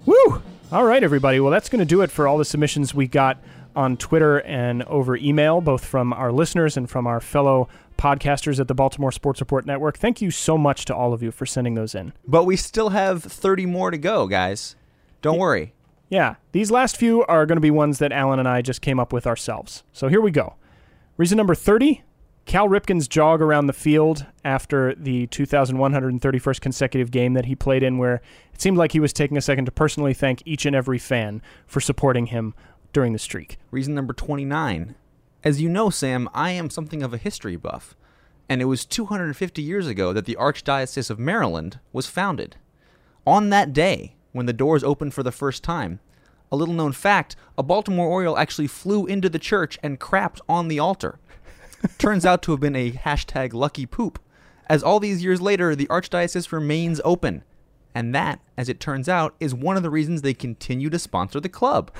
Woo! 0.06 0.42
All 0.72 0.84
right, 0.84 1.02
everybody. 1.02 1.40
Well, 1.40 1.50
that's 1.50 1.68
going 1.68 1.80
to 1.80 1.84
do 1.84 2.02
it 2.02 2.10
for 2.10 2.26
all 2.26 2.38
the 2.38 2.44
submissions 2.44 2.94
we 2.94 3.06
got 3.06 3.38
on 3.76 3.96
Twitter 3.96 4.38
and 4.38 4.82
over 4.84 5.16
email, 5.16 5.60
both 5.60 5.84
from 5.84 6.12
our 6.12 6.32
listeners 6.32 6.76
and 6.76 6.88
from 6.88 7.06
our 7.06 7.20
fellow 7.20 7.68
podcasters 7.98 8.60
at 8.60 8.68
the 8.68 8.74
Baltimore 8.74 9.12
Sports 9.12 9.40
Report 9.40 9.66
Network. 9.66 9.98
Thank 9.98 10.20
you 10.20 10.30
so 10.30 10.58
much 10.58 10.84
to 10.86 10.94
all 10.94 11.12
of 11.12 11.22
you 11.22 11.30
for 11.30 11.46
sending 11.46 11.74
those 11.74 11.94
in. 11.94 12.12
But 12.26 12.44
we 12.44 12.56
still 12.56 12.90
have 12.90 13.22
30 13.22 13.66
more 13.66 13.90
to 13.90 13.98
go, 13.98 14.26
guys. 14.26 14.76
Don't 15.22 15.38
worry. 15.38 15.74
Yeah, 16.08 16.36
these 16.52 16.70
last 16.70 16.96
few 16.96 17.24
are 17.24 17.46
going 17.46 17.56
to 17.56 17.60
be 17.60 17.70
ones 17.70 17.98
that 17.98 18.12
Alan 18.12 18.38
and 18.38 18.48
I 18.48 18.62
just 18.62 18.82
came 18.82 19.00
up 19.00 19.12
with 19.12 19.26
ourselves. 19.26 19.82
So 19.92 20.08
here 20.08 20.20
we 20.20 20.30
go. 20.30 20.54
Reason 21.16 21.36
number 21.36 21.54
30 21.54 22.02
Cal 22.46 22.68
Ripken's 22.68 23.08
jog 23.08 23.40
around 23.40 23.66
the 23.68 23.72
field 23.72 24.26
after 24.44 24.94
the 24.94 25.26
2,131st 25.28 26.60
consecutive 26.60 27.10
game 27.10 27.32
that 27.34 27.46
he 27.46 27.54
played 27.54 27.82
in, 27.82 27.96
where 27.96 28.20
it 28.52 28.60
seemed 28.60 28.76
like 28.76 28.92
he 28.92 29.00
was 29.00 29.14
taking 29.14 29.36
a 29.36 29.40
second 29.40 29.64
to 29.64 29.72
personally 29.72 30.12
thank 30.12 30.42
each 30.44 30.66
and 30.66 30.76
every 30.76 30.98
fan 30.98 31.40
for 31.66 31.80
supporting 31.80 32.26
him 32.26 32.54
during 32.94 33.12
the 33.12 33.18
streak. 33.18 33.58
Reason 33.70 33.94
number 33.94 34.14
29. 34.14 34.94
As 35.42 35.60
you 35.60 35.68
know, 35.68 35.90
Sam, 35.90 36.30
I 36.32 36.52
am 36.52 36.70
something 36.70 37.02
of 37.02 37.12
a 37.12 37.18
history 37.18 37.56
buff, 37.56 37.94
and 38.48 38.62
it 38.62 38.66
was 38.66 38.86
250 38.86 39.60
years 39.60 39.86
ago 39.86 40.14
that 40.14 40.24
the 40.24 40.36
Archdiocese 40.36 41.10
of 41.10 41.18
Maryland 41.18 41.80
was 41.92 42.06
founded. 42.06 42.56
On 43.26 43.50
that 43.50 43.74
day, 43.74 44.16
when 44.32 44.46
the 44.46 44.54
doors 44.54 44.82
opened 44.82 45.12
for 45.12 45.22
the 45.22 45.32
first 45.32 45.62
time, 45.62 46.00
a 46.50 46.56
little 46.56 46.72
known 46.72 46.92
fact 46.92 47.36
a 47.58 47.62
Baltimore 47.62 48.08
Oriole 48.08 48.38
actually 48.38 48.68
flew 48.68 49.06
into 49.06 49.28
the 49.28 49.38
church 49.38 49.78
and 49.82 50.00
crapped 50.00 50.40
on 50.48 50.68
the 50.68 50.78
altar. 50.78 51.18
Turns 51.98 52.24
out 52.24 52.42
to 52.42 52.52
have 52.52 52.60
been 52.60 52.76
a 52.76 52.92
hashtag 52.92 53.52
lucky 53.52 53.84
poop, 53.84 54.18
as 54.66 54.82
all 54.82 55.00
these 55.00 55.22
years 55.22 55.40
later, 55.40 55.76
the 55.76 55.86
Archdiocese 55.88 56.52
remains 56.52 57.00
open. 57.04 57.42
And 57.94 58.14
that, 58.14 58.40
as 58.56 58.68
it 58.68 58.80
turns 58.80 59.08
out, 59.08 59.34
is 59.38 59.54
one 59.54 59.76
of 59.76 59.82
the 59.82 59.90
reasons 59.90 60.22
they 60.22 60.34
continue 60.34 60.90
to 60.90 60.98
sponsor 60.98 61.40
the 61.40 61.48
club. 61.48 61.92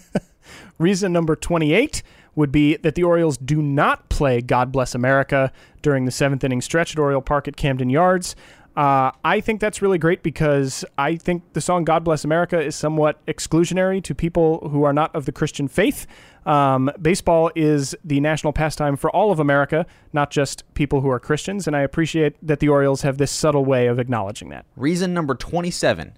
Reason 0.78 1.12
number 1.12 1.34
28 1.34 2.02
would 2.34 2.52
be 2.52 2.76
that 2.76 2.94
the 2.94 3.02
Orioles 3.02 3.36
do 3.36 3.62
not 3.62 4.08
play 4.08 4.40
God 4.40 4.72
Bless 4.72 4.94
America 4.94 5.52
during 5.80 6.04
the 6.04 6.10
seventh 6.10 6.44
inning 6.44 6.60
stretch 6.60 6.92
at 6.92 6.98
Oriole 6.98 7.22
Park 7.22 7.48
at 7.48 7.56
Camden 7.56 7.90
Yards. 7.90 8.36
Uh, 8.76 9.10
I 9.22 9.40
think 9.40 9.60
that's 9.60 9.82
really 9.82 9.98
great 9.98 10.22
because 10.22 10.84
I 10.96 11.16
think 11.16 11.52
the 11.52 11.60
song 11.60 11.84
God 11.84 12.04
Bless 12.04 12.24
America 12.24 12.60
is 12.60 12.74
somewhat 12.74 13.24
exclusionary 13.26 14.02
to 14.04 14.14
people 14.14 14.66
who 14.70 14.82
are 14.84 14.94
not 14.94 15.14
of 15.14 15.26
the 15.26 15.32
Christian 15.32 15.68
faith. 15.68 16.06
Um, 16.46 16.90
baseball 17.00 17.50
is 17.54 17.94
the 18.02 18.20
national 18.20 18.52
pastime 18.52 18.96
for 18.96 19.10
all 19.10 19.30
of 19.30 19.38
America, 19.38 19.86
not 20.12 20.30
just 20.30 20.64
people 20.74 21.02
who 21.02 21.10
are 21.10 21.20
Christians, 21.20 21.66
and 21.66 21.76
I 21.76 21.80
appreciate 21.80 22.34
that 22.46 22.60
the 22.60 22.68
Orioles 22.68 23.02
have 23.02 23.18
this 23.18 23.30
subtle 23.30 23.64
way 23.64 23.86
of 23.86 23.98
acknowledging 23.98 24.48
that. 24.48 24.64
Reason 24.76 25.12
number 25.12 25.34
27 25.34 26.14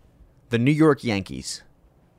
the 0.51 0.59
New 0.59 0.71
York 0.71 1.03
Yankees. 1.03 1.65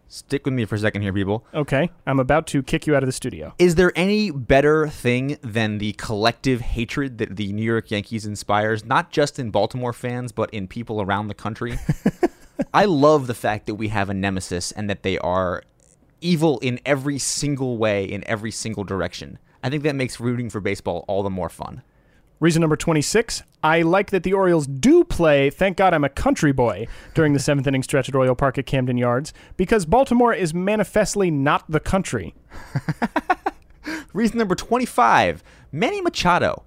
Stick 0.07 0.45
with 0.45 0.53
me 0.53 0.65
for 0.65 0.75
a 0.75 0.79
second 0.79 1.01
here, 1.01 1.11
people. 1.11 1.45
Okay, 1.53 1.89
I'm 2.05 2.19
about 2.19 2.45
to 2.47 2.61
kick 2.61 2.85
you 2.85 2.95
out 2.95 3.01
of 3.03 3.07
the 3.07 3.13
studio. 3.13 3.53
Is 3.57 3.75
there 3.75 3.91
any 3.95 4.29
better 4.29 4.87
thing 4.87 5.37
than 5.41 5.79
the 5.79 5.93
collective 5.93 6.61
hatred 6.61 7.17
that 7.17 7.35
the 7.35 7.51
New 7.51 7.63
York 7.63 7.89
Yankees 7.89 8.25
inspires, 8.25 8.85
not 8.85 9.11
just 9.11 9.39
in 9.39 9.49
Baltimore 9.49 9.93
fans, 9.93 10.31
but 10.31 10.53
in 10.53 10.67
people 10.67 11.01
around 11.01 11.27
the 11.27 11.33
country? 11.33 11.79
I 12.73 12.85
love 12.85 13.27
the 13.27 13.33
fact 13.33 13.65
that 13.65 13.75
we 13.75 13.87
have 13.89 14.09
a 14.09 14.13
nemesis 14.13 14.71
and 14.71 14.89
that 14.89 15.03
they 15.03 15.17
are 15.17 15.63
evil 16.21 16.59
in 16.59 16.79
every 16.85 17.17
single 17.17 17.77
way, 17.77 18.05
in 18.05 18.23
every 18.27 18.51
single 18.51 18.83
direction. 18.83 19.39
I 19.63 19.69
think 19.69 19.83
that 19.83 19.95
makes 19.95 20.19
rooting 20.19 20.49
for 20.49 20.61
baseball 20.61 21.03
all 21.07 21.23
the 21.23 21.29
more 21.29 21.49
fun. 21.49 21.81
Reason 22.39 22.59
number 22.59 22.75
26 22.75 23.43
I 23.63 23.81
like 23.81 24.11
that 24.11 24.23
the 24.23 24.33
Orioles 24.33 24.67
do 24.67 25.03
play 25.05 25.49
Thank 25.49 25.77
God 25.77 25.93
I'm 25.93 26.03
a 26.03 26.09
Country 26.09 26.51
Boy 26.51 26.87
during 27.13 27.33
the 27.33 27.39
seventh 27.39 27.65
inning 27.65 27.81
stretch 27.81 28.09
at 28.09 28.15
Oriole 28.15 28.35
Park 28.35 28.57
at 28.57 28.65
Camden 28.65 28.97
Yards 28.97 29.33
because 29.55 29.85
Baltimore 29.85 30.33
is 30.33 30.53
manifestly 30.53 31.31
not 31.31 31.63
the 31.69 31.79
country. 31.79 32.35
Reason 34.13 34.37
number 34.37 34.55
25 34.55 35.43
Manny 35.71 36.01
Machado. 36.01 36.63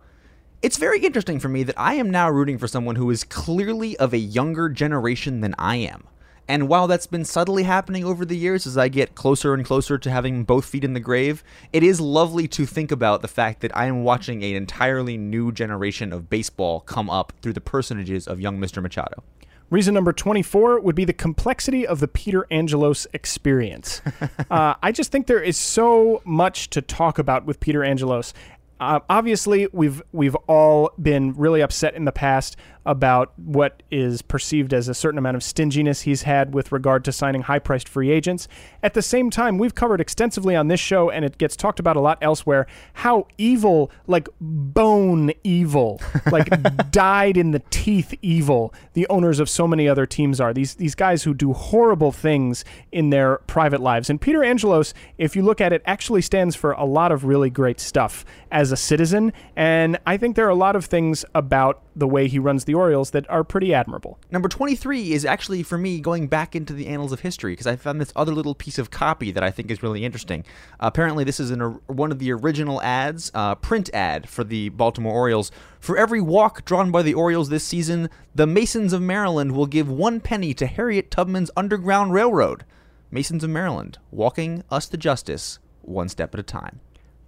It's 0.63 0.79
very 0.79 1.05
interesting 1.05 1.39
for 1.39 1.49
me 1.49 1.63
that 1.65 1.79
I 1.79 1.95
am 1.95 2.11
now 2.11 2.31
rooting 2.31 2.59
for 2.59 2.67
someone 2.67 2.97
who 2.97 3.11
is 3.11 3.23
clearly 3.23 3.97
of 3.99 4.13
a 4.13 4.19
younger 4.19 4.69
generation 4.69 5.41
than 5.41 5.55
I 5.59 5.77
am. 5.77 6.05
And 6.49 6.67
while 6.67 6.87
that's 6.87 7.07
been 7.07 7.27
subtly 7.27 7.65
happening 7.65 8.05
over 8.05 8.25
the 8.25 8.37
years 8.37 8.67
as 8.67 8.79
I 8.79 8.89
get 8.89 9.15
closer 9.15 9.53
and 9.53 9.65
closer 9.65 9.99
to 9.99 10.11
having 10.11 10.45
both 10.45 10.65
feet 10.65 10.83
in 10.83 10.95
the 10.95 11.01
grave, 11.01 11.45
it 11.75 11.83
is 11.83 12.01
lovely 12.01 12.49
to 12.49 12.65
think 12.65 12.91
about 12.91 13.21
the 13.21 13.29
fact 13.29 13.61
that 13.61 13.77
I 13.77 13.85
am 13.85 14.03
watching 14.03 14.43
an 14.43 14.55
entirely 14.55 15.19
new 15.19 15.53
generation 15.53 16.11
of 16.11 16.31
baseball 16.31 16.81
come 16.81 17.11
up 17.11 17.35
through 17.43 17.53
the 17.53 17.61
personages 17.61 18.27
of 18.27 18.41
young 18.41 18.59
Mr. 18.59 18.83
Machado. 18.83 19.23
Reason 19.69 19.93
number 19.93 20.15
24 20.15 20.81
would 20.81 20.95
be 20.95 21.05
the 21.05 21.13
complexity 21.13 21.87
of 21.87 22.01
the 22.01 22.09
Peter 22.09 22.47
Angelos 22.51 23.07
experience. 23.13 24.01
uh, 24.51 24.75
I 24.83 24.93
just 24.93 25.13
think 25.13 25.27
there 25.27 25.43
is 25.43 25.59
so 25.59 26.23
much 26.25 26.71
to 26.71 26.81
talk 26.81 27.19
about 27.19 27.45
with 27.45 27.61
Peter 27.61 27.85
Angelos. 27.85 28.33
Uh, 28.81 29.01
obviously, 29.11 29.69
we've 29.73 30.03
we've 30.13 30.37
all 30.47 30.93
been 31.03 31.35
really 31.35 31.61
upset 31.61 31.95
in 31.95 32.07
the 32.07 32.13
past 32.13 32.57
about 32.89 33.39
what 33.39 33.83
is 33.91 34.23
perceived 34.23 34.73
as 34.73 34.89
a 34.89 34.95
certain 34.95 35.19
amount 35.19 35.37
of 35.37 35.43
stinginess 35.43 36.01
he's 36.01 36.23
had 36.23 36.55
with 36.55 36.73
regard 36.73 37.05
to 37.05 37.13
signing 37.13 37.43
high-priced 37.43 37.87
free 37.87 38.11
agents. 38.11 38.49
At 38.83 38.95
the 38.95 39.03
same 39.03 39.29
time, 39.29 39.59
we've 39.59 39.75
covered 39.75 40.01
extensively 40.01 40.57
on 40.57 40.69
this 40.69 40.81
show, 40.81 41.11
and 41.11 41.23
it 41.23 41.37
gets 41.37 41.55
talked 41.55 41.79
about 41.79 41.97
a 41.97 42.01
lot 42.01 42.17
elsewhere, 42.23 42.67
how 42.95 43.27
evil, 43.37 43.91
like 44.07 44.27
bone 44.41 45.33
evil, 45.45 46.01
like 46.33 46.49
died 46.91 47.37
in 47.37 47.51
the 47.51 47.63
teeth 47.69 48.15
evil, 48.23 48.73
the 48.95 49.07
owners 49.09 49.39
of 49.39 49.51
so 49.51 49.69
many 49.69 49.87
other 49.87 50.07
teams 50.07 50.41
are. 50.41 50.55
These 50.55 50.77
these 50.77 50.95
guys 50.95 51.25
who 51.25 51.35
do 51.35 51.53
horrible 51.53 52.11
things 52.11 52.65
in 52.91 53.11
their 53.11 53.37
private 53.47 53.83
lives. 53.83 54.09
And 54.09 54.19
Peter 54.19 54.43
Angelos, 54.43 54.95
if 55.19 55.37
you 55.37 55.43
look 55.43 55.61
at 55.61 55.75
it, 55.75 55.83
actually 55.85 56.23
stands 56.23 56.57
for 56.57 56.73
a 56.73 56.87
lot 56.87 57.13
of 57.13 57.25
really 57.25 57.51
great 57.51 57.81
stuff 57.81 58.25
as 58.51 58.73
a 58.73 58.77
citizen. 58.77 59.35
And 59.57 59.99
I 60.07 60.17
think 60.17 60.37
there 60.37 60.47
are 60.47 60.51
a 60.51 60.55
lot 60.55 60.75
of 60.75 60.87
things 60.87 61.27
about 61.35 61.83
the 61.95 62.07
way 62.07 62.29
he 62.29 62.39
runs 62.39 62.65
the 62.65 62.75
Orioles 62.79 63.11
that 63.11 63.29
are 63.29 63.45
pretty 63.45 63.75
admirable. 63.75 64.19
Number 64.31 64.49
23 64.49 65.13
is 65.13 65.25
actually, 65.25 65.63
for 65.63 65.77
me, 65.77 66.01
going 66.01 66.29
back 66.29 66.57
into 66.57 66.73
the 66.73 66.87
annals 66.87 67.13
of 67.13 67.21
history 67.21 67.53
because 67.53 67.67
I 67.67 67.77
found 67.77 68.01
this 68.01 68.13
other 68.17 68.33
little 68.33 68.55
piece 68.55 68.79
of 68.79 68.91
copy 68.91 69.31
that 69.33 69.43
I 69.43 69.51
think 69.51 69.71
is 69.71 69.83
really 69.83 70.05
interesting. 70.05 70.45
Uh, 70.81 70.87
apparently, 70.87 71.25
this 71.25 71.41
is 71.41 71.51
an, 71.51 71.61
one 71.87 72.11
of 72.11 72.19
the 72.19 72.33
original 72.33 72.81
ads, 72.83 73.31
uh, 73.35 73.55
print 73.57 73.91
ad 73.93 74.29
for 74.29 74.45
the 74.45 74.69
Baltimore 74.71 75.15
Orioles. 75.15 75.51
For 75.81 75.97
every 75.97 76.21
walk 76.21 76.65
drawn 76.65 76.91
by 76.91 77.03
the 77.03 77.15
Orioles 77.15 77.49
this 77.49 77.65
season, 77.65 78.09
the 78.35 78.47
Masons 78.47 78.93
of 78.93 79.03
Maryland 79.03 79.53
will 79.53 79.67
give 79.67 79.89
one 79.91 80.21
penny 80.21 80.55
to 80.55 80.67
Harriet 80.67 81.11
Tubman's 81.11 81.51
Underground 81.57 82.13
Railroad. 82.13 82.65
Masons 83.11 83.43
of 83.43 83.51
Maryland, 83.51 83.99
walking 84.11 84.63
us 84.71 84.87
to 84.89 84.97
justice 84.97 85.59
one 85.83 86.09
step 86.09 86.35
at 86.35 86.41
a 86.41 86.43
time. 86.43 86.81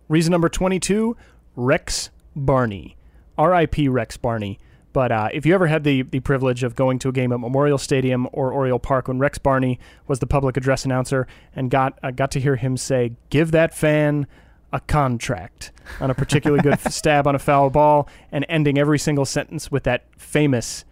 Reason 0.08 0.30
number 0.30 0.48
22 0.48 1.16
Rex 1.56 2.10
Barney. 2.34 2.96
RIP 3.38 3.76
Rex 3.88 4.16
Barney. 4.16 4.58
But 4.92 5.12
uh, 5.12 5.28
if 5.32 5.46
you 5.46 5.54
ever 5.54 5.66
had 5.68 5.84
the, 5.84 6.02
the 6.02 6.20
privilege 6.20 6.62
of 6.62 6.74
going 6.74 6.98
to 7.00 7.08
a 7.08 7.12
game 7.12 7.32
at 7.32 7.40
Memorial 7.40 7.78
Stadium 7.78 8.28
or 8.32 8.52
Oriole 8.52 8.78
Park 8.78 9.08
when 9.08 9.18
Rex 9.18 9.38
Barney 9.38 9.78
was 10.08 10.18
the 10.18 10.26
public 10.26 10.56
address 10.56 10.84
announcer 10.84 11.26
and 11.54 11.70
got 11.70 11.98
uh, 12.02 12.10
got 12.10 12.30
to 12.32 12.40
hear 12.40 12.56
him 12.56 12.76
say, 12.76 13.12
"Give 13.30 13.52
that 13.52 13.74
fan 13.74 14.26
a 14.72 14.80
contract" 14.80 15.72
on 16.00 16.10
a 16.10 16.14
particularly 16.14 16.62
good 16.62 16.80
stab 16.92 17.26
on 17.26 17.34
a 17.34 17.38
foul 17.38 17.70
ball, 17.70 18.08
and 18.32 18.44
ending 18.48 18.78
every 18.78 18.98
single 18.98 19.24
sentence 19.24 19.70
with 19.70 19.84
that 19.84 20.04
famous 20.16 20.84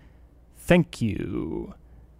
"Thank 0.56 1.02
you," 1.02 1.74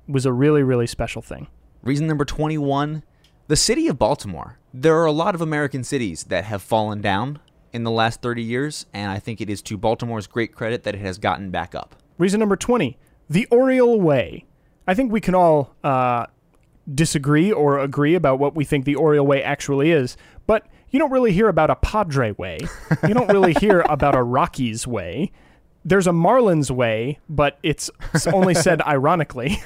was 0.09 0.27
a 0.27 0.33
really 0.33 0.63
really 0.63 0.87
special 0.87 1.23
thing. 1.23 1.47
Reason 1.83 2.07
number 2.07 2.25
21 2.25 3.05
the 3.49 3.57
city 3.57 3.89
of 3.89 3.99
Baltimore. 3.99 4.59
There 4.75 4.99
are 4.99 5.07
a 5.07 5.13
lot 5.13 5.35
of 5.35 5.41
American 5.41 5.83
cities 5.83 6.25
that 6.25 6.45
have 6.45 6.61
fallen 6.61 7.01
down 7.01 7.39
in 7.79 7.85
the 7.85 7.91
last 7.93 8.21
30 8.21 8.43
years, 8.43 8.87
and 8.93 9.11
I 9.11 9.21
think 9.21 9.41
it 9.41 9.49
is 9.49 9.63
to 9.63 9.79
Baltimore's 9.79 10.27
great 10.27 10.53
credit 10.53 10.83
that 10.83 10.97
it 10.97 11.01
has 11.01 11.17
gotten 11.17 11.51
back 11.51 11.77
up. 11.77 11.95
Reason 12.19 12.39
number 12.39 12.57
20 12.57 12.99
the 13.31 13.47
Oriole 13.51 14.01
Way. 14.01 14.47
I 14.87 14.95
think 14.95 15.13
we 15.13 15.21
can 15.21 15.35
all 15.35 15.77
uh, 15.85 16.27
disagree 16.93 17.53
or 17.53 17.79
agree 17.79 18.15
about 18.15 18.39
what 18.39 18.55
we 18.57 18.65
think 18.65 18.85
the 18.85 18.97
Oriole 18.97 19.27
Way 19.27 19.43
actually 19.43 19.93
is, 19.93 20.17
but 20.47 20.67
you 20.91 20.99
don't 20.99 21.13
really 21.13 21.33
hear 21.33 21.49
about 21.49 21.71
a 21.71 21.77
Padre 21.77 22.33
Way. 22.33 22.59
You 23.07 23.15
don't 23.15 23.31
really 23.31 23.53
hear 23.61 23.83
about 23.83 24.17
a 24.17 24.23
Rockies 24.23 24.87
Way. 24.87 25.31
There's 25.85 26.07
a 26.07 26.13
Marlins 26.13 26.71
Way, 26.71 27.19
but 27.29 27.59
it's, 27.63 27.91
only 28.33 28.55
said 28.55 28.81
ironically. 28.87 29.63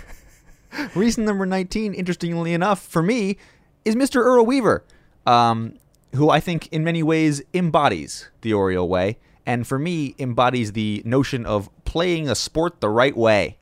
Reason 0.94 1.24
number 1.24 1.46
19, 1.46 1.94
interestingly 1.94 2.52
enough, 2.52 2.82
for 2.82 3.02
me, 3.02 3.38
is 3.84 3.94
Mr. 3.94 4.16
Earl 4.16 4.44
Weaver, 4.44 4.84
um, 5.24 5.78
who 6.14 6.30
I 6.30 6.40
think 6.40 6.68
in 6.68 6.84
many 6.84 7.02
ways 7.02 7.42
embodies 7.54 8.28
the 8.42 8.52
Oriole 8.52 8.88
way, 8.88 9.18
and 9.46 9.66
for 9.66 9.78
me, 9.78 10.14
embodies 10.18 10.72
the 10.72 11.02
notion 11.04 11.44
of 11.46 11.68
playing 11.84 12.28
a 12.28 12.34
sport 12.34 12.80
the 12.80 12.88
right 12.88 13.16
way. 13.16 13.58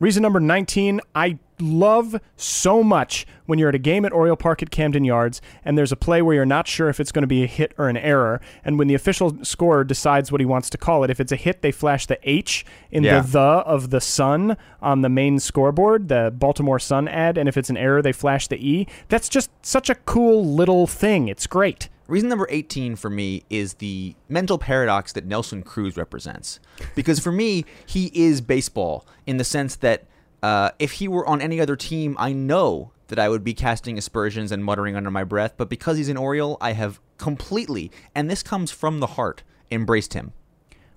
Reason 0.00 0.22
number 0.22 0.40
19, 0.40 1.00
I 1.14 1.38
love 1.60 2.20
so 2.36 2.82
much 2.82 3.26
when 3.46 3.58
you're 3.58 3.68
at 3.68 3.74
a 3.74 3.78
game 3.78 4.04
at 4.04 4.12
Oriole 4.12 4.36
Park 4.36 4.62
at 4.62 4.70
Camden 4.70 5.04
Yards 5.04 5.40
and 5.64 5.76
there's 5.76 5.92
a 5.92 5.96
play 5.96 6.22
where 6.22 6.34
you're 6.34 6.46
not 6.46 6.66
sure 6.66 6.88
if 6.88 6.98
it's 6.98 7.12
going 7.12 7.22
to 7.22 7.26
be 7.28 7.42
a 7.44 7.46
hit 7.46 7.74
or 7.78 7.88
an 7.88 7.96
error. 7.96 8.40
And 8.64 8.78
when 8.78 8.88
the 8.88 8.94
official 8.94 9.36
scorer 9.44 9.84
decides 9.84 10.32
what 10.32 10.40
he 10.40 10.44
wants 10.46 10.70
to 10.70 10.78
call 10.78 11.04
it, 11.04 11.10
if 11.10 11.20
it's 11.20 11.32
a 11.32 11.36
hit, 11.36 11.62
they 11.62 11.70
flash 11.72 12.06
the 12.06 12.18
H 12.28 12.64
in 12.90 13.02
Yeah. 13.04 13.20
the 13.20 13.26
the 13.34 13.40
of 13.40 13.90
the 13.90 14.00
sun 14.00 14.56
on 14.80 15.02
the 15.02 15.08
main 15.08 15.38
scoreboard, 15.38 16.08
the 16.08 16.32
Baltimore 16.36 16.78
Sun 16.78 17.08
ad. 17.08 17.36
And 17.36 17.48
if 17.48 17.56
it's 17.56 17.68
an 17.70 17.76
error, 17.76 18.00
they 18.00 18.12
flash 18.12 18.48
the 18.48 18.56
E. 18.56 18.86
That's 19.08 19.28
just 19.28 19.50
such 19.62 19.90
a 19.90 19.94
cool 19.96 20.44
little 20.44 20.86
thing. 20.86 21.28
It's 21.28 21.46
great. 21.46 21.88
Reason 22.06 22.28
number 22.28 22.46
18 22.50 22.96
for 22.96 23.08
me 23.10 23.44
is 23.48 23.74
the 23.74 24.14
mental 24.28 24.58
paradox 24.58 25.12
that 25.14 25.24
Nelson 25.26 25.62
Cruz 25.62 25.96
represents. 25.96 26.60
Because 26.94 27.18
for 27.18 27.32
me, 27.32 27.64
he 27.86 28.10
is 28.14 28.40
baseball 28.40 29.06
in 29.26 29.38
the 29.38 29.44
sense 29.44 29.74
that 29.76 30.04
uh, 30.44 30.70
if 30.78 30.92
he 30.92 31.08
were 31.08 31.26
on 31.26 31.40
any 31.40 31.58
other 31.58 31.74
team, 31.74 32.14
I 32.18 32.34
know 32.34 32.92
that 33.08 33.18
I 33.18 33.30
would 33.30 33.44
be 33.44 33.54
casting 33.54 33.96
aspersions 33.96 34.52
and 34.52 34.62
muttering 34.62 34.94
under 34.94 35.10
my 35.10 35.24
breath. 35.24 35.54
But 35.56 35.70
because 35.70 35.96
he's 35.96 36.10
an 36.10 36.18
Oriole, 36.18 36.58
I 36.60 36.72
have 36.72 37.00
completely, 37.16 37.90
and 38.14 38.28
this 38.28 38.42
comes 38.42 38.70
from 38.70 39.00
the 39.00 39.06
heart, 39.06 39.42
embraced 39.70 40.12
him. 40.12 40.34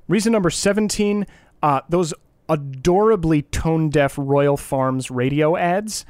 Reason 0.09 0.33
number 0.33 0.49
17, 0.49 1.25
uh, 1.63 1.79
those 1.87 2.13
adorably 2.49 3.43
tone 3.43 3.89
deaf 3.89 4.15
Royal 4.17 4.57
Farms 4.57 5.09
radio 5.09 5.55
ads 5.55 6.05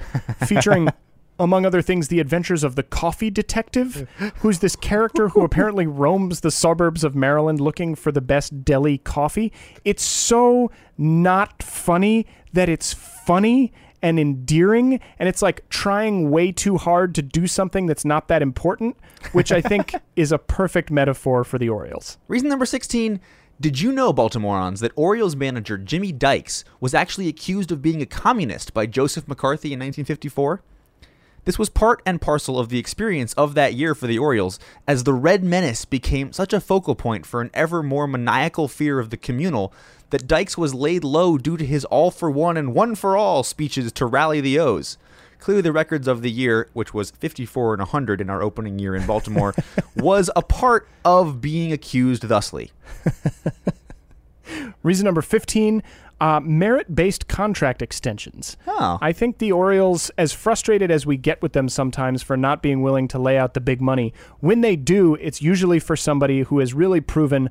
featuring, 0.47 0.89
among 1.39 1.63
other 1.63 1.83
things, 1.83 2.07
the 2.07 2.19
adventures 2.19 2.63
of 2.63 2.75
the 2.75 2.81
coffee 2.81 3.29
detective, 3.29 4.09
who's 4.39 4.59
this 4.59 4.75
character 4.75 5.29
who 5.29 5.43
apparently 5.43 5.85
roams 6.03 6.41
the 6.41 6.49
suburbs 6.49 7.03
of 7.03 7.15
Maryland 7.15 7.61
looking 7.61 7.93
for 7.93 8.11
the 8.11 8.21
best 8.21 8.65
deli 8.65 8.97
coffee. 8.97 9.53
It's 9.85 10.03
so 10.03 10.71
not 10.97 11.61
funny 11.61 12.25
that 12.53 12.69
it's 12.69 12.93
funny 13.27 13.73
and 14.01 14.17
endearing 14.19 15.01
and 15.19 15.27
it's 15.27 15.41
like 15.41 15.67
trying 15.67 16.31
way 16.31 16.49
too 16.49 16.77
hard 16.77 17.13
to 17.13 17.21
do 17.21 17.45
something 17.45 17.85
that's 17.85 18.05
not 18.05 18.29
that 18.29 18.41
important 18.41 18.95
which 19.33 19.51
i 19.51 19.59
think 19.59 19.93
is 20.15 20.31
a 20.31 20.37
perfect 20.37 20.89
metaphor 20.89 21.43
for 21.43 21.57
the 21.57 21.67
orioles 21.67 22.17
Reason 22.29 22.47
number 22.47 22.65
16 22.65 23.19
Did 23.59 23.81
you 23.81 23.91
know, 23.91 24.13
Baltimoreans, 24.13 24.79
that 24.81 24.91
Orioles 24.95 25.35
manager 25.35 25.77
Jimmy 25.77 26.11
Dykes 26.11 26.63
was 26.79 26.93
actually 26.93 27.27
accused 27.27 27.71
of 27.71 27.81
being 27.81 28.01
a 28.01 28.05
communist 28.05 28.73
by 28.73 28.85
Joseph 28.85 29.27
McCarthy 29.27 29.69
in 29.73 29.79
1954? 29.79 30.61
This 31.47 31.57
was 31.57 31.69
part 31.69 32.01
and 32.05 32.19
parcel 32.19 32.59
of 32.59 32.67
the 32.67 32.77
experience 32.77 33.31
of 33.35 33.53
that 33.53 33.73
year 33.73 33.95
for 33.95 34.05
the 34.05 34.19
Orioles, 34.19 34.59
as 34.85 35.05
the 35.05 35.13
Red 35.13 35.45
Menace 35.45 35.85
became 35.85 36.33
such 36.33 36.51
a 36.51 36.59
focal 36.59 36.93
point 36.93 37.25
for 37.25 37.39
an 37.39 37.51
ever 37.53 37.81
more 37.81 38.05
maniacal 38.05 38.67
fear 38.67 38.99
of 38.99 39.11
the 39.11 39.15
communal 39.15 39.73
that 40.09 40.27
Dykes 40.27 40.57
was 40.57 40.73
laid 40.73 41.05
low 41.05 41.37
due 41.37 41.55
to 41.55 41.65
his 41.65 41.85
all 41.85 42.11
for 42.11 42.29
one 42.29 42.57
and 42.57 42.73
one 42.73 42.95
for 42.95 43.15
all 43.15 43.43
speeches 43.43 43.93
to 43.93 44.05
rally 44.05 44.41
the 44.41 44.59
O's. 44.59 44.97
Clearly, 45.39 45.61
the 45.61 45.71
records 45.71 46.05
of 46.05 46.21
the 46.21 46.29
year, 46.29 46.67
which 46.73 46.93
was 46.93 47.11
54 47.11 47.75
and 47.75 47.79
100 47.79 48.19
in 48.19 48.29
our 48.29 48.43
opening 48.43 48.77
year 48.77 48.93
in 48.93 49.07
Baltimore, 49.07 49.55
was 49.95 50.29
a 50.35 50.41
part 50.41 50.85
of 51.05 51.39
being 51.39 51.71
accused 51.71 52.23
thusly. 52.23 52.73
Reason 54.83 55.05
number 55.05 55.21
15 55.21 55.81
uh, 56.19 56.39
merit 56.39 56.95
based 56.95 57.27
contract 57.27 57.81
extensions. 57.81 58.57
Oh. 58.65 58.97
I 59.01 59.11
think 59.11 59.37
the 59.37 59.51
Orioles, 59.51 60.09
as 60.17 60.33
frustrated 60.33 60.89
as 60.89 61.05
we 61.05 61.17
get 61.17 61.41
with 61.41 61.53
them 61.53 61.69
sometimes 61.69 62.23
for 62.23 62.35
not 62.35 62.61
being 62.61 62.81
willing 62.81 63.07
to 63.09 63.19
lay 63.19 63.37
out 63.37 63.53
the 63.53 63.61
big 63.61 63.81
money, 63.81 64.13
when 64.39 64.61
they 64.61 64.75
do, 64.75 65.15
it's 65.15 65.41
usually 65.41 65.79
for 65.79 65.95
somebody 65.95 66.41
who 66.41 66.59
has 66.59 66.73
really 66.73 67.01
proven 67.01 67.49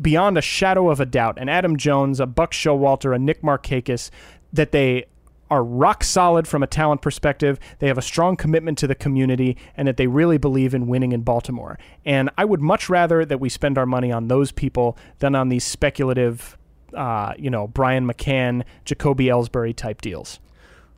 beyond 0.00 0.38
a 0.38 0.42
shadow 0.42 0.90
of 0.90 0.98
a 0.98 1.06
doubt 1.06 1.38
an 1.38 1.48
Adam 1.48 1.76
Jones, 1.76 2.20
a 2.20 2.26
Buck 2.26 2.52
Showalter, 2.52 3.14
a 3.14 3.18
Nick 3.18 3.42
Markakis 3.42 4.10
that 4.52 4.72
they 4.72 5.04
are 5.50 5.62
rock 5.62 6.02
solid 6.02 6.48
from 6.48 6.62
a 6.62 6.66
talent 6.66 7.02
perspective. 7.02 7.58
They 7.78 7.88
have 7.88 7.98
a 7.98 8.02
strong 8.02 8.36
commitment 8.36 8.78
to 8.78 8.86
the 8.86 8.94
community 8.94 9.56
and 9.76 9.86
that 9.86 9.96
they 9.96 10.06
really 10.06 10.38
believe 10.38 10.74
in 10.74 10.86
winning 10.86 11.12
in 11.12 11.20
Baltimore. 11.20 11.78
And 12.04 12.30
I 12.38 12.44
would 12.44 12.60
much 12.60 12.88
rather 12.88 13.24
that 13.24 13.40
we 13.40 13.48
spend 13.48 13.76
our 13.76 13.86
money 13.86 14.10
on 14.10 14.28
those 14.28 14.52
people 14.52 14.96
than 15.18 15.34
on 15.34 15.50
these 15.50 15.64
speculative, 15.64 16.56
uh, 16.94 17.34
you 17.38 17.50
know, 17.50 17.66
Brian 17.66 18.06
McCann, 18.06 18.64
Jacoby 18.84 19.26
Ellsbury 19.26 19.74
type 19.74 20.00
deals. 20.00 20.40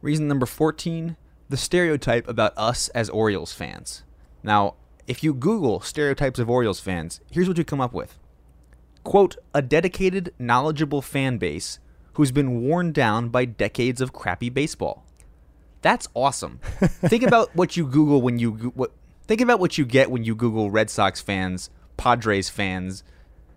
Reason 0.03 0.29
number 0.29 0.47
14 0.47 1.17
the 1.49 1.57
stereotype 1.57 2.29
about 2.29 2.53
us 2.57 2.89
as 2.89 3.09
Orioles 3.11 3.53
fans. 3.53 4.03
Now, 4.43 4.75
if 5.07 5.23
you 5.23 5.33
Google 5.33 5.81
stereotypes 5.81 6.39
of 6.39 6.51
Orioles 6.51 6.81
fans, 6.81 7.21
here's 7.31 7.49
what 7.49 7.59
you 7.59 7.65
come 7.65 7.81
up 7.81 7.93
with 7.93 8.19
quote, 9.05 9.37
a 9.55 9.63
dedicated, 9.63 10.35
knowledgeable 10.37 11.01
fan 11.01 11.39
base 11.39 11.79
who's 12.15 12.33
been 12.33 12.63
worn 12.63 12.91
down 12.91 13.29
by 13.29 13.45
decades 13.45 14.01
of 14.01 14.13
crappy 14.13 14.51
baseball. 14.51 15.05
That's 15.81 16.09
awesome. 16.13 16.59
think 16.81 17.23
about 17.23 17.55
what 17.55 17.77
you 17.77 17.87
Google 17.87 18.21
when 18.21 18.41
you 18.41 18.51
what 18.75 18.91
think 19.29 19.41
about 19.41 19.61
what 19.61 19.79
you 19.79 19.85
get 19.85 20.11
when 20.11 20.25
you 20.25 20.35
Google 20.35 20.73
Red 20.73 20.91
Sox 20.91 21.21
fans, 21.21 21.71
Padres 21.97 22.49
fans, 22.49 23.05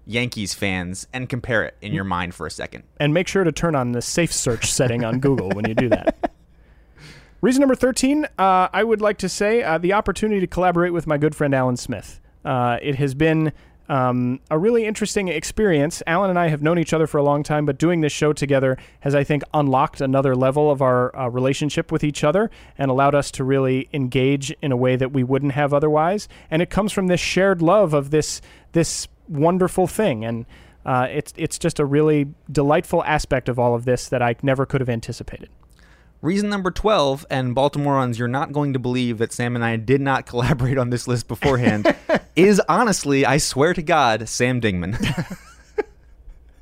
Yankees 0.09 0.55
fans, 0.55 1.05
and 1.13 1.29
compare 1.29 1.63
it 1.63 1.75
in 1.81 1.93
your 1.93 2.03
mind 2.03 2.33
for 2.33 2.47
a 2.47 2.51
second. 2.51 2.83
And 2.97 3.13
make 3.13 3.27
sure 3.27 3.43
to 3.43 3.51
turn 3.51 3.75
on 3.75 3.91
the 3.91 4.01
safe 4.01 4.33
search 4.33 4.71
setting 4.71 5.03
on 5.03 5.19
Google 5.19 5.49
when 5.49 5.67
you 5.67 5.75
do 5.75 5.87
that. 5.89 6.31
Reason 7.41 7.59
number 7.59 7.75
13, 7.75 8.25
uh, 8.37 8.67
I 8.73 8.83
would 8.83 9.01
like 9.01 9.19
to 9.19 9.29
say 9.29 9.61
uh, 9.61 9.77
the 9.77 9.93
opportunity 9.93 10.41
to 10.41 10.47
collaborate 10.47 10.93
with 10.93 11.05
my 11.05 11.19
good 11.19 11.35
friend 11.35 11.53
Alan 11.53 11.77
Smith. 11.77 12.19
Uh, 12.43 12.79
it 12.81 12.95
has 12.95 13.13
been 13.13 13.53
um, 13.89 14.39
a 14.51 14.57
really 14.57 14.85
interesting 14.85 15.27
experience. 15.27 16.03
Alan 16.05 16.29
and 16.29 16.37
I 16.37 16.47
have 16.47 16.61
known 16.61 16.77
each 16.77 16.93
other 16.93 17.07
for 17.07 17.17
a 17.17 17.23
long 17.23 17.41
time, 17.41 17.65
but 17.65 17.79
doing 17.79 18.01
this 18.01 18.13
show 18.13 18.33
together 18.33 18.77
has, 18.99 19.15
I 19.15 19.23
think, 19.23 19.43
unlocked 19.53 19.99
another 19.99 20.35
level 20.35 20.69
of 20.69 20.81
our 20.81 21.15
uh, 21.17 21.27
relationship 21.27 21.91
with 21.91 22.03
each 22.03 22.23
other 22.23 22.51
and 22.77 22.91
allowed 22.91 23.15
us 23.15 23.31
to 23.31 23.43
really 23.43 23.89
engage 23.91 24.51
in 24.61 24.71
a 24.71 24.77
way 24.77 24.95
that 24.95 25.11
we 25.11 25.23
wouldn't 25.23 25.53
have 25.53 25.73
otherwise. 25.73 26.27
And 26.51 26.61
it 26.61 26.69
comes 26.69 26.91
from 26.91 27.07
this 27.07 27.19
shared 27.19 27.61
love 27.61 27.93
of 27.93 28.11
this 28.11 28.41
this 28.73 29.07
wonderful 29.27 29.87
thing. 29.87 30.23
And 30.23 30.45
uh, 30.85 31.07
it's 31.09 31.33
it's 31.35 31.57
just 31.57 31.79
a 31.79 31.85
really 31.85 32.27
delightful 32.51 33.03
aspect 33.03 33.49
of 33.49 33.57
all 33.57 33.73
of 33.73 33.85
this 33.85 34.07
that 34.09 34.21
I 34.21 34.35
never 34.43 34.67
could 34.67 34.81
have 34.81 34.89
anticipated. 34.89 35.49
Reason 36.21 36.49
number 36.49 36.69
12, 36.69 37.25
and 37.29 37.55
Baltimoreans, 37.55 38.19
you're 38.19 38.27
not 38.27 38.51
going 38.51 38.73
to 38.73 38.79
believe 38.79 39.19
that 39.19 39.31
Sam 39.31 39.55
and 39.55 39.63
I 39.63 39.77
did 39.77 40.01
not 40.01 40.25
collaborate 40.25 40.77
on 40.77 40.89
this 40.89 41.07
list 41.07 41.29
beforehand, 41.29 41.95
is 42.35 42.61
honestly, 42.67 43.25
I 43.25 43.37
swear 43.37 43.73
to 43.73 43.81
God, 43.81 44.27
Sam 44.27 44.59
Dingman. 44.59 44.97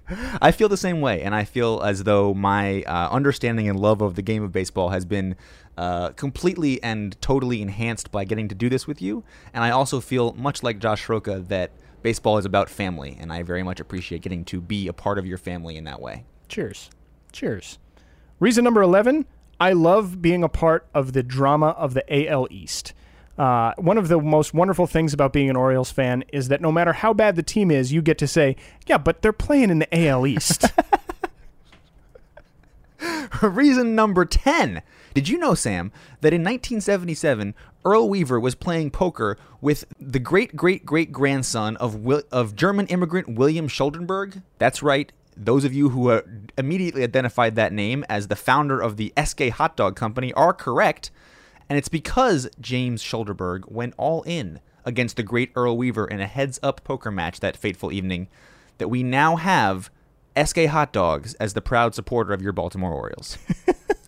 I 0.42 0.52
feel 0.52 0.70
the 0.70 0.78
same 0.78 1.02
way, 1.02 1.24
and 1.24 1.34
I 1.34 1.44
feel 1.44 1.82
as 1.82 2.04
though 2.04 2.36
my 2.36 2.84
uh, 2.84 3.10
understanding 3.10 3.68
and 3.68 3.80
love 3.80 4.02
of 4.02 4.14
the 4.14 4.22
game 4.22 4.44
of 4.44 4.52
baseball 4.52 4.90
has 4.90 5.06
been 5.06 5.36
uh, 5.76 6.10
completely 6.12 6.82
and 6.84 7.20
totally 7.20 7.62
enhanced 7.62 8.12
by 8.12 8.26
getting 8.26 8.48
to 8.48 8.56
do 8.56 8.70
this 8.70 8.86
with 8.86 9.02
you. 9.02 9.24
And 9.54 9.64
I 9.64 9.72
also 9.72 10.00
feel, 10.00 10.34
much 10.34 10.62
like 10.62 10.78
Josh 10.78 11.08
Sroka, 11.08 11.46
that 11.48 11.72
baseball 12.04 12.38
is 12.38 12.46
about 12.46 12.70
family, 12.70 13.18
and 13.20 13.34
I 13.34 13.42
very 13.42 13.64
much 13.64 13.80
appreciate 13.80 14.22
getting 14.22 14.46
to 14.46 14.62
be 14.62 14.88
a 14.88 14.94
part 14.94 15.18
of 15.18 15.26
your 15.26 15.40
family 15.40 15.78
in 15.78 15.84
that 15.86 16.00
way. 16.00 16.26
Cheers. 16.48 16.92
Cheers. 17.32 17.80
Reason 18.40 18.64
number 18.64 18.84
11 18.84 19.26
I 19.60 19.74
love 19.74 20.22
being 20.22 20.44
a 20.44 20.50
part 20.50 20.88
of 20.94 21.14
the 21.14 21.24
drama 21.24 21.70
of 21.70 21.94
the 21.94 22.30
AL 22.30 22.48
East. 22.52 22.94
Uh, 23.38 23.74
one 23.78 23.98
of 23.98 24.08
the 24.08 24.20
most 24.20 24.54
wonderful 24.54 24.88
things 24.88 25.14
about 25.14 25.32
being 25.32 25.50
an 25.50 25.56
Orioles 25.56 25.92
fan 25.92 26.24
is 26.34 26.48
that 26.48 26.62
no 26.62 26.72
matter 26.72 26.94
how 26.94 27.14
bad 27.14 27.36
the 27.36 27.44
team 27.44 27.70
is, 27.70 27.94
you 27.94 28.02
get 28.02 28.18
to 28.18 28.28
say, 28.28 28.56
"Yeah, 28.88 28.98
but 28.98 29.22
they're 29.22 29.34
playing 29.34 29.70
in 29.70 29.80
the 29.80 30.08
AL 30.08 30.26
East." 30.26 30.66
Reason 33.42 33.94
number 33.94 34.26
10. 34.26 34.82
Did 35.14 35.30
you 35.30 35.38
know, 35.38 35.54
Sam, 35.54 35.92
that 36.22 36.34
in 36.34 36.42
1977, 36.42 37.54
Earl 37.86 38.10
Weaver 38.10 38.40
was 38.40 38.56
playing 38.56 38.92
poker 38.92 39.38
with 39.62 39.86
the 40.00 40.20
great 40.20 40.56
great 40.56 40.86
great 40.86 41.12
grandson 41.12 41.78
of, 41.78 42.08
of 42.32 42.56
German 42.56 42.88
immigrant 42.88 43.36
William 43.36 43.68
Schluderberg? 43.68 44.42
That's 44.58 44.82
right. 44.82 45.12
Those 45.38 45.64
of 45.64 45.74
you 45.74 45.90
who 45.90 46.22
immediately 46.58 47.04
identified 47.04 47.56
that 47.56 47.72
name 47.72 48.04
as 48.10 48.28
the 48.28 48.36
founder 48.36 48.80
of 48.80 48.98
the 48.98 49.14
Esskay 49.16 49.52
Hot 49.52 49.78
Dog 49.78 49.96
Company 49.96 50.34
are 50.34 50.54
correct. 50.54 51.12
And 51.70 51.78
it's 51.78 51.90
because 51.90 52.50
James 52.60 53.04
Schluderberg 53.04 53.70
went 53.70 53.94
all 53.98 54.24
in 54.24 54.60
against 54.86 55.18
the 55.18 55.24
great 55.24 55.52
Earl 55.56 55.78
Weaver 55.78 56.08
in 56.08 56.20
a 56.20 56.28
heads 56.28 56.60
up 56.64 56.84
poker 56.84 57.12
match 57.12 57.40
that 57.42 57.58
fateful 57.58 57.92
evening 57.92 58.30
that 58.78 58.88
we 58.88 59.04
now 59.04 59.36
have 59.36 59.92
Esskay 60.36 60.68
Hot 60.68 60.94
Dogs 60.94 61.34
as 61.36 61.54
the 61.54 61.62
proud 61.62 61.94
supporter 61.94 62.34
of 62.34 62.42
your 62.42 62.54
Baltimore 62.54 62.94
Orioles. 62.94 63.38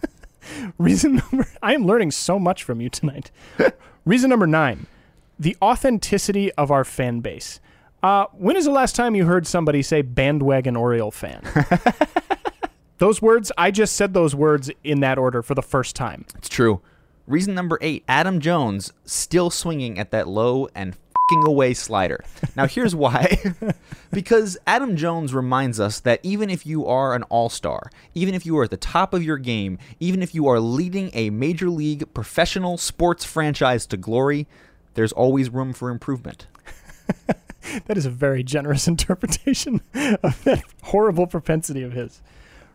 Reason 0.78 1.16
number 1.16 1.48
I 1.62 1.74
am 1.74 1.86
learning 1.86 2.12
so 2.12 2.40
much 2.40 2.64
from 2.64 2.82
you 2.82 2.90
tonight. 2.90 3.30
Reason 4.06 4.30
number 4.30 4.48
nine 4.48 4.88
the 5.38 5.56
authenticity 5.62 6.52
of 6.54 6.70
our 6.70 6.84
fan 6.84 7.22
base. 7.22 7.60
Uh, 8.02 8.26
when 8.34 8.56
is 8.56 8.66
the 8.66 8.72
last 8.72 8.96
time 8.96 9.16
you 9.16 9.26
heard 9.26 9.46
somebody 9.46 9.82
say 9.82 10.02
bandwagon 10.02 10.76
Oriole 10.76 11.12
fan? 11.12 11.42
those 12.98 13.22
words, 13.22 13.52
I 13.58 13.72
just 13.72 13.96
said 13.96 14.14
those 14.14 14.34
words 14.34 14.72
in 14.84 15.02
that 15.02 15.18
order 15.18 15.42
for 15.42 15.56
the 15.56 15.62
first 15.62 15.96
time. 15.96 16.26
It's 16.36 16.50
true. 16.50 16.82
Reason 17.28 17.54
number 17.54 17.78
eight 17.82 18.04
Adam 18.08 18.40
Jones 18.40 18.94
still 19.06 19.50
swinging 19.50 20.00
at 20.00 20.12
that 20.12 20.28
low 20.28 20.70
and 20.74 20.96
fing 21.30 21.46
away 21.46 21.74
slider. 21.74 22.24
Now, 22.56 22.66
here's 22.66 22.96
why. 22.96 23.38
because 24.12 24.58
Adam 24.66 24.96
Jones 24.96 25.34
reminds 25.34 25.80
us 25.80 26.00
that 26.00 26.20
even 26.24 26.50
if 26.50 26.66
you 26.66 26.88
are 26.88 27.14
an 27.14 27.24
all 27.24 27.50
star, 27.50 27.92
even 28.16 28.34
if 28.34 28.46
you 28.46 28.58
are 28.58 28.64
at 28.64 28.72
the 28.72 28.78
top 28.78 29.14
of 29.14 29.24
your 29.24 29.38
game, 29.38 29.78
even 30.00 30.24
if 30.24 30.34
you 30.34 30.48
are 30.48 30.60
leading 30.60 31.12
a 31.14 31.30
major 31.30 31.70
league 31.70 32.12
professional 32.14 32.78
sports 32.78 33.26
franchise 33.26 33.86
to 33.88 33.98
glory, 33.98 34.48
there's 34.96 35.12
always 35.12 35.50
room 35.50 35.72
for 35.74 35.90
improvement. 35.92 36.48
that 37.86 37.98
is 37.98 38.06
a 38.06 38.10
very 38.10 38.44
generous 38.44 38.88
interpretation 38.94 39.82
of 40.24 40.44
that 40.44 40.64
horrible 40.84 41.28
propensity 41.28 41.84
of 41.84 41.94
his. 41.94 42.22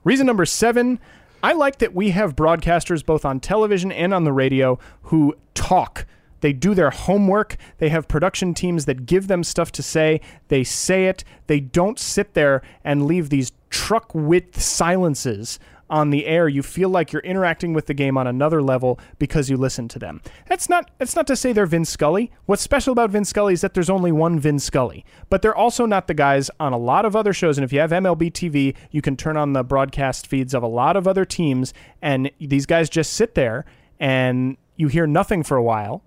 Reason 0.05 0.27
number 0.27 0.45
seven 0.45 0.99
I 1.43 1.53
like 1.53 1.77
that 1.81 1.95
we 1.95 2.09
have 2.11 2.35
broadcasters 2.35 3.05
both 3.05 3.27
on 3.27 3.39
television 3.39 3.93
and 3.93 4.15
on 4.15 4.25
the 4.25 4.33
radio 4.33 4.79
who 5.03 5.35
talk. 5.53 6.07
They 6.41 6.55
do 6.55 6.75
their 6.75 6.89
homework. 6.89 7.59
They 7.77 7.91
have 7.91 8.09
production 8.09 8.55
teams 8.55 8.87
that 8.87 9.05
give 9.05 9.29
them 9.29 9.45
stuff 9.45 9.71
to 9.73 9.83
say. 9.83 10.23
They 10.49 10.65
say 10.65 11.05
it. 11.05 11.23
They 11.47 11.61
don't 11.61 11.99
sit 11.99 12.33
there 12.33 12.63
and 12.83 13.05
leave 13.05 13.29
these 13.29 13.53
truck 13.69 14.15
width 14.15 14.63
silences 14.63 15.59
on 15.95 16.11
the 16.11 16.27
air. 16.27 16.49
You 16.49 16.61
feel 16.61 16.89
like 16.89 17.13
you're 17.13 17.23
interacting 17.23 17.73
with 17.73 17.87
the 17.87 17.95
game 17.95 18.19
on 18.19 18.27
another 18.27 18.61
level 18.61 18.99
because 19.21 19.49
you 19.49 19.57
listen 19.57 19.87
to 19.87 19.99
them. 20.01 20.21
That's 20.49 20.69
not 20.69 20.91
that's 20.99 21.15
not 21.15 21.29
to 21.29 21.37
say 21.37 21.53
they're 21.53 21.67
Vin 21.67 21.85
Scully. 21.85 22.33
What's 22.47 22.63
special 22.63 22.91
about 22.91 23.11
Vin 23.11 23.25
Scully 23.25 23.55
is 23.55 23.61
that 23.61 23.75
there's 23.75 23.89
only 23.89 24.11
one 24.11 24.41
Vin 24.41 24.59
Scully. 24.59 25.05
But 25.31 25.41
they're 25.41 25.55
also 25.55 25.87
not 25.87 26.09
the 26.09 26.15
guys 26.15 26.51
on 26.59 26.73
a 26.73 26.77
lot 26.77 27.05
of 27.05 27.15
other 27.15 27.33
shows. 27.33 27.57
And 27.57 27.65
if 27.65 27.73
you 27.73 27.79
have 27.79 27.93
MLB 27.93 28.33
TV, 28.33 28.75
you 28.91 29.01
can 29.01 29.17
turn 29.17 29.37
on 29.37 29.53
the 29.53 29.63
broadcast 29.63 30.27
feeds 30.27 30.53
of 30.53 30.65
a 30.65 30.67
lot 30.67 30.97
of 30.97 31.07
other 31.07 31.25
teams, 31.25 31.73
and 32.03 32.29
these 32.41 32.67
guys 32.67 32.91
just 32.91 33.13
sit 33.13 33.37
there 33.37 33.65
and 34.01 34.57
you 34.75 34.89
hear 34.89 35.07
nothing 35.07 35.45
for 35.45 35.57
a 35.57 35.63
while. 35.63 36.03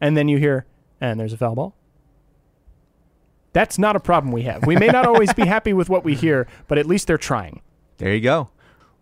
And 0.00 0.16
then 0.16 0.28
you 0.28 0.38
hear, 0.38 0.66
and 1.00 1.18
there's 1.18 1.32
a 1.32 1.36
foul 1.36 1.56
ball. 1.56 1.74
That's 3.52 3.76
not 3.76 3.96
a 3.96 4.00
problem 4.00 4.32
we 4.32 4.42
have. 4.42 4.64
We 4.66 4.76
may 4.76 4.86
not 4.86 5.04
always 5.04 5.34
be 5.34 5.46
happy 5.56 5.72
with 5.72 5.88
what 5.88 6.04
we 6.04 6.14
hear, 6.14 6.46
but 6.68 6.78
at 6.78 6.86
least 6.86 7.08
they're 7.08 7.18
trying. 7.18 7.60
There 7.98 8.14
you 8.14 8.20
go. 8.20 8.50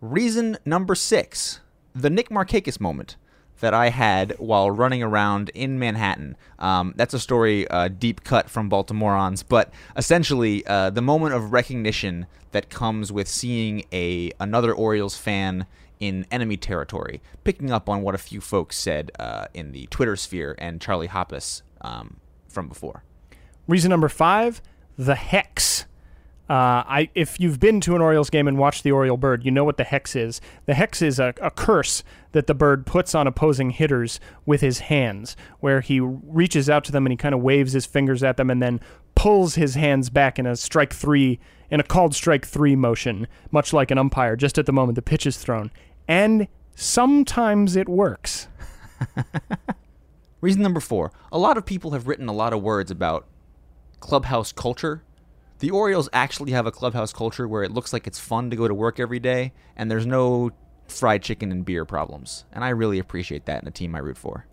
Reason 0.01 0.59
number 0.65 0.95
six 0.95 1.61
the 1.95 2.11
Nick 2.11 2.29
Markakis 2.29 2.79
moment 2.79 3.17
that 3.61 3.73
I 3.73 3.89
had 3.89 4.35
while 4.39 4.71
running 4.71 5.03
around 5.03 5.49
in 5.51 5.79
Manhattan. 5.79 6.37
Um, 6.59 6.93
that's 6.97 7.15
a 7.15 7.19
story 7.19 7.67
uh, 7.69 7.89
deep 7.89 8.23
cut 8.23 8.51
from 8.51 8.69
Baltimoreans, 8.69 9.43
but 9.43 9.73
essentially 9.97 10.67
uh, 10.67 10.91
the 10.91 11.01
moment 11.01 11.35
of 11.35 11.53
recognition 11.53 12.27
that 12.53 12.69
comes 12.69 13.11
with 13.11 13.29
seeing 13.29 13.85
a 13.93 14.31
another 14.39 14.75
Orioles 14.75 15.17
fan 15.17 15.67
in 15.99 16.27
enemy 16.31 16.59
territory, 16.59 17.23
picking 17.45 17.71
up 17.71 17.89
on 17.89 18.03
what 18.03 18.15
a 18.15 18.19
few 18.19 18.43
folks 18.43 18.77
said 18.77 19.11
uh, 19.19 19.47
in 19.55 19.73
the 19.73 19.87
Twitter 19.87 20.17
sphere 20.17 20.55
and 20.59 20.81
Charlie 20.81 21.09
Hoppus 21.09 21.63
um, 21.81 22.19
from 22.49 22.69
before. 22.69 23.05
Reason 23.67 23.89
number 23.89 24.11
five: 24.11 24.61
the 24.99 25.15
hex. 25.15 25.87
Uh, 26.49 26.87
I, 26.87 27.11
if 27.15 27.41
you've 27.41 27.59
been 27.59 27.81
to 27.83 27.97
an 27.97 28.01
Orioles 28.01 28.31
game 28.31 28.47
and 28.47 28.57
watched 28.57 28.85
the 28.85 28.93
Oriole 28.93 29.17
bird, 29.17 29.45
you 29.45 29.51
know 29.51 29.65
what 29.65 29.79
the 29.79 29.85
hex 29.85 30.15
is. 30.15 30.41
The 30.67 30.75
hex 30.75 31.03
is 31.03 31.19
a, 31.19 31.35
a 31.43 31.51
curse 31.51 32.05
that 32.33 32.47
the 32.47 32.55
bird 32.55 32.87
puts 32.87 33.17
on 33.17 33.27
opposing 33.27 33.71
hitters 33.71 34.21
with 34.45 34.61
his 34.61 34.81
hands, 34.81 35.37
where 35.59 35.81
he 35.81 35.99
reaches 35.99 36.71
out 36.71 36.85
to 36.85 36.93
them 36.93 37.05
and 37.05 37.13
he 37.13 37.17
kind 37.17 37.35
of 37.35 37.41
waves 37.41 37.73
his 37.73 37.85
fingers 37.85 38.23
at 38.23 38.37
them 38.37 38.49
and 38.49 38.63
then 38.63 38.81
pulls 39.17 39.57
his 39.57 39.75
hands 39.75 40.09
back 40.09 40.39
in 40.39 40.47
a 40.47 40.55
strike 40.55 40.93
three, 40.93 41.41
in 41.69 41.81
a 41.81 41.83
called 41.83 42.15
strike 42.15 42.47
three 42.47 42.77
motion, 42.77 43.27
much 43.51 43.73
like 43.73 43.91
an 43.91 43.99
umpire, 43.99 44.37
just 44.37 44.57
at 44.57 44.67
the 44.67 44.73
moment 44.73 44.95
the 44.95 45.03
pitch 45.03 45.27
is 45.27 45.37
thrown. 45.39 45.73
And 46.07 46.47
sometimes 46.77 47.75
it 47.75 47.89
works. 47.89 48.47
Reason 50.41 50.63
number 50.63 50.81
four 50.81 51.13
a 51.33 51.39
lot 51.39 51.57
of 51.59 51.67
people 51.67 51.91
have 51.91 52.07
written 52.07 52.29
a 52.29 52.33
lot 52.33 52.53
of 52.53 52.63
words 52.63 52.91
about 52.91 53.27
clubhouse 53.99 54.53
culture. 54.53 55.03
The 55.59 55.71
Orioles 55.71 56.09
actually 56.13 56.53
have 56.53 56.67
a 56.67 56.73
clubhouse 56.73 57.13
culture 57.13 57.49
where 57.49 57.63
it 57.63 57.71
looks 57.71 57.93
like 57.93 58.07
it's 58.07 58.19
fun 58.19 58.51
to 58.51 58.57
go 58.57 58.69
to 58.69 58.75
work 58.75 59.01
every 59.01 59.19
day, 59.19 59.53
and 59.75 59.91
there's 59.91 60.07
no 60.07 60.51
fried 60.89 61.23
chicken 61.23 61.51
and 61.51 61.65
beer 61.65 61.85
problems. 61.85 62.45
And 62.53 62.63
I 62.63 62.69
really 62.71 62.99
appreciate 62.99 63.47
that 63.47 63.63
in 63.63 63.69
a 63.69 63.73
team 63.73 63.95
I 63.95 63.99
root 63.99 64.19
for. 64.19 64.47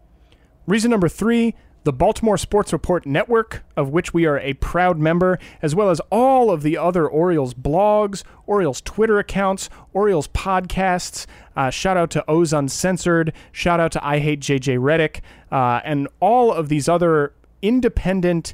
Reason 0.66 0.89
number 0.89 1.10
three 1.10 1.56
the 1.84 1.91
Baltimore 1.91 2.38
Sports 2.38 2.72
Report 2.72 3.06
Network, 3.06 3.66
of 3.76 3.89
which 3.89 4.14
we 4.14 4.26
are 4.26 4.39
a 4.39 4.54
proud 4.54 4.97
member, 4.97 5.38
as 5.62 5.76
well 5.76 5.89
as 5.89 5.99
all 6.10 6.49
of 6.49 6.64
the 6.64 6.78
other 6.78 7.06
Orioles 7.06 7.54
blogs, 7.54 8.24
Orioles 8.47 8.80
Twitter 8.80 9.20
accounts, 9.20 9.70
Orioles 9.91 10.30
podcasts. 10.30 11.26
Uh, 11.58 11.70
shout 11.70 11.97
out 11.97 12.10
to 12.12 12.24
O's 12.30 12.54
Uncensored. 12.54 13.34
Shout 13.51 13.82
out 13.82 13.91
to 13.91 14.06
I 14.06 14.20
Hate 14.20 14.39
JJ 14.39 14.80
Redick. 14.80 15.20
Uh, 15.51 15.82
and 15.84 16.08
all 16.22 16.54
of 16.54 16.70
these 16.70 16.88
other 16.88 17.34
independent, 17.62 18.54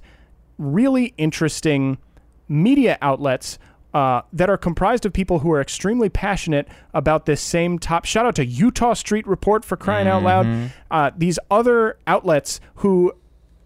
really 0.58 1.14
interesting 1.18 2.00
media 2.50 2.97
outlets 3.02 3.58
uh, 3.93 4.22
that 4.34 4.50
are 4.50 4.58
comprised 4.58 5.06
of 5.06 5.14
people 5.14 5.39
who 5.39 5.52
are 5.52 5.62
extremely 5.62 6.10
passionate 6.10 6.68
about 6.93 7.26
this 7.26 7.41
same 7.41 7.80
top. 7.80 8.06
Shout 8.06 8.26
out 8.26 8.36
to 8.36 8.45
Eutaw 8.45 8.95
Street 8.95 9.26
Report 9.26 9.64
for 9.64 9.78
crying 9.78 10.08
out 10.08 10.24
loud. 10.24 10.45
Uh, 10.91 11.12
these 11.18 11.39
other 11.50 11.97
outlets 12.06 12.60
who 12.76 13.14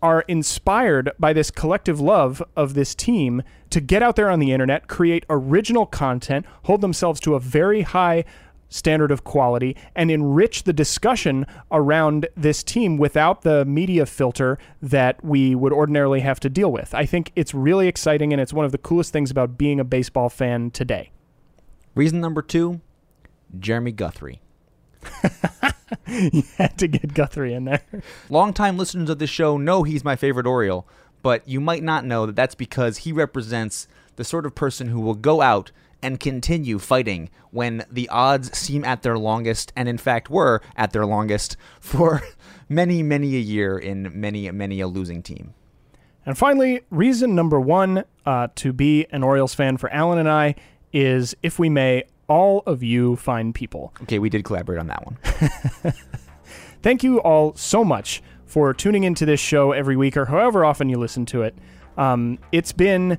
are 0.02 0.22
inspired 0.28 1.12
by 1.18 1.32
this 1.34 1.50
collective 1.50 2.00
love 2.00 2.44
of 2.58 2.74
this 2.74 2.94
team 2.94 3.42
to 3.70 3.80
get 3.80 4.04
out 4.04 4.16
there 4.18 4.30
on 4.30 4.40
the 4.40 4.52
internet, 4.52 4.88
create 4.88 5.26
original 5.30 5.86
content, 5.86 6.46
hold 6.64 6.82
themselves 6.82 7.20
to 7.22 7.36
a 7.36 7.40
very 7.40 7.82
high 7.82 8.24
standard 8.74 9.12
of 9.12 9.24
quality, 9.24 9.76
and 9.96 10.10
enrich 10.10 10.64
the 10.64 10.74
discussion 10.74 11.46
around 11.72 12.28
this 12.36 12.64
team 12.64 12.98
without 12.98 13.44
the 13.44 13.64
media 13.66 14.06
filter 14.06 14.58
that 14.82 15.24
we 15.24 15.54
would 15.54 15.72
ordinarily 15.72 16.22
have 16.22 16.40
to 16.40 16.50
deal 16.50 16.72
with. 16.72 16.94
I 16.94 17.06
think 17.06 17.32
it's 17.36 17.54
really 17.54 17.88
exciting, 17.88 18.34
and 18.34 18.42
it's 18.42 18.54
one 18.54 18.66
of 18.66 18.72
the 18.72 18.78
coolest 18.78 19.14
things 19.14 19.30
about 19.30 19.58
being 19.58 19.80
a 19.80 19.84
baseball 19.84 20.30
fan 20.30 20.72
today. 20.72 21.12
Reason 21.96 22.20
number 22.20 22.42
two 22.42 22.82
Jeremy 23.60 23.92
Guthrie. 23.92 24.42
you 26.08 26.44
had 26.58 26.78
to 26.80 26.88
get 26.88 27.14
Guthrie 27.14 27.54
in 27.54 27.66
there. 27.66 27.82
Longtime 28.30 28.78
listeners 28.78 29.10
of 29.10 29.20
this 29.20 29.30
show 29.30 29.58
know 29.58 29.84
he's 29.84 30.04
my 30.04 30.16
favorite 30.16 30.48
Oriole, 30.48 30.88
but 31.22 31.48
you 31.48 31.62
might 31.62 31.84
not 31.84 32.06
know 32.06 32.26
that 32.26 32.36
that's 32.36 32.56
because 32.56 33.00
he 33.00 33.12
represents 33.12 33.88
the 34.16 34.24
sort 34.24 34.46
of 34.46 34.56
person 34.56 34.88
who 34.88 35.00
will 35.00 35.14
go 35.14 35.42
out 35.42 35.72
and 36.04 36.20
continue 36.20 36.78
fighting 36.78 37.30
when 37.50 37.86
the 37.90 38.08
odds 38.10 38.56
seem 38.56 38.84
at 38.84 39.02
their 39.02 39.18
longest, 39.18 39.74
and 39.76 39.90
in 39.90 39.98
fact 39.98 40.30
were 40.30 40.62
at 40.76 40.92
their 40.92 41.06
longest 41.06 41.58
for 41.80 42.22
many, 42.70 43.02
many 43.02 43.36
a 43.36 43.40
year 43.40 43.78
in 43.78 44.12
many, 44.20 44.52
many 44.52 44.82
a 44.82 44.88
losing 44.88 45.24
team. 45.24 45.54
And 46.26 46.38
finally, 46.38 46.82
reason 46.90 47.36
number 47.36 47.60
one 47.60 48.06
uh, 48.26 48.48
to 48.56 48.72
be 48.72 49.06
an 49.12 49.24
Orioles 49.24 49.54
fan 49.54 49.78
for 49.78 49.90
Alan 49.90 50.20
and 50.20 50.30
I 50.30 50.56
is, 50.94 51.36
if 51.44 51.60
we 51.60 51.70
may, 51.70 52.04
all 52.28 52.64
of 52.66 52.82
you 52.82 53.16
fine 53.18 53.52
people. 53.52 53.94
Okay, 54.04 54.20
we 54.20 54.30
did 54.30 54.44
collaborate 54.46 54.80
on 54.80 54.88
that 54.88 55.06
one. 55.06 55.18
Thank 56.82 57.04
you 57.04 57.20
all 57.20 57.56
so 57.56 57.84
much 57.84 58.22
for 58.46 58.74
tuning 58.74 59.04
into 59.04 59.26
this 59.26 59.40
show 59.40 59.72
every 59.72 59.98
week 59.98 60.16
or 60.16 60.26
however 60.26 60.64
often 60.64 60.88
you 60.88 60.98
listen 60.98 61.26
to 61.28 61.42
it. 61.42 61.56
Um, 61.98 62.40
it's 62.52 62.72
been 62.72 63.18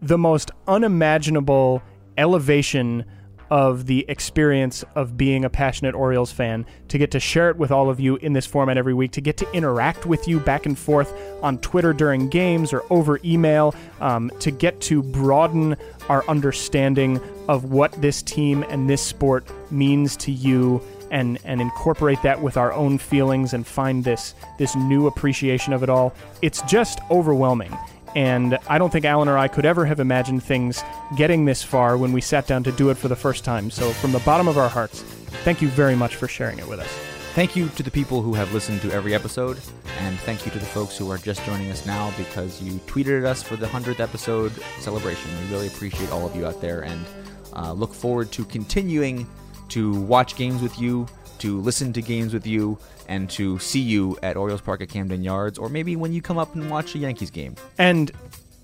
the 0.00 0.18
most 0.18 0.50
unimaginable 0.66 1.82
elevation 2.20 3.04
of 3.50 3.86
the 3.86 4.04
experience 4.08 4.84
of 4.94 5.16
being 5.16 5.44
a 5.44 5.50
passionate 5.50 5.94
Orioles 5.94 6.30
fan, 6.30 6.64
to 6.86 6.98
get 6.98 7.10
to 7.10 7.18
share 7.18 7.50
it 7.50 7.56
with 7.56 7.72
all 7.72 7.90
of 7.90 7.98
you 7.98 8.14
in 8.16 8.32
this 8.32 8.46
format 8.46 8.78
every 8.78 8.94
week, 8.94 9.10
to 9.10 9.20
get 9.20 9.36
to 9.38 9.52
interact 9.52 10.06
with 10.06 10.28
you 10.28 10.38
back 10.38 10.66
and 10.66 10.78
forth 10.78 11.12
on 11.42 11.58
Twitter 11.58 11.92
during 11.92 12.28
games 12.28 12.72
or 12.72 12.84
over 12.90 13.18
email, 13.24 13.74
um, 14.00 14.30
to 14.38 14.52
get 14.52 14.80
to 14.82 15.02
broaden 15.02 15.76
our 16.08 16.24
understanding 16.28 17.20
of 17.48 17.64
what 17.64 17.90
this 18.00 18.22
team 18.22 18.64
and 18.68 18.88
this 18.88 19.02
sport 19.02 19.44
means 19.72 20.16
to 20.16 20.30
you 20.30 20.80
and 21.10 21.40
and 21.44 21.60
incorporate 21.60 22.22
that 22.22 22.40
with 22.40 22.56
our 22.56 22.72
own 22.72 22.96
feelings 22.96 23.52
and 23.52 23.66
find 23.66 24.04
this 24.04 24.34
this 24.58 24.76
new 24.76 25.08
appreciation 25.08 25.72
of 25.72 25.82
it 25.82 25.88
all. 25.88 26.14
It's 26.40 26.62
just 26.62 27.00
overwhelming. 27.10 27.76
And 28.14 28.58
I 28.68 28.78
don't 28.78 28.90
think 28.90 29.04
Alan 29.04 29.28
or 29.28 29.38
I 29.38 29.48
could 29.48 29.64
ever 29.64 29.84
have 29.84 30.00
imagined 30.00 30.42
things 30.42 30.82
getting 31.16 31.44
this 31.44 31.62
far 31.62 31.96
when 31.96 32.12
we 32.12 32.20
sat 32.20 32.46
down 32.46 32.64
to 32.64 32.72
do 32.72 32.90
it 32.90 32.96
for 32.96 33.08
the 33.08 33.16
first 33.16 33.44
time. 33.44 33.70
So, 33.70 33.90
from 33.90 34.12
the 34.12 34.18
bottom 34.20 34.48
of 34.48 34.58
our 34.58 34.68
hearts, 34.68 35.02
thank 35.44 35.62
you 35.62 35.68
very 35.68 35.94
much 35.94 36.16
for 36.16 36.26
sharing 36.26 36.58
it 36.58 36.66
with 36.66 36.80
us. 36.80 37.10
Thank 37.34 37.54
you 37.54 37.68
to 37.68 37.84
the 37.84 37.90
people 37.92 38.22
who 38.22 38.34
have 38.34 38.52
listened 38.52 38.82
to 38.82 38.90
every 38.90 39.14
episode, 39.14 39.60
and 40.00 40.18
thank 40.20 40.44
you 40.44 40.50
to 40.50 40.58
the 40.58 40.66
folks 40.66 40.98
who 40.98 41.08
are 41.12 41.18
just 41.18 41.44
joining 41.44 41.70
us 41.70 41.86
now 41.86 42.12
because 42.18 42.60
you 42.60 42.72
tweeted 42.86 43.20
at 43.20 43.24
us 43.24 43.40
for 43.40 43.54
the 43.54 43.66
100th 43.66 44.00
episode 44.00 44.52
celebration. 44.80 45.30
We 45.42 45.52
really 45.52 45.68
appreciate 45.68 46.10
all 46.10 46.26
of 46.26 46.34
you 46.34 46.44
out 46.44 46.60
there 46.60 46.80
and 46.80 47.06
uh, 47.54 47.72
look 47.72 47.94
forward 47.94 48.32
to 48.32 48.44
continuing 48.44 49.28
to 49.68 49.94
watch 50.00 50.34
games 50.34 50.60
with 50.60 50.76
you, 50.80 51.06
to 51.40 51.60
listen 51.60 51.92
to 51.94 52.02
games 52.02 52.32
with 52.32 52.46
you, 52.46 52.78
and 53.08 53.28
to 53.30 53.58
see 53.58 53.80
you 53.80 54.18
at 54.22 54.36
Orioles 54.36 54.60
Park 54.60 54.80
at 54.80 54.88
Camden 54.88 55.22
Yards, 55.22 55.58
or 55.58 55.68
maybe 55.68 55.96
when 55.96 56.12
you 56.12 56.22
come 56.22 56.38
up 56.38 56.54
and 56.54 56.70
watch 56.70 56.94
a 56.94 56.98
Yankees 56.98 57.30
game. 57.30 57.56
And 57.78 58.10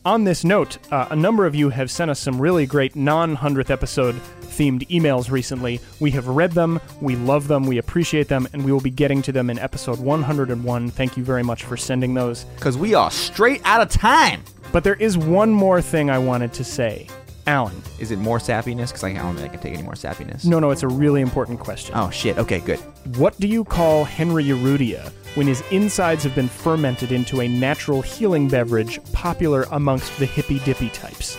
on 0.07 0.22
this 0.22 0.45
note, 0.45 0.79
uh, 0.93 1.09
a 1.11 1.16
number 1.16 1.47
of 1.47 1.55
you 1.57 1.68
have 1.70 1.91
sent 1.91 2.12
us 2.12 2.20
some 2.20 2.41
really 2.41 2.64
great 2.64 2.95
non 2.95 3.37
100th 3.37 3.70
episode 3.70 4.14
themed 4.43 4.87
emails 4.89 5.31
recently. 5.31 5.81
We 5.99 6.12
have 6.12 6.29
read 6.29 6.53
them, 6.53 6.81
we 7.01 7.16
love 7.16 7.49
them, 7.49 7.66
we 7.66 7.79
appreciate 7.79 8.29
them, 8.29 8.47
and 8.53 8.64
we 8.64 8.70
will 8.70 8.81
be 8.81 8.91
getting 8.91 9.20
to 9.22 9.33
them 9.33 9.51
in 9.51 9.59
episode 9.59 9.99
101. 9.99 10.91
Thank 10.91 11.16
you 11.16 11.24
very 11.24 11.43
much 11.43 11.64
for 11.64 11.77
sending 11.77 12.14
those. 12.14 12.45
Because 12.55 12.79
we 12.79 12.95
are 12.95 13.11
straight 13.11 13.61
out 13.64 13.81
of 13.83 13.89
time. 13.89 14.43
But 14.70 14.85
there 14.85 14.95
is 14.95 15.18
one 15.18 15.51
more 15.51 15.83
thing 15.83 16.09
I 16.09 16.18
wanted 16.18 16.53
to 16.55 16.64
say. 16.64 17.09
Alan. 17.47 17.82
Is 17.99 18.11
it 18.11 18.18
more 18.18 18.38
sappiness? 18.38 18.88
Because 18.88 19.05
I 19.05 19.12
don't 19.12 19.36
think 19.36 19.49
I 19.49 19.53
can 19.53 19.61
take 19.61 19.74
any 19.74 19.82
more 19.82 19.94
sappiness. 19.94 20.44
No, 20.44 20.59
no, 20.59 20.70
it's 20.70 20.82
a 20.82 20.88
really 20.88 21.20
important 21.20 21.61
question. 21.61 21.94
Oh, 21.97 22.11
shit. 22.11 22.38
Okay, 22.38 22.61
good. 22.61 22.78
What 23.16 23.38
do 23.38 23.47
you 23.47 23.64
call 23.64 24.05
Henry 24.05 24.44
Urrutia 24.44 25.11
when 25.34 25.47
his 25.47 25.62
insides 25.70 26.24
have 26.24 26.34
been 26.34 26.49
fermented 26.49 27.12
into 27.12 27.40
a 27.40 27.49
natural 27.49 28.03
healing 28.03 28.49
beverage 28.49 29.01
popular 29.12 29.66
amongst 29.70 30.18
the 30.18 30.26
hippy 30.26 30.59
dippy 30.61 30.88
types? 30.90 31.38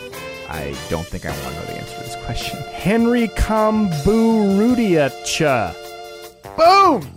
I 0.49 0.73
don't 0.89 1.05
think 1.05 1.25
I 1.25 1.29
want 1.29 1.43
to 1.43 1.53
know 1.55 1.65
the 1.65 1.73
answer 1.73 1.97
to 1.97 2.03
this 2.03 2.15
question. 2.25 2.57
Henry 2.73 3.27
Komburudiacha. 3.29 5.75
Boom! 6.55 7.16